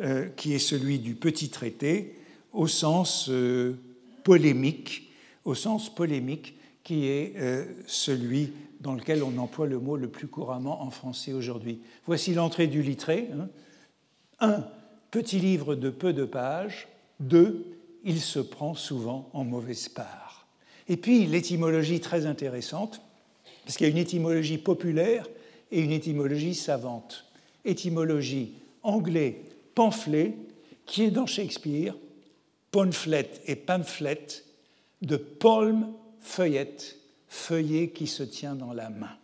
euh, 0.00 0.28
qui 0.36 0.54
est 0.54 0.58
celui 0.58 0.98
du 0.98 1.14
petit 1.14 1.50
traité, 1.50 2.14
au 2.52 2.66
sens 2.66 3.28
euh, 3.28 3.78
polémique, 4.24 5.12
au 5.44 5.54
sens 5.54 5.94
polémique 5.94 6.54
qui 6.82 7.06
est 7.06 7.34
euh, 7.36 7.66
celui 7.86 8.52
dans 8.80 8.94
lequel 8.94 9.22
on 9.22 9.36
emploie 9.38 9.66
le 9.66 9.78
mot 9.78 9.96
le 9.96 10.08
plus 10.08 10.26
couramment 10.26 10.82
en 10.82 10.90
français 10.90 11.32
aujourd'hui. 11.32 11.80
Voici 12.06 12.34
l'entrée 12.34 12.66
du 12.66 12.82
littré. 12.82 13.28
Hein. 13.32 13.48
Un, 14.40 14.64
petit 15.12 15.38
livre 15.38 15.74
de 15.76 15.90
peu 15.90 16.12
de 16.12 16.24
pages. 16.24 16.88
Deux, 17.20 17.66
il 18.02 18.20
se 18.20 18.40
prend 18.40 18.74
souvent 18.74 19.28
en 19.34 19.44
mauvaise 19.44 19.88
part. 19.88 20.48
Et 20.88 20.96
puis 20.96 21.26
l'étymologie 21.26 22.00
très 22.00 22.26
intéressante, 22.26 23.02
parce 23.64 23.76
qu'il 23.76 23.86
y 23.86 23.90
a 23.90 23.92
une 23.92 23.98
étymologie 23.98 24.58
populaire 24.58 25.28
et 25.70 25.80
une 25.80 25.92
étymologie 25.92 26.54
savante. 26.54 27.26
Étymologie 27.64 28.54
anglais 28.82 29.42
pamphlet, 29.74 30.34
qui 30.86 31.04
est 31.04 31.10
dans 31.10 31.26
Shakespeare, 31.26 31.96
pamphlet 32.70 33.30
et 33.46 33.56
pamphlet, 33.56 34.26
de 35.02 35.16
palme 35.16 35.92
feuillette, 36.20 36.98
feuillet 37.28 37.90
qui 37.90 38.06
se 38.06 38.22
tient 38.22 38.54
dans 38.54 38.72
la 38.72 38.90
main. 38.90 39.16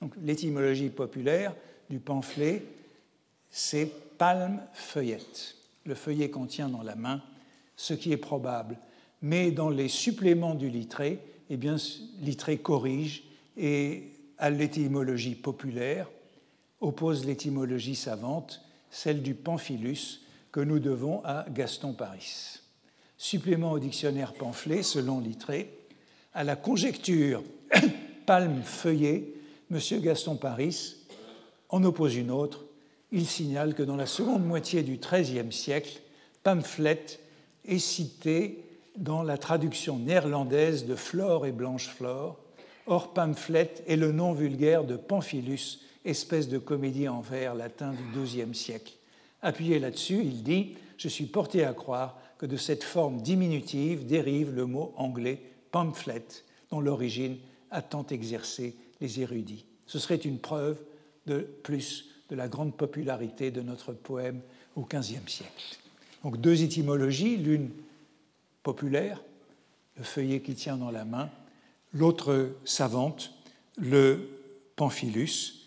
Donc 0.00 0.12
l'étymologie 0.22 0.90
populaire 0.90 1.54
du 1.90 1.98
pamphlet, 1.98 2.62
c'est 3.50 3.90
palme 4.18 4.60
feuillette. 4.72 5.56
Le 5.84 5.94
feuillet 5.94 6.30
qu'on 6.30 6.46
tient 6.46 6.68
dans 6.68 6.82
la 6.82 6.94
main, 6.94 7.22
ce 7.76 7.94
qui 7.94 8.12
est 8.12 8.18
probable. 8.18 8.78
Mais 9.22 9.50
dans 9.50 9.70
les 9.70 9.88
suppléments 9.88 10.54
du 10.54 10.68
Littré, 10.68 11.20
eh 11.50 11.56
bien, 11.56 11.76
Littré 12.20 12.58
corrige 12.58 13.24
et 13.56 14.12
à 14.38 14.50
l'étymologie 14.50 15.34
populaire 15.34 16.08
oppose 16.80 17.24
l'étymologie 17.24 17.94
savante, 17.94 18.63
celle 18.94 19.22
du 19.22 19.34
pamphilus, 19.34 20.20
que 20.52 20.60
nous 20.60 20.78
devons 20.78 21.20
à 21.24 21.46
Gaston 21.50 21.94
Paris. 21.94 22.60
Supplément 23.18 23.72
au 23.72 23.80
dictionnaire 23.80 24.32
pamphlet, 24.34 24.84
selon 24.84 25.18
Littré, 25.18 25.76
à 26.32 26.44
la 26.44 26.54
conjecture 26.54 27.42
palme 28.26 28.62
feuillée, 28.62 29.34
M. 29.72 29.80
Gaston 30.00 30.36
Paris 30.36 30.94
en 31.70 31.82
oppose 31.82 32.14
une 32.14 32.30
autre. 32.30 32.66
Il 33.10 33.26
signale 33.26 33.74
que 33.74 33.82
dans 33.82 33.96
la 33.96 34.06
seconde 34.06 34.46
moitié 34.46 34.84
du 34.84 34.98
XIIIe 34.98 35.52
siècle, 35.52 36.00
pamphlet 36.44 37.04
est 37.64 37.80
cité 37.80 38.64
dans 38.96 39.24
la 39.24 39.38
traduction 39.38 39.98
néerlandaise 39.98 40.86
de 40.86 40.94
Flore 40.94 41.46
et 41.46 41.52
Blanche-Flore. 41.52 42.38
Or, 42.86 43.12
pamphlet 43.12 43.74
est 43.88 43.96
le 43.96 44.12
nom 44.12 44.34
vulgaire 44.34 44.84
de 44.84 44.96
Pamphilus 44.96 45.80
espèce 46.04 46.48
de 46.48 46.58
comédie 46.58 47.08
en 47.08 47.20
vers 47.20 47.54
latin 47.54 47.92
du 47.92 48.20
XIIe 48.20 48.54
siècle. 48.54 48.94
Appuyé 49.42 49.78
là-dessus, 49.78 50.20
il 50.22 50.42
dit 50.42 50.74
Je 50.98 51.08
suis 51.08 51.26
porté 51.26 51.64
à 51.64 51.72
croire 51.72 52.18
que 52.38 52.46
de 52.46 52.56
cette 52.56 52.84
forme 52.84 53.22
diminutive 53.22 54.06
dérive 54.06 54.54
le 54.54 54.66
mot 54.66 54.92
anglais 54.96 55.40
pamphlet, 55.70 56.24
dont 56.70 56.80
l'origine 56.80 57.36
a 57.70 57.82
tant 57.82 58.06
exercé 58.06 58.76
les 59.00 59.20
érudits. 59.20 59.64
Ce 59.86 59.98
serait 59.98 60.16
une 60.16 60.38
preuve 60.38 60.78
de 61.26 61.38
plus 61.62 62.10
de 62.30 62.36
la 62.36 62.48
grande 62.48 62.76
popularité 62.76 63.50
de 63.50 63.60
notre 63.60 63.92
poème 63.92 64.40
au 64.76 64.82
XVe 64.82 65.28
siècle. 65.28 65.78
Donc 66.22 66.40
deux 66.40 66.62
étymologies, 66.62 67.36
l'une 67.36 67.70
populaire, 68.62 69.22
le 69.96 70.04
feuillet 70.04 70.40
qui 70.40 70.54
tient 70.54 70.76
dans 70.76 70.90
la 70.90 71.04
main, 71.04 71.30
l'autre 71.92 72.50
savante, 72.64 73.32
le 73.76 74.30
pamphilus. 74.76 75.63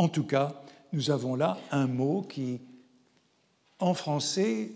En 0.00 0.08
tout 0.08 0.24
cas, 0.24 0.62
nous 0.94 1.10
avons 1.10 1.34
là 1.34 1.58
un 1.70 1.86
mot 1.86 2.22
qui, 2.22 2.58
en 3.80 3.92
français, 3.92 4.70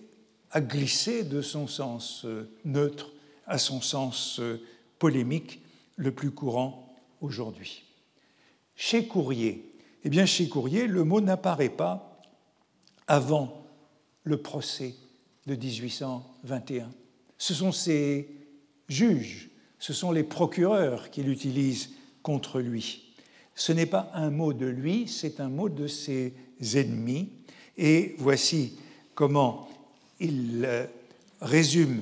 a 0.51 0.61
glissé 0.61 1.25
de 1.25 1.41
son 1.41 1.67
sens 1.67 2.27
euh, 2.27 2.47
neutre 2.67 3.11
à 3.47 3.57
son 3.57 3.81
sens 3.81 4.39
euh, 4.39 4.63
polémique 4.99 5.63
le 5.97 6.13
plus 6.13 6.31
courant 6.31 6.95
aujourd'hui. 7.23 7.85
Chez 8.77 9.07
Courrier, 9.07 9.73
eh 10.05 10.11
bien 10.11 10.27
chez 10.27 10.47
Courrier, 10.47 10.87
le 10.87 11.05
mot 11.05 11.23
n'apparaît 11.23 11.71
pas 11.71 12.21
avant 13.07 13.65
le 14.25 14.37
procès 14.37 14.95
de 15.47 15.55
1821. 15.55 16.91
Ce 17.39 17.55
sont 17.55 17.73
ses 17.73 18.29
juges, 18.91 19.49
ce 19.79 19.95
sont 19.95 20.13
les 20.13 20.23
procureurs 20.23 21.09
qui 21.09 21.23
l'utilisent 21.23 21.93
contre 22.23 22.61
lui. 22.61 23.04
Ce 23.55 23.73
n'est 23.73 23.87
pas 23.87 24.11
un 24.15 24.31
mot 24.31 24.53
de 24.53 24.67
lui, 24.67 25.07
c'est 25.09 25.41
un 25.41 25.49
mot 25.49 25.69
de 25.69 25.87
ses 25.87 26.33
ennemis. 26.75 27.29
Et 27.77 28.15
voici 28.19 28.75
comment 29.15 29.69
il 30.21 30.65
euh, 30.65 30.87
résume 31.41 32.01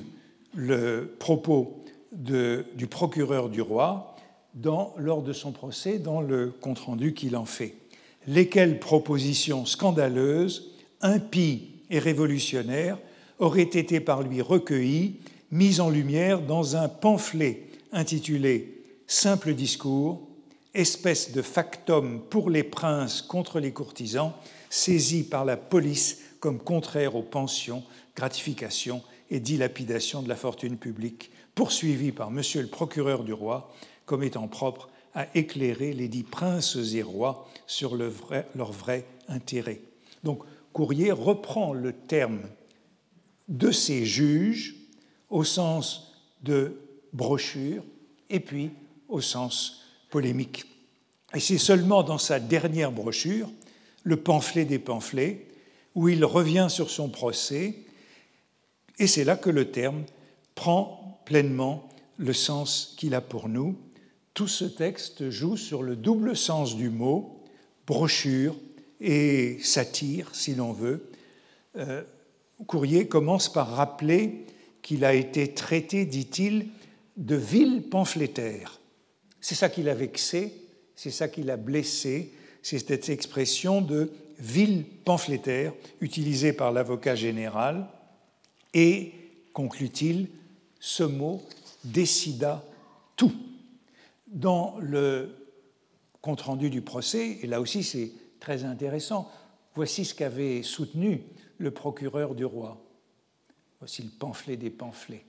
le 0.55 1.15
propos 1.19 1.79
du 2.13 2.87
procureur 2.89 3.49
du 3.49 3.63
roi 3.63 4.17
lors 4.99 5.23
de 5.23 5.33
son 5.33 5.51
procès 5.51 5.99
dans 5.99 6.21
le 6.21 6.53
compte-rendu 6.61 7.15
qu'il 7.15 7.37
en 7.37 7.47
fait. 7.47 7.75
Lesquelles 8.27 8.79
propositions 8.79 9.65
scandaleuses, 9.65 10.73
impies 11.01 11.71
et 11.89 11.99
révolutionnaires 11.99 12.99
auraient 13.39 13.63
été 13.63 13.99
par 13.99 14.23
lui 14.23 14.43
recueillies, 14.43 15.17
mises 15.51 15.81
en 15.81 15.89
lumière 15.89 16.43
dans 16.43 16.77
un 16.77 16.89
pamphlet 16.89 17.63
intitulé 17.93 18.79
Simple 19.07 19.55
discours, 19.55 20.27
espèce 20.75 21.33
de 21.33 21.43
factum 21.43 22.21
pour 22.31 22.51
les 22.51 22.63
princes 22.63 23.23
contre 23.23 23.61
les 23.61 23.73
courtisans, 23.73 24.33
saisi 24.71 25.23
par 25.23 25.45
la 25.45 25.57
police 25.57 26.19
comme 26.41 26.59
contraire 26.59 27.15
aux 27.15 27.23
pensions, 27.23 27.85
gratifications 28.17 29.03
et 29.31 29.41
dilapidations 29.41 30.23
de 30.23 30.29
la 30.29 30.37
fortune 30.37 30.77
publique, 30.77 31.31
poursuivi 31.55 32.13
par 32.13 32.31
monsieur 32.31 32.63
le 32.63 32.69
procureur 32.69 33.25
du 33.25 33.33
roi 33.33 33.73
comme 34.07 34.23
étant 34.23 34.49
propre 34.49 34.89
à 35.15 35.27
éclairer 35.37 35.93
les 35.93 36.09
dix 36.09 36.23
princes 36.23 36.77
et 36.95 37.03
rois 37.03 37.49
sur 37.67 37.97
le 37.97 38.13
leur 38.55 38.73
vrai 38.73 39.07
intérêt. 39.29 39.81
Donc 40.25 40.43
Courrier 40.73 41.13
reprend 41.13 41.75
le 41.75 41.93
terme 41.93 42.41
de 43.49 43.71
ces 43.71 44.07
juges 44.07 44.77
au 45.29 45.45
sens 45.45 46.15
de 46.43 46.81
brochure 47.13 47.85
et 48.31 48.41
puis 48.41 48.71
au 49.09 49.21
sens 49.21 49.82
polémique. 50.13 50.67
Et 51.35 51.41
c'est 51.41 51.59
seulement 51.59 52.05
dans 52.05 52.19
sa 52.19 52.39
dernière 52.39 52.93
brochure, 52.93 53.51
le 54.05 54.17
pamphlet 54.17 54.65
des 54.65 54.79
pamphlets, 54.79 55.49
où 55.97 56.09
il 56.09 56.25
revient 56.25 56.69
sur 56.71 56.91
son 56.91 57.09
procès, 57.09 57.75
et 58.99 59.07
c'est 59.07 59.25
là 59.25 59.37
que 59.37 59.51
le 59.51 59.71
terme 59.71 60.05
prend 60.55 61.21
pleinement 61.25 61.89
le 62.19 62.33
sens 62.33 62.95
qu'il 62.99 63.15
a 63.15 63.21
pour 63.21 63.49
nous. 63.49 63.77
Tout 64.35 64.49
ce 64.49 64.65
texte 64.65 65.31
joue 65.31 65.57
sur 65.57 65.83
le 65.83 65.97
double 65.97 66.37
sens 66.37 66.77
du 66.77 66.91
mot, 66.91 67.43
brochure 67.87 68.55
et 69.01 69.59
satire, 69.63 70.35
si 70.35 70.55
l'on 70.55 70.73
veut. 70.73 71.11
Euh, 71.77 72.03
Courrier 72.67 73.09
commence 73.09 73.51
par 73.51 73.69
rappeler 73.71 74.47
qu'il 74.83 75.05
a 75.05 75.15
été 75.15 75.55
traité, 75.55 76.05
dit-il, 76.05 76.69
de 77.17 77.37
vil 77.37 77.83
pamphlétaire. 77.91 78.82
C'est 79.43 79.57
ça 79.57 79.69
qui 79.69 79.83
l'a 79.83 79.95
vexé, 79.95 80.55
c'est 80.97 81.11
ça 81.11 81.29
qui 81.29 81.43
l'a 81.43 81.59
blessé, 81.59 82.33
c'est 82.63 82.79
cette 82.79 83.09
expression 83.11 83.83
de 83.83 84.11
vil 84.39 84.85
pamphlétaire 85.05 85.75
utilisée 86.01 86.53
par 86.53 86.73
l'avocat 86.73 87.17
général. 87.17 87.89
Et, 88.73 89.13
conclut-il, 89.53 90.29
ce 90.81 91.03
mot 91.03 91.43
décida 91.85 92.65
tout. 93.17 93.33
Dans 94.29 94.77
le 94.81 95.35
compte-rendu 96.23 96.71
du 96.71 96.81
procès, 96.81 97.39
et 97.43 97.47
là 97.47 97.61
aussi 97.61 97.83
c'est 97.83 98.13
très 98.41 98.65
intéressant, 98.65 99.31
voici 99.75 100.05
ce 100.05 100.15
qu'avait 100.15 100.63
soutenu 100.63 101.23
le 101.59 101.71
procureur 101.73 102.35
du 102.35 102.45
roi. 102.45 102.81
Voici 103.81 104.03
le 104.03 104.09
pamphlet 104.09 104.57
des 104.57 104.71
pamphlets. 104.71 105.25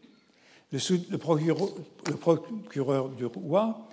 Le, 0.71 1.17
procureur, 1.17 3.09
du 3.09 3.25
roi 3.25 3.89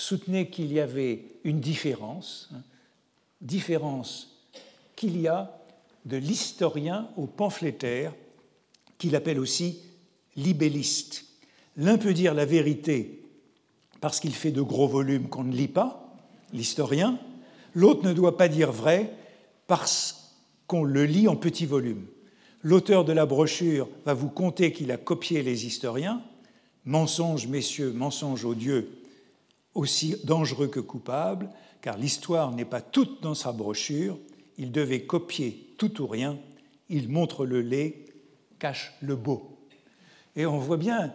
soutenait 0.00 0.48
qu'il 0.48 0.72
y 0.72 0.80
avait 0.80 1.24
une 1.44 1.60
différence, 1.60 2.48
hein, 2.54 2.62
différence 3.40 4.36
qu'il 4.96 5.20
y 5.20 5.28
a 5.28 5.58
de 6.04 6.16
l'historien 6.16 7.08
au 7.16 7.26
pamphlétaire, 7.26 8.14
qu'il 8.98 9.14
appelle 9.14 9.38
aussi 9.38 9.80
libelliste. 10.36 11.24
L'un 11.76 11.98
peut 11.98 12.14
dire 12.14 12.34
la 12.34 12.44
vérité 12.44 13.22
parce 14.00 14.20
qu'il 14.20 14.34
fait 14.34 14.50
de 14.50 14.62
gros 14.62 14.88
volumes 14.88 15.28
qu'on 15.28 15.44
ne 15.44 15.54
lit 15.54 15.68
pas, 15.68 16.16
l'historien, 16.52 17.18
l'autre 17.74 18.04
ne 18.04 18.12
doit 18.12 18.36
pas 18.36 18.48
dire 18.48 18.72
vrai 18.72 19.12
parce 19.66 20.34
qu'on 20.66 20.84
le 20.84 21.04
lit 21.04 21.28
en 21.28 21.36
petits 21.36 21.66
volumes. 21.66 22.06
L'auteur 22.62 23.04
de 23.04 23.12
la 23.12 23.26
brochure 23.26 23.88
va 24.04 24.14
vous 24.14 24.28
conter 24.28 24.72
qu'il 24.72 24.90
a 24.90 24.96
copié 24.96 25.42
les 25.42 25.66
historiens. 25.66 26.22
Mensonge, 26.84 27.46
messieurs, 27.46 27.92
mensonge 27.92 28.44
odieux, 28.44 28.88
aussi 29.74 30.16
dangereux 30.24 30.68
que 30.68 30.80
coupable, 30.80 31.50
car 31.80 31.96
l'histoire 31.96 32.52
n'est 32.52 32.64
pas 32.64 32.80
toute 32.80 33.22
dans 33.22 33.34
sa 33.34 33.52
brochure. 33.52 34.18
Il 34.56 34.72
devait 34.72 35.02
copier 35.02 35.74
tout 35.78 36.02
ou 36.02 36.06
rien. 36.06 36.38
Il 36.88 37.08
montre 37.08 37.46
le 37.46 37.60
lait, 37.60 38.06
cache 38.58 38.94
le 39.00 39.14
beau. 39.14 39.58
Et 40.36 40.46
on 40.46 40.58
voit 40.58 40.76
bien 40.76 41.14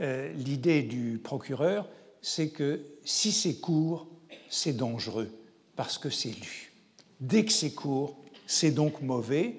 euh, 0.00 0.32
l'idée 0.32 0.82
du 0.82 1.20
procureur, 1.22 1.88
c'est 2.22 2.50
que 2.50 2.80
si 3.04 3.32
c'est 3.32 3.56
court, 3.56 4.06
c'est 4.48 4.76
dangereux, 4.76 5.30
parce 5.76 5.98
que 5.98 6.10
c'est 6.10 6.30
lu. 6.30 6.72
Dès 7.20 7.44
que 7.44 7.52
c'est 7.52 7.72
court, 7.72 8.16
c'est 8.46 8.70
donc 8.70 9.02
mauvais, 9.02 9.56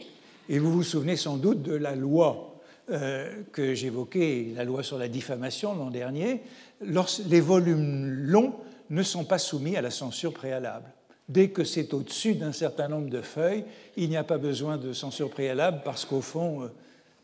et 0.48 0.60
vous 0.60 0.72
vous 0.72 0.84
souvenez 0.84 1.16
sans 1.16 1.38
doute 1.38 1.62
de 1.62 1.74
la 1.74 1.96
loi 1.96 2.50
euh, 2.92 3.44
que 3.52 3.76
j'évoquais, 3.76 4.48
la 4.56 4.64
loi 4.64 4.82
sur 4.82 4.98
la 4.98 5.08
diffamation 5.08 5.76
l'an 5.76 5.92
dernier. 5.92 6.42
Les 6.82 7.41
volumes 7.41 8.09
longs 8.25 8.55
ne 8.89 9.03
sont 9.03 9.25
pas 9.25 9.38
soumis 9.38 9.75
à 9.75 9.82
la 9.82 9.91
censure 9.91 10.34
préalable. 10.34 10.91
Dès 11.27 11.49
que 11.49 11.63
c'est 11.63 11.93
au-dessus 11.93 12.34
d'un 12.34 12.51
certain 12.51 12.88
nombre 12.88 13.09
de 13.09 13.21
feuilles, 13.21 13.63
il 13.97 14.09
n'y 14.09 14.17
a 14.17 14.23
pas 14.23 14.39
besoin 14.39 14.77
de 14.77 14.93
censure 14.93 15.30
préalable 15.30 15.82
parce 15.86 16.05
qu'au 16.05 16.21
fond, 16.21 16.63
euh, 16.63 16.67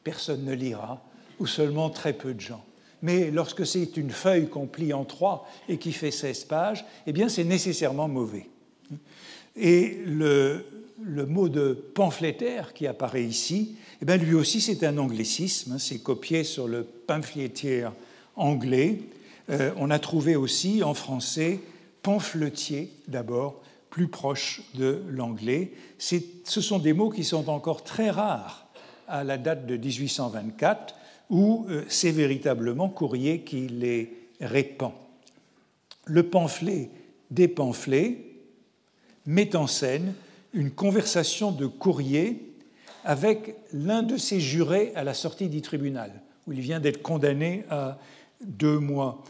personne 0.03 0.45
ne 0.45 0.53
lira, 0.53 1.01
ou 1.39 1.47
seulement 1.47 1.89
très 1.89 2.13
peu 2.13 2.33
de 2.33 2.39
gens. 2.39 2.63
Mais 3.01 3.31
lorsque 3.31 3.65
c'est 3.65 3.97
une 3.97 4.11
feuille 4.11 4.47
qu'on 4.47 4.67
plie 4.67 4.93
en 4.93 5.05
trois 5.05 5.47
et 5.67 5.77
qui 5.77 5.91
fait 5.91 6.11
16 6.11 6.45
pages, 6.45 6.85
eh 7.07 7.13
bien 7.13 7.29
c'est 7.29 7.43
nécessairement 7.43 8.07
mauvais. 8.07 8.47
Et 9.55 9.99
le, 10.05 10.65
mot 10.99 11.49
de 11.49 11.73
pamphlétaire 11.73 12.73
qui 12.73 12.87
apparaît 12.87 13.23
ici, 13.23 13.75
eh 14.01 14.05
bien, 14.05 14.17
lui 14.17 14.33
aussi 14.33 14.61
c'est 14.61 14.83
un 14.83 14.97
anglicisme, 14.97 15.73
hein, 15.73 15.79
c'est 15.79 15.99
copié 15.99 16.43
sur 16.43 16.67
le 16.67 16.83
pamphlétier 16.83 17.85
anglais. 18.35 18.99
Euh, 19.49 19.71
on 19.77 19.89
a 19.91 19.99
trouvé 19.99 20.35
aussi 20.35 20.83
en 20.83 20.93
français 20.93 21.59
pamphlétier 22.01 22.91
d'abord, 23.07 23.61
plus 23.89 24.07
proche 24.07 24.61
de 24.75 25.01
l'anglais. 25.09 25.71
Ce 25.97 26.61
sont 26.61 26.79
des 26.79 26.93
mots 26.93 27.09
qui 27.09 27.23
sont 27.23 27.49
encore 27.49 27.83
très 27.83 28.09
rares 28.09 28.67
à 29.07 29.23
la 29.23 29.37
date 29.37 29.65
de 29.65 29.77
1824, 29.77 30.95
où 31.29 31.65
euh, 31.69 31.83
c'est 31.87 32.11
véritablement 32.11 32.89
Courrier 32.89 33.41
qui 33.41 33.67
les 33.67 34.13
répand. 34.41 34.91
Le 36.05 36.23
pamphlet 36.23 36.89
des 37.31 37.47
pamphlets 37.47 38.25
met 39.25 39.55
en 39.55 39.67
scène 39.67 40.13
une 40.53 40.71
conversation 40.71 41.51
de 41.51 41.65
courrier 41.65 42.55
avec 43.03 43.55
l'un 43.73 44.03
de 44.03 44.17
ses 44.17 44.39
jurés 44.39 44.91
à 44.95 45.03
la 45.03 45.13
sortie 45.13 45.49
du 45.49 45.61
tribunal, 45.61 46.11
où 46.47 46.53
il 46.53 46.61
vient 46.61 46.79
d'être 46.79 47.01
condamné 47.01 47.65
à 47.69 47.97
deux 48.41 48.79
mois 48.79 49.23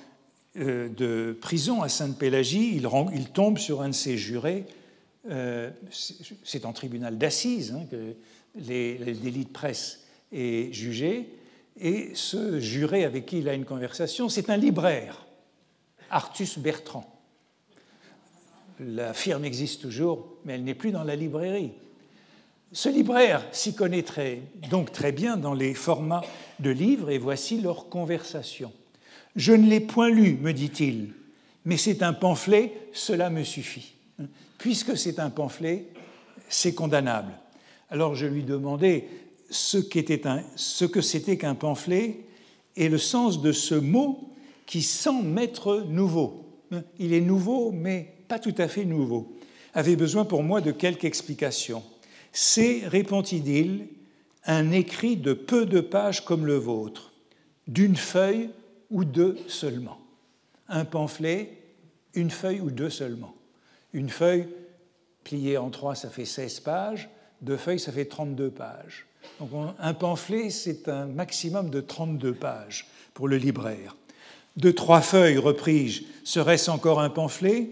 de 0.55 1.37
prison 1.39 1.81
à 1.81 1.89
Sainte-Pélagie. 1.89 2.75
Il, 3.13 3.29
tombe 3.29 3.57
sur 3.57 3.81
un 3.81 3.89
de 3.89 3.93
ses 3.93 4.17
jurés, 4.17 4.65
euh, 5.29 5.69
c'est 6.43 6.65
en 6.65 6.73
tribunal 6.73 7.17
d'assises 7.17 7.73
hein, 7.75 7.85
que 7.89 8.15
les, 8.55 8.97
les 8.97 9.13
délits 9.13 9.45
de 9.45 9.49
presse 9.49 10.05
est 10.31 10.71
jugé, 10.71 11.29
et 11.79 12.11
ce 12.13 12.59
juré 12.59 13.03
avec 13.03 13.25
qui 13.25 13.39
il 13.39 13.49
a 13.49 13.53
une 13.53 13.65
conversation, 13.65 14.29
c'est 14.29 14.49
un 14.49 14.57
libraire, 14.57 15.25
Artus 16.09 16.57
Bertrand. 16.57 17.11
La 18.79 19.13
firme 19.13 19.45
existe 19.45 19.81
toujours, 19.81 20.27
mais 20.45 20.53
elle 20.53 20.63
n'est 20.63 20.75
plus 20.75 20.91
dans 20.91 21.03
la 21.03 21.15
librairie. 21.15 21.71
Ce 22.71 22.89
libraire 22.89 23.45
s'y 23.51 23.73
connaît 23.73 24.03
donc 24.69 24.91
très 24.91 25.11
bien 25.11 25.37
dans 25.37 25.53
les 25.53 25.73
formats 25.73 26.23
de 26.59 26.69
livres, 26.69 27.09
et 27.09 27.17
voici 27.17 27.61
leur 27.61 27.89
conversation. 27.89 28.71
Je 29.35 29.53
ne 29.53 29.69
l'ai 29.69 29.79
point 29.79 30.09
lu, 30.09 30.37
me 30.41 30.53
dit-il, 30.53 31.09
mais 31.65 31.77
c'est 31.77 32.03
un 32.03 32.13
pamphlet, 32.13 32.71
cela 32.93 33.29
me 33.29 33.43
suffit. 33.43 33.93
Puisque 34.57 34.97
c'est 34.97 35.19
un 35.19 35.29
pamphlet, 35.29 35.87
c'est 36.47 36.73
condamnable. 36.73 37.33
Alors 37.89 38.15
je 38.15 38.25
lui 38.25 38.43
demandais 38.43 39.07
ce, 39.49 39.79
ce 40.55 40.85
que 40.85 41.01
c'était 41.01 41.37
qu'un 41.37 41.55
pamphlet 41.55 42.19
et 42.75 42.89
le 42.89 42.97
sens 42.97 43.41
de 43.41 43.51
ce 43.51 43.75
mot 43.75 44.29
qui 44.65 44.81
semble 44.81 45.27
m'être 45.27 45.85
nouveau. 45.87 46.45
Il 46.99 47.13
est 47.13 47.21
nouveau, 47.21 47.71
mais 47.71 48.15
pas 48.27 48.39
tout 48.39 48.55
à 48.57 48.67
fait 48.67 48.85
nouveau. 48.85 49.33
Avait 49.73 49.95
besoin 49.95 50.25
pour 50.25 50.43
moi 50.43 50.61
de 50.61 50.71
quelques 50.71 51.05
explications. 51.05 51.83
C'est, 52.31 52.81
répondit-il, 52.87 53.87
un 54.45 54.71
écrit 54.71 55.15
de 55.17 55.33
peu 55.33 55.65
de 55.65 55.79
pages 55.79 56.23
comme 56.23 56.45
le 56.45 56.57
vôtre, 56.57 57.13
d'une 57.67 57.95
feuille 57.95 58.49
ou 58.95 59.03
deux 59.03 59.37
seulement. 59.49 59.99
Un 60.69 60.85
pamphlet, 60.85 61.57
une 62.13 62.31
feuille 62.31 62.61
ou 62.61 62.71
deux 62.71 62.89
seulement. 62.89 63.35
Une 63.91 64.09
feuille 64.09 64.47
pliée 65.25 65.57
en 65.57 65.69
trois, 65.69 65.95
ça 65.95 66.09
fait 66.09 66.23
16 66.23 66.61
pages. 66.61 67.09
Deux 67.41 67.57
feuilles, 67.57 67.79
ça 67.79 67.91
fait 67.91 68.05
32 68.05 68.51
pages. 68.51 69.05
Donc 69.41 69.49
un 69.79 69.93
pamphlet, 69.93 70.49
c'est 70.49 70.87
un 70.87 71.07
maximum 71.07 71.69
de 71.69 71.81
32 71.81 72.33
pages 72.35 72.87
pour 73.13 73.27
le 73.27 73.35
libraire. 73.35 73.97
De 74.55 74.71
trois 74.71 75.01
feuilles, 75.01 75.37
repris-je, 75.37 76.03
serait-ce 76.23 76.71
encore 76.71 77.01
un 77.01 77.09
pamphlet? 77.09 77.71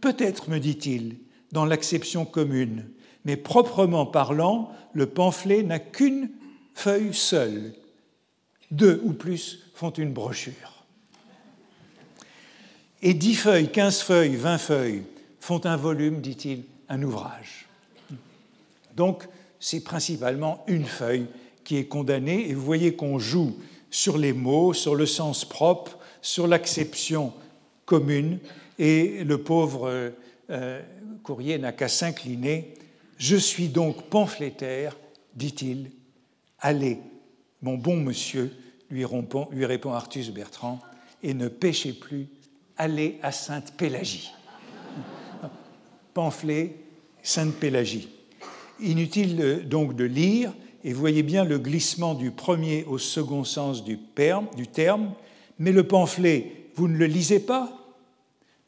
Peut-être, 0.00 0.48
me 0.48 0.58
dit-il, 0.58 1.16
dans 1.52 1.66
l'acception 1.66 2.24
commune, 2.24 2.88
mais 3.26 3.36
proprement 3.36 4.06
parlant, 4.06 4.72
le 4.94 5.04
pamphlet 5.04 5.62
n'a 5.62 5.78
qu'une 5.78 6.30
feuille 6.72 7.12
seule. 7.12 7.74
Deux 8.70 9.02
ou 9.04 9.12
plus 9.12 9.67
font 9.78 9.90
une 9.90 10.12
brochure. 10.12 10.84
Et 13.00 13.14
dix 13.14 13.36
feuilles, 13.36 13.70
quinze 13.70 14.00
feuilles, 14.00 14.34
vingt 14.34 14.58
feuilles 14.58 15.04
font 15.38 15.64
un 15.64 15.76
volume, 15.76 16.20
dit-il, 16.20 16.64
un 16.88 17.00
ouvrage. 17.04 17.68
Donc, 18.96 19.28
c'est 19.60 19.84
principalement 19.84 20.64
une 20.66 20.84
feuille 20.84 21.28
qui 21.62 21.76
est 21.76 21.84
condamnée, 21.84 22.48
et 22.48 22.54
vous 22.54 22.64
voyez 22.64 22.96
qu'on 22.96 23.20
joue 23.20 23.56
sur 23.88 24.18
les 24.18 24.32
mots, 24.32 24.72
sur 24.72 24.96
le 24.96 25.06
sens 25.06 25.44
propre, 25.44 25.96
sur 26.22 26.48
l'acception 26.48 27.32
commune, 27.84 28.40
et 28.80 29.22
le 29.22 29.38
pauvre 29.38 30.12
euh, 30.50 30.82
courrier 31.22 31.56
n'a 31.56 31.70
qu'à 31.70 31.86
s'incliner. 31.86 32.74
Je 33.16 33.36
suis 33.36 33.68
donc 33.68 34.08
pamphlétaire, 34.08 34.96
dit-il. 35.36 35.92
Allez, 36.58 36.98
mon 37.62 37.78
bon 37.78 37.96
monsieur, 37.98 38.52
lui 38.90 39.04
répond, 39.04 39.48
lui 39.50 39.66
Bertrand, 40.32 40.80
et 41.22 41.34
ne 41.34 41.48
péchez 41.48 41.92
plus, 41.92 42.28
allez 42.76 43.18
à 43.22 43.32
Sainte-Pélagie. 43.32 44.32
Pamphlet, 46.14 46.76
Sainte-Pélagie. 47.22 48.08
Inutile 48.80 49.66
donc 49.68 49.96
de 49.96 50.04
lire, 50.04 50.52
et 50.84 50.92
voyez 50.92 51.22
bien 51.22 51.44
le 51.44 51.58
glissement 51.58 52.14
du 52.14 52.30
premier 52.30 52.84
au 52.84 52.98
second 52.98 53.44
sens 53.44 53.84
du, 53.84 53.98
terme, 53.98 55.12
mais 55.58 55.72
le 55.72 55.86
pamphlet, 55.86 56.70
vous 56.76 56.86
ne 56.86 56.96
le 56.96 57.06
lisez 57.06 57.40
pas? 57.40 57.96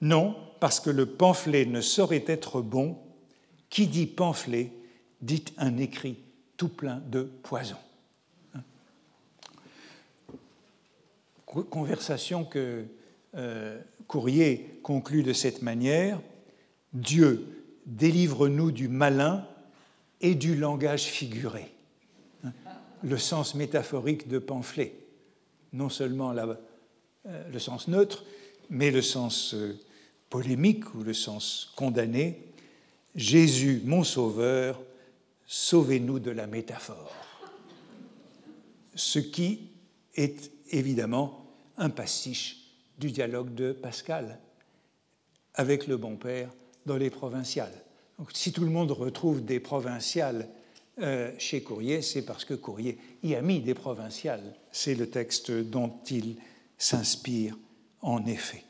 Non, 0.01 0.35
parce 0.59 0.81
que 0.81 0.91
le 0.91 1.07
pamphlet 1.07 1.65
ne 1.67 1.81
saurait 1.81 2.25
être 2.27 2.61
bon. 2.61 2.99
Qui 3.69 3.87
dit 3.87 4.07
pamphlet 4.07 4.73
dit 5.23 5.45
un 5.59 5.79
écrit 5.79 6.19
tout 6.57 6.69
plein 6.69 7.01
de 7.11 7.23
poison. 7.23 7.77
Conversation 11.51 12.45
que 12.45 12.85
euh, 13.35 13.81
Courrier 14.07 14.79
conclut 14.85 15.25
de 15.25 15.33
cette 15.33 15.63
manière 15.63 16.21
Dieu, 16.93 17.47
délivre-nous 17.87 18.71
du 18.71 18.89
malin 18.89 19.47
et 20.21 20.35
du 20.35 20.55
langage 20.55 21.05
figuré, 21.05 21.73
le 23.03 23.19
sens 23.19 23.55
métaphorique 23.55 24.29
de 24.29 24.39
pamphlet, 24.39 24.95
non 25.73 25.89
seulement 25.89 26.33
euh, 26.37 26.55
le 27.53 27.59
sens 27.59 27.89
neutre, 27.89 28.25
mais 28.69 28.91
le 28.91 29.03
sens 29.03 29.55
euh, 29.55 29.77
polémique 30.29 30.95
ou 30.95 31.03
le 31.03 31.15
sens 31.15 31.73
condamné. 31.75 32.45
Jésus, 33.17 33.83
mon 33.85 34.05
sauveur, 34.05 34.81
sauvez-nous 35.47 36.21
de 36.21 36.31
la 36.31 36.47
métaphore. 36.47 37.13
Ce 38.95 39.19
qui 39.19 39.71
est 40.15 40.53
évidemment 40.71 41.40
un 41.81 41.91
pastiche 41.91 42.59
du 42.99 43.11
dialogue 43.11 43.53
de 43.55 43.73
Pascal 43.73 44.39
avec 45.55 45.89
le 45.89 45.97
bon 45.97 46.15
père 46.15 46.51
dans 46.87 46.97
les 46.97 47.11
provinciales 47.11 47.83
si 48.33 48.53
tout 48.53 48.65
le 48.65 48.71
monde 48.71 48.91
retrouve 48.91 49.45
des 49.45 49.61
provinciales 49.61 50.49
euh, 51.01 51.33
chez 51.39 51.63
Courrier, 51.63 52.03
c'est 52.03 52.23
parce 52.23 52.45
que 52.45 52.55
Courrier 52.55 52.99
y 53.23 53.35
a 53.35 53.43
mis 53.43 53.61
des 53.61 53.75
provinciales. 53.75 54.55
C'est 54.71 54.95
le 54.95 55.09
texte 55.09 55.51
dont 55.51 55.93
il 56.11 56.37
s'inspire 56.77 57.57
en 58.03 58.27
effet. 58.27 58.65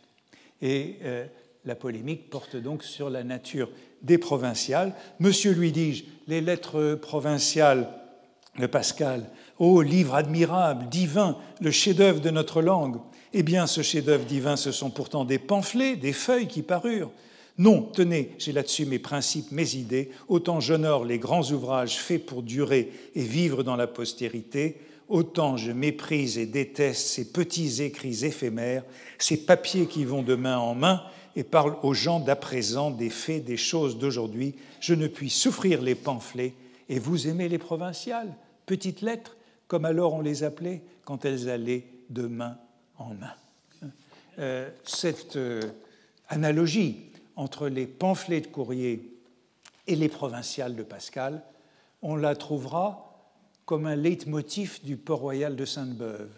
Et 0.62 0.96
euh, 1.02 1.26
la 1.64 1.74
polémique 1.74 2.30
porte 2.30 2.56
donc 2.56 2.84
sur 2.84 3.10
la 3.10 3.24
nature 3.24 3.70
des 4.02 4.18
provinciales. 4.18 4.94
Monsieur, 5.18 5.52
lui 5.52 5.72
dis-je, 5.72 6.04
les 6.26 6.40
lettres 6.40 6.94
provinciales 6.94 7.88
de 8.58 8.66
Pascal, 8.66 9.28
ô 9.60 9.82
livre 9.82 10.14
admirable, 10.14 10.88
divin, 10.88 11.36
le 11.60 11.70
chef-d'œuvre 11.70 12.20
de 12.20 12.30
notre 12.30 12.62
langue, 12.62 12.96
eh 13.32 13.44
bien, 13.44 13.68
ce 13.68 13.82
chef-d'œuvre 13.82 14.24
divin, 14.24 14.56
ce 14.56 14.72
sont 14.72 14.90
pourtant 14.90 15.24
des 15.24 15.38
pamphlets, 15.38 15.94
des 15.94 16.14
feuilles 16.14 16.48
qui 16.48 16.62
parurent. 16.62 17.12
Non, 17.58 17.82
tenez, 17.82 18.34
j'ai 18.38 18.52
là-dessus 18.52 18.86
mes 18.86 18.98
principes, 18.98 19.52
mes 19.52 19.76
idées. 19.76 20.10
Autant 20.28 20.60
j'honore 20.60 21.04
les 21.04 21.18
grands 21.18 21.52
ouvrages 21.52 21.98
faits 21.98 22.24
pour 22.24 22.42
durer 22.42 22.90
et 23.14 23.22
vivre 23.22 23.62
dans 23.62 23.76
la 23.76 23.86
postérité, 23.86 24.78
autant 25.10 25.58
je 25.58 25.70
méprise 25.70 26.38
et 26.38 26.46
déteste 26.46 27.08
ces 27.08 27.30
petits 27.30 27.82
écrits 27.82 28.24
éphémères, 28.24 28.84
ces 29.18 29.36
papiers 29.36 29.86
qui 29.86 30.04
vont 30.04 30.22
de 30.22 30.36
main 30.36 30.56
en 30.56 30.74
main 30.74 31.02
et 31.36 31.44
parlent 31.44 31.76
aux 31.82 31.92
gens 31.92 32.18
d'à 32.18 32.36
présent 32.36 32.90
des 32.90 33.10
faits, 33.10 33.44
des 33.44 33.58
choses 33.58 33.98
d'aujourd'hui. 33.98 34.54
Je 34.80 34.94
ne 34.94 35.06
puis 35.06 35.28
souffrir 35.28 35.82
les 35.82 35.94
pamphlets 35.94 36.54
et 36.88 36.98
vous 36.98 37.28
aimez 37.28 37.50
les 37.50 37.58
provinciales, 37.58 38.34
petites 38.64 39.02
lettres, 39.02 39.36
comme 39.70 39.84
alors 39.84 40.14
on 40.14 40.20
les 40.20 40.42
appelait 40.42 40.82
quand 41.04 41.24
elles 41.24 41.48
allaient 41.48 41.86
de 42.08 42.26
main 42.26 42.58
en 42.98 43.14
main. 43.14 43.34
Euh, 44.40 44.68
cette 44.82 45.36
euh, 45.36 45.62
analogie 46.28 47.12
entre 47.36 47.68
les 47.68 47.86
pamphlets 47.86 48.40
de 48.40 48.48
courrier 48.48 49.16
et 49.86 49.94
les 49.94 50.08
provinciales 50.08 50.74
de 50.74 50.82
Pascal, 50.82 51.44
on 52.02 52.16
la 52.16 52.34
trouvera 52.34 53.32
comme 53.64 53.86
un 53.86 53.94
leitmotiv 53.94 54.82
du 54.82 54.96
port 54.96 55.20
royal 55.20 55.54
de 55.54 55.64
Sainte-Beuve. 55.64 56.32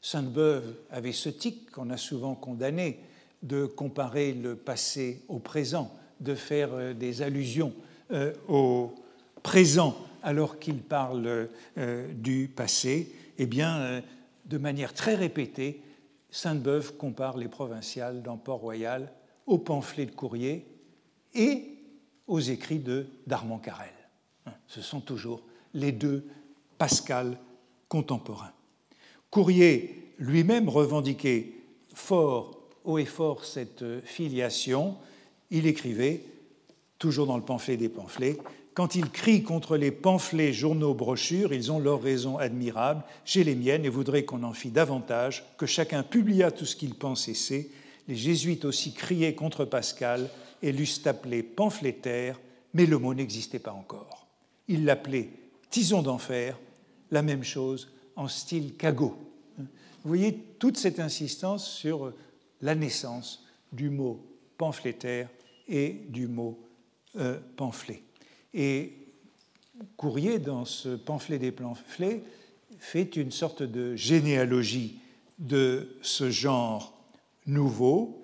Sainte-Beuve 0.00 0.74
avait 0.90 1.12
ce 1.12 1.28
tic 1.28 1.70
qu'on 1.70 1.88
a 1.90 1.96
souvent 1.96 2.34
condamné 2.34 2.98
de 3.44 3.64
comparer 3.64 4.32
le 4.32 4.56
passé 4.56 5.22
au 5.28 5.38
présent, 5.38 5.96
de 6.18 6.34
faire 6.34 6.70
euh, 6.72 6.94
des 6.94 7.22
allusions 7.22 7.72
au 8.48 8.92
présent 9.42 9.96
alors 10.22 10.58
qu'il 10.58 10.82
parle 10.82 11.48
euh, 11.78 12.12
du 12.12 12.48
passé. 12.48 13.14
Eh 13.38 13.46
bien, 13.46 14.02
de 14.44 14.58
manière 14.58 14.92
très 14.92 15.14
répétée, 15.14 15.82
Sainte-Beuve 16.30 16.96
compare 16.96 17.36
les 17.36 17.48
provinciales 17.48 18.22
dans 18.22 18.36
Port-Royal 18.36 19.12
aux 19.46 19.58
pamphlets 19.58 20.06
de 20.06 20.12
courrier 20.12 20.66
et 21.34 21.76
aux 22.26 22.40
écrits 22.40 22.78
de 22.78 23.06
d'Armand 23.26 23.58
Carrel. 23.58 23.92
Ce 24.66 24.80
sont 24.80 25.00
toujours 25.00 25.42
les 25.74 25.92
deux 25.92 26.26
Pascal 26.78 27.38
contemporains. 27.88 28.52
Courrier 29.30 30.14
lui-même 30.18 30.68
revendiquait 30.68 31.52
fort, 31.94 32.58
haut 32.84 32.98
et 32.98 33.04
fort 33.04 33.44
cette 33.44 33.84
filiation. 34.04 34.96
Il 35.50 35.66
écrivait, 35.66 36.24
toujours 36.98 37.26
dans 37.26 37.36
le 37.36 37.42
pamphlet 37.42 37.76
des 37.76 37.88
pamphlets, 37.88 38.38
quand 38.74 38.94
ils 38.94 39.10
crient 39.10 39.42
contre 39.42 39.76
les 39.76 39.90
pamphlets, 39.90 40.52
journaux, 40.52 40.94
brochures, 40.94 41.52
ils 41.52 41.70
ont 41.70 41.78
leurs 41.78 42.02
raisons 42.02 42.38
admirables, 42.38 43.02
j'ai 43.24 43.44
les 43.44 43.54
miennes 43.54 43.84
et 43.84 43.90
voudrais 43.90 44.24
qu'on 44.24 44.42
en 44.44 44.52
fît 44.52 44.70
davantage, 44.70 45.44
que 45.58 45.66
chacun 45.66 46.02
publiât 46.02 46.50
tout 46.50 46.64
ce 46.64 46.76
qu'il 46.76 46.94
pense 46.94 47.28
et 47.28 47.34
sait, 47.34 47.68
les 48.08 48.16
jésuites 48.16 48.64
aussi 48.64 48.94
criaient 48.94 49.34
contre 49.34 49.64
Pascal 49.64 50.28
et 50.62 50.72
l'eussent 50.72 51.06
appelé 51.06 51.42
pamphlétaire, 51.42 52.40
mais 52.74 52.86
le 52.86 52.98
mot 52.98 53.14
n'existait 53.14 53.58
pas 53.58 53.72
encore. 53.72 54.26
Ils 54.68 54.84
l'appelaient 54.84 55.30
tison 55.70 56.02
d'enfer, 56.02 56.58
la 57.10 57.22
même 57.22 57.44
chose 57.44 57.92
en 58.16 58.28
style 58.28 58.76
cagot. 58.76 59.16
Vous 59.58 60.08
voyez 60.08 60.34
toute 60.58 60.76
cette 60.76 60.98
insistance 60.98 61.68
sur 61.68 62.12
la 62.60 62.74
naissance 62.74 63.44
du 63.72 63.90
mot 63.90 64.24
pamphlétaire 64.58 65.28
et 65.68 66.00
du 66.08 66.26
mot 66.26 66.58
euh, 67.16 67.38
pamphlet. 67.56 68.02
Et 68.54 68.92
Courrier, 69.96 70.38
dans 70.38 70.64
ce 70.64 70.90
pamphlet 70.96 71.38
des 71.38 71.52
pamphlets, 71.52 72.22
fait 72.78 73.16
une 73.16 73.30
sorte 73.30 73.62
de 73.62 73.96
généalogie 73.96 74.98
de 75.38 75.96
ce 76.02 76.30
genre 76.30 76.98
nouveau 77.46 78.22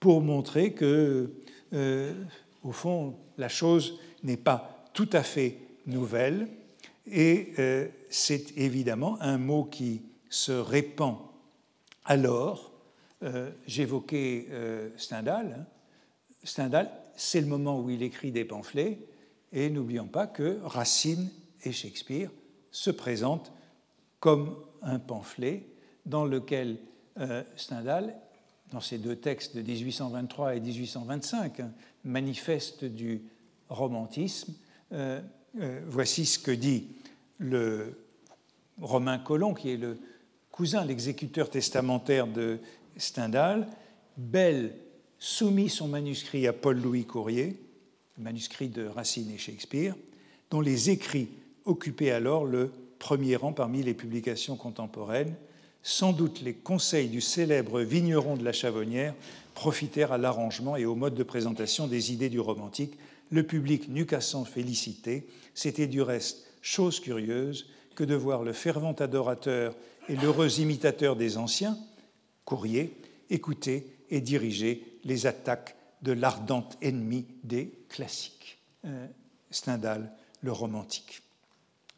pour 0.00 0.20
montrer 0.20 0.72
que, 0.72 1.30
euh, 1.72 2.12
au 2.62 2.72
fond, 2.72 3.16
la 3.38 3.48
chose 3.48 3.98
n'est 4.22 4.36
pas 4.36 4.86
tout 4.94 5.08
à 5.12 5.22
fait 5.22 5.58
nouvelle. 5.86 6.48
Et 7.10 7.52
euh, 7.58 7.88
c'est 8.10 8.56
évidemment 8.56 9.16
un 9.20 9.38
mot 9.38 9.64
qui 9.64 10.02
se 10.28 10.52
répand 10.52 11.16
alors. 12.04 12.72
Euh, 13.22 13.50
j'évoquais 13.66 14.48
Stendhal. 14.96 15.56
Hein. 15.60 15.64
Stendhal, 16.42 16.90
c'est 17.16 17.40
le 17.40 17.46
moment 17.46 17.80
où 17.80 17.90
il 17.90 18.02
écrit 18.02 18.32
des 18.32 18.44
pamphlets. 18.44 18.98
Et 19.52 19.70
n'oublions 19.70 20.06
pas 20.06 20.26
que 20.26 20.58
Racine 20.62 21.30
et 21.64 21.72
Shakespeare 21.72 22.30
se 22.70 22.90
présentent 22.90 23.52
comme 24.20 24.56
un 24.82 24.98
pamphlet 24.98 25.66
dans 26.06 26.24
lequel 26.24 26.78
euh, 27.20 27.42
Stendhal, 27.56 28.14
dans 28.72 28.80
ses 28.80 28.98
deux 28.98 29.16
textes 29.16 29.54
de 29.54 29.62
1823 29.62 30.56
et 30.56 30.60
1825, 30.60 31.60
hein, 31.60 31.72
manifeste 32.04 32.84
du 32.84 33.22
romantisme. 33.68 34.54
Euh, 34.92 35.20
euh, 35.60 35.80
voici 35.86 36.24
ce 36.24 36.38
que 36.38 36.50
dit 36.50 36.88
le 37.38 37.98
Romain 38.80 39.18
Colomb, 39.18 39.54
qui 39.54 39.70
est 39.70 39.76
le 39.76 39.98
cousin, 40.50 40.84
l'exécuteur 40.84 41.50
testamentaire 41.50 42.26
de 42.26 42.58
Stendhal. 42.96 43.68
Belle 44.16 44.74
soumit 45.18 45.68
son 45.68 45.88
manuscrit 45.88 46.46
à 46.46 46.52
Paul-Louis 46.52 47.04
Courrier, 47.04 47.60
manuscrit 48.18 48.68
de 48.68 48.86
Racine 48.86 49.30
et 49.30 49.38
Shakespeare, 49.38 49.94
dont 50.50 50.60
les 50.60 50.90
écrits 50.90 51.28
occupaient 51.64 52.10
alors 52.10 52.44
le 52.44 52.70
premier 52.98 53.36
rang 53.36 53.52
parmi 53.52 53.82
les 53.82 53.94
publications 53.94 54.56
contemporaines. 54.56 55.34
Sans 55.82 56.12
doute 56.12 56.40
les 56.42 56.54
conseils 56.54 57.08
du 57.08 57.20
célèbre 57.20 57.80
vigneron 57.80 58.36
de 58.36 58.44
la 58.44 58.52
Chavonnière 58.52 59.14
profitèrent 59.54 60.12
à 60.12 60.18
l'arrangement 60.18 60.76
et 60.76 60.84
au 60.84 60.94
mode 60.94 61.14
de 61.14 61.22
présentation 61.22 61.88
des 61.88 62.12
idées 62.12 62.28
du 62.28 62.40
romantique. 62.40 62.94
Le 63.30 63.42
public 63.42 63.88
n'eut 63.88 64.06
qu'à 64.06 64.20
s'en 64.20 64.44
féliciter. 64.44 65.26
C'était 65.54 65.86
du 65.86 66.02
reste 66.02 66.46
chose 66.60 67.00
curieuse 67.00 67.66
que 67.94 68.04
de 68.04 68.14
voir 68.14 68.42
le 68.42 68.52
fervent 68.52 68.92
adorateur 68.92 69.74
et 70.08 70.16
l'heureux 70.16 70.60
imitateur 70.60 71.16
des 71.16 71.36
anciens, 71.36 71.76
Courrier, 72.44 72.96
écouter 73.30 73.86
et 74.10 74.20
diriger 74.20 74.82
les 75.04 75.26
attaques 75.26 75.76
de 76.02 76.12
l'ardente 76.12 76.76
ennemi 76.82 77.26
des 77.44 77.72
classiques. 77.88 78.58
Euh, 78.84 79.06
Stendhal, 79.50 80.12
le 80.40 80.52
romantique. 80.52 81.22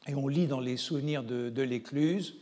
Et 0.07 0.15
on 0.15 0.29
lit 0.29 0.47
dans 0.47 0.61
les 0.61 0.77
souvenirs 0.77 1.25
de, 1.25 1.63
l'Écluse, 1.63 2.37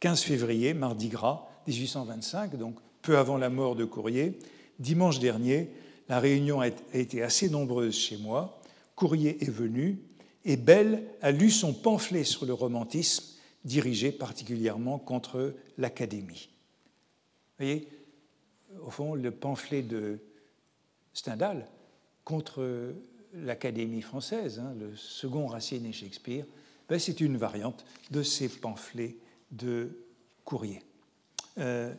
15 0.00 0.22
février, 0.22 0.72
mardi 0.72 1.08
gras, 1.08 1.48
1825, 1.66 2.56
donc 2.56 2.76
peu 3.02 3.18
avant 3.18 3.36
la 3.36 3.50
mort 3.50 3.76
de 3.76 3.84
Courrier, 3.84 4.38
dimanche 4.78 5.18
dernier, 5.18 5.70
la 6.08 6.20
réunion 6.20 6.60
a 6.60 6.68
été 6.68 7.22
assez 7.22 7.50
nombreuse 7.50 7.96
chez 7.96 8.16
moi. 8.16 8.60
Courrier 8.96 9.42
est 9.42 9.50
venu 9.50 9.98
et 10.44 10.56
Belle 10.56 11.04
a 11.20 11.30
lu 11.30 11.50
son 11.50 11.74
pamphlet 11.74 12.24
sur 12.24 12.46
le 12.46 12.52
romantisme, 12.52 13.24
dirigé 13.64 14.10
particulièrement 14.10 14.98
contre 14.98 15.54
l'Académie. 15.78 16.48
Vous 17.58 17.64
voyez, 17.64 17.88
au 18.84 18.90
fond, 18.90 19.14
le 19.14 19.30
pamphlet 19.30 19.82
de 19.82 20.18
Stendhal 21.14 21.66
contre 22.24 22.94
l'Académie 23.34 24.02
française, 24.02 24.58
hein, 24.58 24.74
le 24.78 24.94
second 24.96 25.46
Racine 25.46 25.86
et 25.86 25.92
Shakespeare, 25.92 26.44
ben, 26.88 26.98
c'est 26.98 27.20
une 27.20 27.36
variante 27.36 27.84
de 28.10 28.22
ces 28.22 28.48
pamphlets 28.48 29.16
de 29.50 29.98
courrier. 30.44 30.82
Euh, 31.58 31.94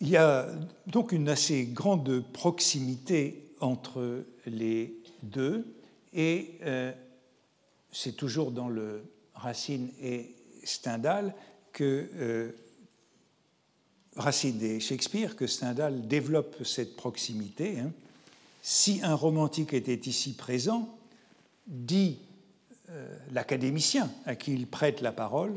il 0.00 0.08
y 0.08 0.16
a 0.16 0.48
donc 0.86 1.12
une 1.12 1.28
assez 1.28 1.66
grande 1.66 2.24
proximité 2.32 3.54
entre 3.60 4.24
les 4.46 4.96
deux, 5.22 5.76
et 6.12 6.58
euh, 6.62 6.92
c'est 7.92 8.16
toujours 8.16 8.50
dans 8.50 8.68
le 8.68 9.04
Racine 9.34 9.90
et 10.00 10.34
Stendhal 10.64 11.34
que 11.72 12.08
euh, 12.14 12.52
Racine 14.16 14.62
et 14.62 14.80
Shakespeare 14.80 15.36
que 15.36 15.46
Stendhal 15.46 16.06
développe 16.06 16.64
cette 16.64 16.96
proximité. 16.96 17.80
Hein. 17.80 17.92
Si 18.62 19.00
un 19.02 19.14
romantique 19.14 19.72
était 19.72 20.08
ici 20.08 20.34
présent, 20.34 20.88
dit 21.66 22.18
euh, 22.90 23.16
l'académicien 23.32 24.10
à 24.26 24.36
qui 24.36 24.52
il 24.52 24.66
prête 24.66 25.00
la 25.00 25.12
parole, 25.12 25.54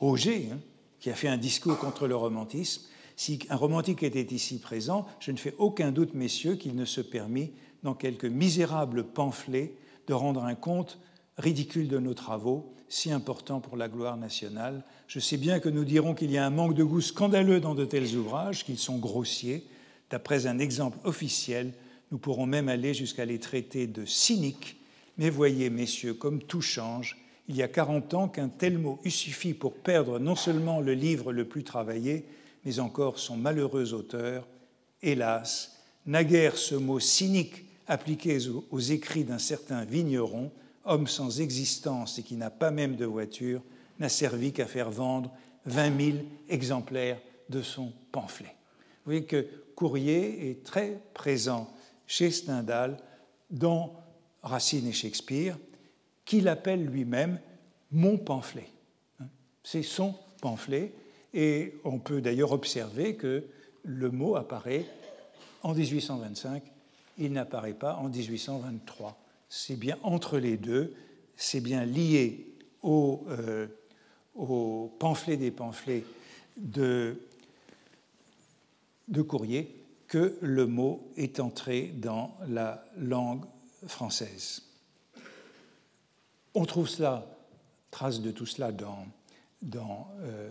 Auger, 0.00 0.48
hein, 0.52 0.58
qui 0.98 1.10
a 1.10 1.14
fait 1.14 1.28
un 1.28 1.36
discours 1.36 1.78
contre 1.78 2.08
le 2.08 2.16
romantisme, 2.16 2.82
si 3.16 3.38
un 3.50 3.56
romantique 3.56 4.02
était 4.02 4.34
ici 4.34 4.58
présent, 4.58 5.06
je 5.20 5.30
ne 5.30 5.36
fais 5.36 5.54
aucun 5.58 5.92
doute, 5.92 6.14
messieurs, 6.14 6.56
qu'il 6.56 6.74
ne 6.74 6.84
se 6.84 7.00
permit, 7.00 7.52
dans 7.84 7.94
quelques 7.94 8.24
misérables 8.24 9.04
pamphlets, 9.04 9.74
de 10.08 10.14
rendre 10.14 10.44
un 10.44 10.56
compte 10.56 10.98
ridicule 11.38 11.88
de 11.88 11.98
nos 11.98 12.14
travaux, 12.14 12.74
si 12.92 13.10
importants 13.10 13.60
pour 13.60 13.78
la 13.78 13.88
gloire 13.88 14.18
nationale. 14.18 14.84
Je 15.08 15.18
sais 15.18 15.38
bien 15.38 15.60
que 15.60 15.70
nous 15.70 15.84
dirons 15.84 16.14
qu'il 16.14 16.30
y 16.30 16.36
a 16.36 16.44
un 16.44 16.50
manque 16.50 16.74
de 16.74 16.84
goût 16.84 17.00
scandaleux 17.00 17.58
dans 17.58 17.74
de 17.74 17.86
tels 17.86 18.16
ouvrages, 18.16 18.66
qu'ils 18.66 18.76
sont 18.76 18.98
grossiers. 18.98 19.64
D'après 20.10 20.46
un 20.46 20.58
exemple 20.58 20.98
officiel, 21.04 21.72
nous 22.10 22.18
pourrons 22.18 22.44
même 22.44 22.68
aller 22.68 22.92
jusqu'à 22.92 23.24
les 23.24 23.38
traiter 23.38 23.86
de 23.86 24.04
cyniques. 24.04 24.76
Mais 25.16 25.30
voyez, 25.30 25.70
messieurs, 25.70 26.12
comme 26.12 26.42
tout 26.42 26.60
change, 26.60 27.16
il 27.48 27.56
y 27.56 27.62
a 27.62 27.68
40 27.68 28.12
ans 28.12 28.28
qu'un 28.28 28.50
tel 28.50 28.76
mot 28.76 29.00
eût 29.04 29.10
suffi 29.10 29.54
pour 29.54 29.72
perdre 29.72 30.18
non 30.18 30.36
seulement 30.36 30.82
le 30.82 30.92
livre 30.92 31.32
le 31.32 31.48
plus 31.48 31.64
travaillé, 31.64 32.26
mais 32.66 32.78
encore 32.78 33.18
son 33.18 33.38
malheureux 33.38 33.94
auteur. 33.94 34.46
Hélas, 35.00 35.78
naguère 36.04 36.58
ce 36.58 36.74
mot 36.74 37.00
cynique 37.00 37.64
appliqué 37.86 38.36
aux 38.70 38.80
écrits 38.80 39.24
d'un 39.24 39.38
certain 39.38 39.86
vigneron 39.86 40.52
homme 40.84 41.06
sans 41.06 41.40
existence 41.40 42.18
et 42.18 42.22
qui 42.22 42.36
n'a 42.36 42.50
pas 42.50 42.70
même 42.70 42.96
de 42.96 43.04
voiture, 43.04 43.62
n'a 43.98 44.08
servi 44.08 44.52
qu'à 44.52 44.66
faire 44.66 44.90
vendre 44.90 45.30
20 45.66 46.00
000 46.00 46.18
exemplaires 46.48 47.20
de 47.48 47.62
son 47.62 47.92
pamphlet. 48.10 48.54
Vous 49.04 49.12
voyez 49.12 49.24
que 49.24 49.46
Courrier 49.74 50.50
est 50.50 50.64
très 50.64 51.00
présent 51.14 51.72
chez 52.06 52.30
Stendhal 52.30 52.98
dans 53.50 53.94
Racine 54.42 54.86
et 54.86 54.92
Shakespeare, 54.92 55.56
qu'il 56.24 56.48
appelle 56.48 56.84
lui-même 56.84 57.38
mon 57.90 58.18
pamphlet. 58.18 58.68
C'est 59.62 59.82
son 59.82 60.14
pamphlet, 60.40 60.92
et 61.34 61.74
on 61.84 61.98
peut 61.98 62.20
d'ailleurs 62.20 62.52
observer 62.52 63.16
que 63.16 63.44
le 63.84 64.10
mot 64.10 64.36
apparaît 64.36 64.86
en 65.62 65.74
1825, 65.74 66.62
il 67.18 67.32
n'apparaît 67.32 67.74
pas 67.74 67.96
en 67.96 68.08
1823 68.08 69.21
c'est 69.54 69.76
bien 69.76 69.98
entre 70.02 70.38
les 70.38 70.56
deux, 70.56 70.94
c'est 71.36 71.60
bien 71.60 71.84
lié 71.84 72.46
au, 72.80 73.22
euh, 73.28 73.66
pamphlet 74.98 75.36
des 75.36 75.50
pamphlets 75.50 76.04
de, 76.56 77.18
Courrier 79.28 79.78
que 80.08 80.38
le 80.40 80.66
mot 80.66 81.06
est 81.18 81.38
entré 81.38 81.92
dans 81.94 82.34
la 82.48 82.82
langue 82.96 83.44
française. 83.86 84.62
On 86.54 86.64
trouve 86.64 86.88
cela, 86.88 87.26
trace 87.90 88.22
de 88.22 88.30
tout 88.30 88.46
cela 88.46 88.72
dans, 88.72 90.08
euh, 90.24 90.50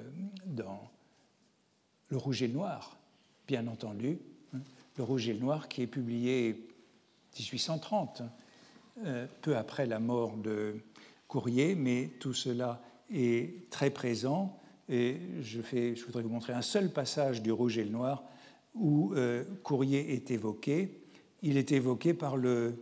Le 2.10 2.18
Rouge 2.18 2.44
et 2.44 2.48
le 2.48 2.54
Noir, 2.54 2.98
bien 3.48 3.66
entendu. 3.66 4.20
Hein. 4.54 4.60
Le 4.96 5.04
Rouge 5.04 5.28
et 5.28 5.34
le 5.34 5.40
Noir 5.40 5.68
qui 5.70 5.82
est 5.82 5.88
publié 5.88 6.68
1830 7.40 8.22
euh, 8.22 8.26
peu 9.42 9.56
après 9.58 9.86
la 9.86 10.00
mort 10.00 10.38
de 10.38 10.76
Courrier, 11.28 11.76
mais 11.76 12.12
tout 12.20 12.34
cela 12.34 12.82
est 13.14 13.70
très 13.70 13.90
présent. 13.90 14.60
Et 14.90 15.18
je 15.42 15.62
voudrais 16.06 16.24
vous 16.24 16.30
montrer 16.30 16.54
un 16.54 16.62
seul 16.62 16.92
passage 16.92 17.42
du 17.42 17.52
Rouge 17.52 17.78
et 17.78 17.84
le 17.84 17.92
Noir 17.92 18.24
où 18.76 19.14
euh, 19.14 19.44
Courrier 19.64 20.14
est 20.14 20.32
évoqué. 20.32 21.02
Il 21.42 21.58
est 21.58 21.72
évoqué 21.72 22.14
par 22.14 22.38
le 22.38 22.76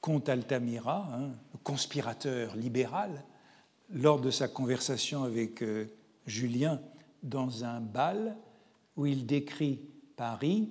comte 0.00 0.28
Altamira, 0.28 1.08
hein, 1.12 1.30
conspirateur 1.62 2.54
libéral, 2.56 3.24
lors 3.92 4.20
de 4.20 4.30
sa 4.30 4.48
conversation 4.48 5.24
avec 5.24 5.62
euh, 5.62 5.86
Julien 6.26 6.80
dans 7.22 7.64
un 7.64 7.80
bal 7.80 8.36
où 8.96 9.06
il 9.06 9.26
décrit 9.26 9.80
Paris 10.16 10.70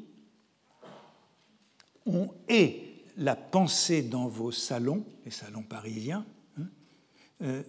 On 2.06 2.30
est 2.48 2.95
la 3.18 3.36
pensée 3.36 4.02
dans 4.02 4.28
vos 4.28 4.52
salons, 4.52 5.06
les 5.24 5.32
salons 5.32 5.64
parisiens, 5.64 6.26
hein, 6.58 6.68
euh, 7.42 7.64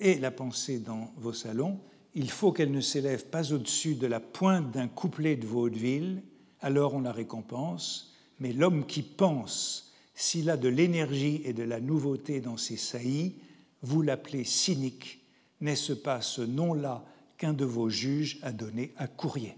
la 0.00 0.30
pensée 0.30 0.78
dans 0.78 1.12
vos 1.16 1.32
salons, 1.32 1.80
il 2.14 2.30
faut 2.30 2.52
qu'elle 2.52 2.72
ne 2.72 2.80
s'élève 2.80 3.26
pas 3.26 3.52
au-dessus 3.52 3.94
de 3.94 4.06
la 4.06 4.20
pointe 4.20 4.70
d'un 4.72 4.88
couplet 4.88 5.36
de 5.36 5.46
vaudeville, 5.46 6.22
alors 6.60 6.94
on 6.94 7.00
la 7.00 7.12
récompense, 7.12 8.14
mais 8.40 8.52
l'homme 8.52 8.86
qui 8.86 9.02
pense, 9.02 9.92
s'il 10.14 10.50
a 10.50 10.56
de 10.56 10.68
l'énergie 10.68 11.42
et 11.44 11.52
de 11.52 11.62
la 11.62 11.80
nouveauté 11.80 12.40
dans 12.40 12.56
ses 12.56 12.76
saillies, 12.76 13.36
vous 13.82 14.02
l'appelez 14.02 14.44
cynique, 14.44 15.24
n'est-ce 15.60 15.92
pas 15.92 16.20
ce 16.20 16.42
nom-là 16.42 17.04
qu'un 17.36 17.52
de 17.52 17.64
vos 17.64 17.88
juges 17.88 18.38
a 18.42 18.52
donné 18.52 18.92
à 18.96 19.06
Courrier? 19.06 19.56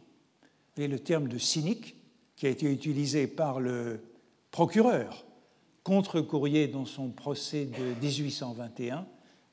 Et 0.77 0.89
le 0.89 0.99
terme 0.99 1.29
de 1.29 1.39
cynique, 1.39 1.97
qui 2.37 2.47
a 2.47 2.51
été 2.51 2.71
utilisé 2.73 3.27
par 3.27 3.61
le 3.61 4.01
procureur 4.51 5.25
contre 5.85 6.21
Courrier 6.21 6.69
dans 6.69 6.85
son 6.85 7.09
procès 7.09 7.65
de 7.65 8.01
1821, 8.03 9.07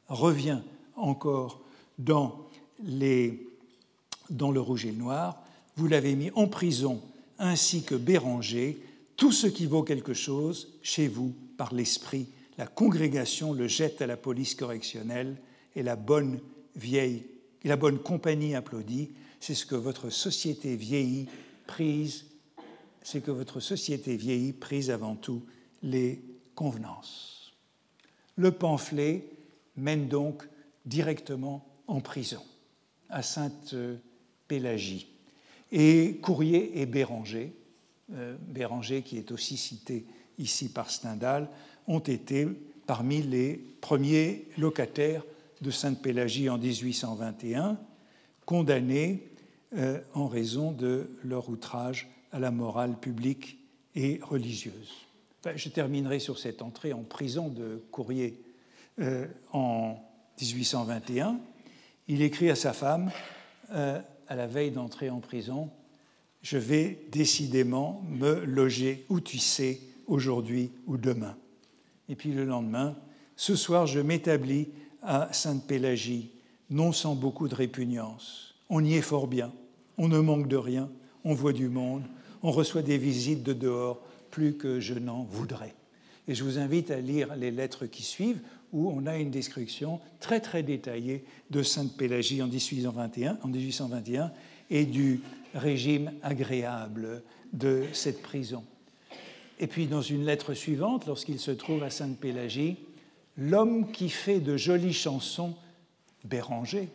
revient 0.07 0.61
encore 0.95 1.61
dans, 1.97 2.47
le 2.79 3.39
Rouge 4.59 4.85
et 4.85 4.91
le 4.91 4.97
Noir. 4.97 5.41
Vous 5.75 5.87
l'avez 5.87 6.15
mis 6.15 6.31
en 6.31 6.47
prison 6.47 7.01
ainsi 7.39 7.83
que 7.83 7.95
Béranger. 7.95 8.81
Tout 9.15 9.31
ce 9.31 9.47
qui 9.47 9.65
vaut 9.65 9.83
quelque 9.83 10.13
chose 10.13 10.73
chez 10.83 11.07
vous 11.07 11.33
par 11.57 11.73
l'esprit, 11.73 12.27
la 12.57 12.67
congrégation 12.67 13.53
le 13.53 13.67
jette 13.67 14.01
à 14.01 14.07
la 14.07 14.17
police 14.17 14.55
correctionnelle 14.55 15.37
et 15.75 15.83
la 15.83 15.95
bonne 15.95 16.39
vieille, 16.75 17.25
la 17.63 17.77
bonne 17.77 17.99
compagnie 17.99 18.55
applaudit. 18.55 19.09
C'est 19.39 19.55
ce 19.55 19.65
que 19.65 19.75
votre 19.75 20.09
société 20.09 20.75
vieillit 20.75 21.27
prise, 21.67 22.25
c'est 23.07 23.21
que 23.21 23.31
votre 23.31 23.61
société 23.61 24.17
vieillit 24.17 24.51
prise 24.51 24.91
avant 24.91 25.15
tout 25.15 25.41
les 25.81 26.21
convenances. 26.55 27.53
Le 28.35 28.51
pamphlet 28.51 29.29
mène 29.77 30.09
donc 30.09 30.45
directement 30.85 31.65
en 31.87 32.01
prison 32.01 32.41
à 33.07 33.23
Sainte-Pélagie. 33.23 35.07
Et 35.71 36.17
Courrier 36.21 36.81
et 36.81 36.85
Béranger, 36.85 37.53
euh, 38.11 38.35
Béranger 38.41 39.03
qui 39.03 39.17
est 39.17 39.31
aussi 39.31 39.55
cité 39.55 40.05
ici 40.37 40.67
par 40.67 40.91
Stendhal, 40.91 41.47
ont 41.87 41.99
été 41.99 42.45
parmi 42.87 43.21
les 43.21 43.53
premiers 43.79 44.49
locataires 44.57 45.23
de 45.61 45.71
Sainte-Pélagie 45.71 46.49
en 46.49 46.57
1821, 46.57 47.79
condamnés 48.45 49.29
euh, 49.77 50.01
en 50.13 50.27
raison 50.27 50.73
de 50.73 51.09
leur 51.23 51.47
outrage 51.47 52.09
à 52.37 52.39
la 52.39 52.51
morale 52.51 52.99
publique 52.99 53.57
et 53.95 54.19
religieuse. 54.21 54.93
je 55.55 55.69
terminerai 55.69 56.19
sur 56.19 56.37
cette 56.37 56.61
entrée 56.61 56.93
en 56.93 57.01
prison 57.01 57.47
de 57.47 57.81
Courrier 57.89 58.39
euh, 58.99 59.25
en 59.53 59.97
1821, 60.39 61.39
il 62.07 62.21
écrit 62.21 62.51
à 62.51 62.55
sa 62.55 62.73
femme, 62.73 63.09
euh, 63.71 63.99
à 64.27 64.35
la 64.35 64.45
veille 64.45 64.69
d'entrer 64.69 65.09
en 65.09 65.19
prison, 65.19 65.71
Je 66.43 66.59
vais 66.59 66.99
décidément 67.11 68.03
me 68.07 68.45
loger 68.45 69.07
où 69.09 69.19
tu 69.19 69.39
sais, 69.39 69.79
aujourd'hui 70.05 70.69
ou 70.85 70.97
demain. 70.97 71.35
Et 72.07 72.15
puis 72.15 72.31
le 72.31 72.45
lendemain, 72.45 72.95
Ce 73.35 73.55
soir, 73.55 73.87
je 73.87 73.99
m'établis 73.99 74.67
à 75.01 75.33
Sainte-Pélagie, 75.33 76.29
non 76.69 76.91
sans 76.91 77.15
beaucoup 77.15 77.47
de 77.47 77.55
répugnance. 77.55 78.53
On 78.69 78.85
y 78.85 78.93
est 78.93 79.01
fort 79.01 79.25
bien, 79.25 79.51
on 79.97 80.07
ne 80.07 80.19
manque 80.19 80.47
de 80.47 80.55
rien, 80.55 80.87
on 81.23 81.33
voit 81.33 81.53
du 81.53 81.67
monde, 81.67 82.03
on 82.43 82.51
reçoit 82.51 82.81
des 82.81 82.97
visites 82.97 83.43
de 83.43 83.53
dehors, 83.53 84.01
plus 84.31 84.55
que 84.55 84.79
je 84.79 84.93
n'en 84.93 85.23
voudrais. 85.23 85.73
Et 86.27 86.35
je 86.35 86.43
vous 86.43 86.59
invite 86.59 86.91
à 86.91 86.99
lire 86.99 87.35
les 87.35 87.51
lettres 87.51 87.85
qui 87.85 88.03
suivent, 88.03 88.41
où 88.73 88.91
on 88.91 89.05
a 89.05 89.17
une 89.17 89.31
description 89.31 89.99
très 90.19 90.41
très 90.41 90.61
détaillée 90.61 91.23
de 91.51 91.63
Sainte-Pélagie 91.63 92.41
en 92.41 92.47
1821, 92.47 93.39
en 93.41 93.47
1821 93.47 94.31
et 94.69 94.85
du 94.85 95.21
régime 95.53 96.11
agréable 96.21 97.23
de 97.53 97.85
cette 97.93 98.21
prison. 98.21 98.63
Et 99.59 99.67
puis 99.67 99.87
dans 99.87 100.01
une 100.01 100.25
lettre 100.25 100.53
suivante, 100.53 101.07
lorsqu'il 101.07 101.39
se 101.39 101.51
trouve 101.51 101.83
à 101.83 101.89
Sainte-Pélagie, 101.89 102.77
l'homme 103.37 103.91
qui 103.91 104.09
fait 104.09 104.39
de 104.39 104.57
jolies 104.57 104.93
chansons, 104.93 105.55
Béranger, 106.25 106.89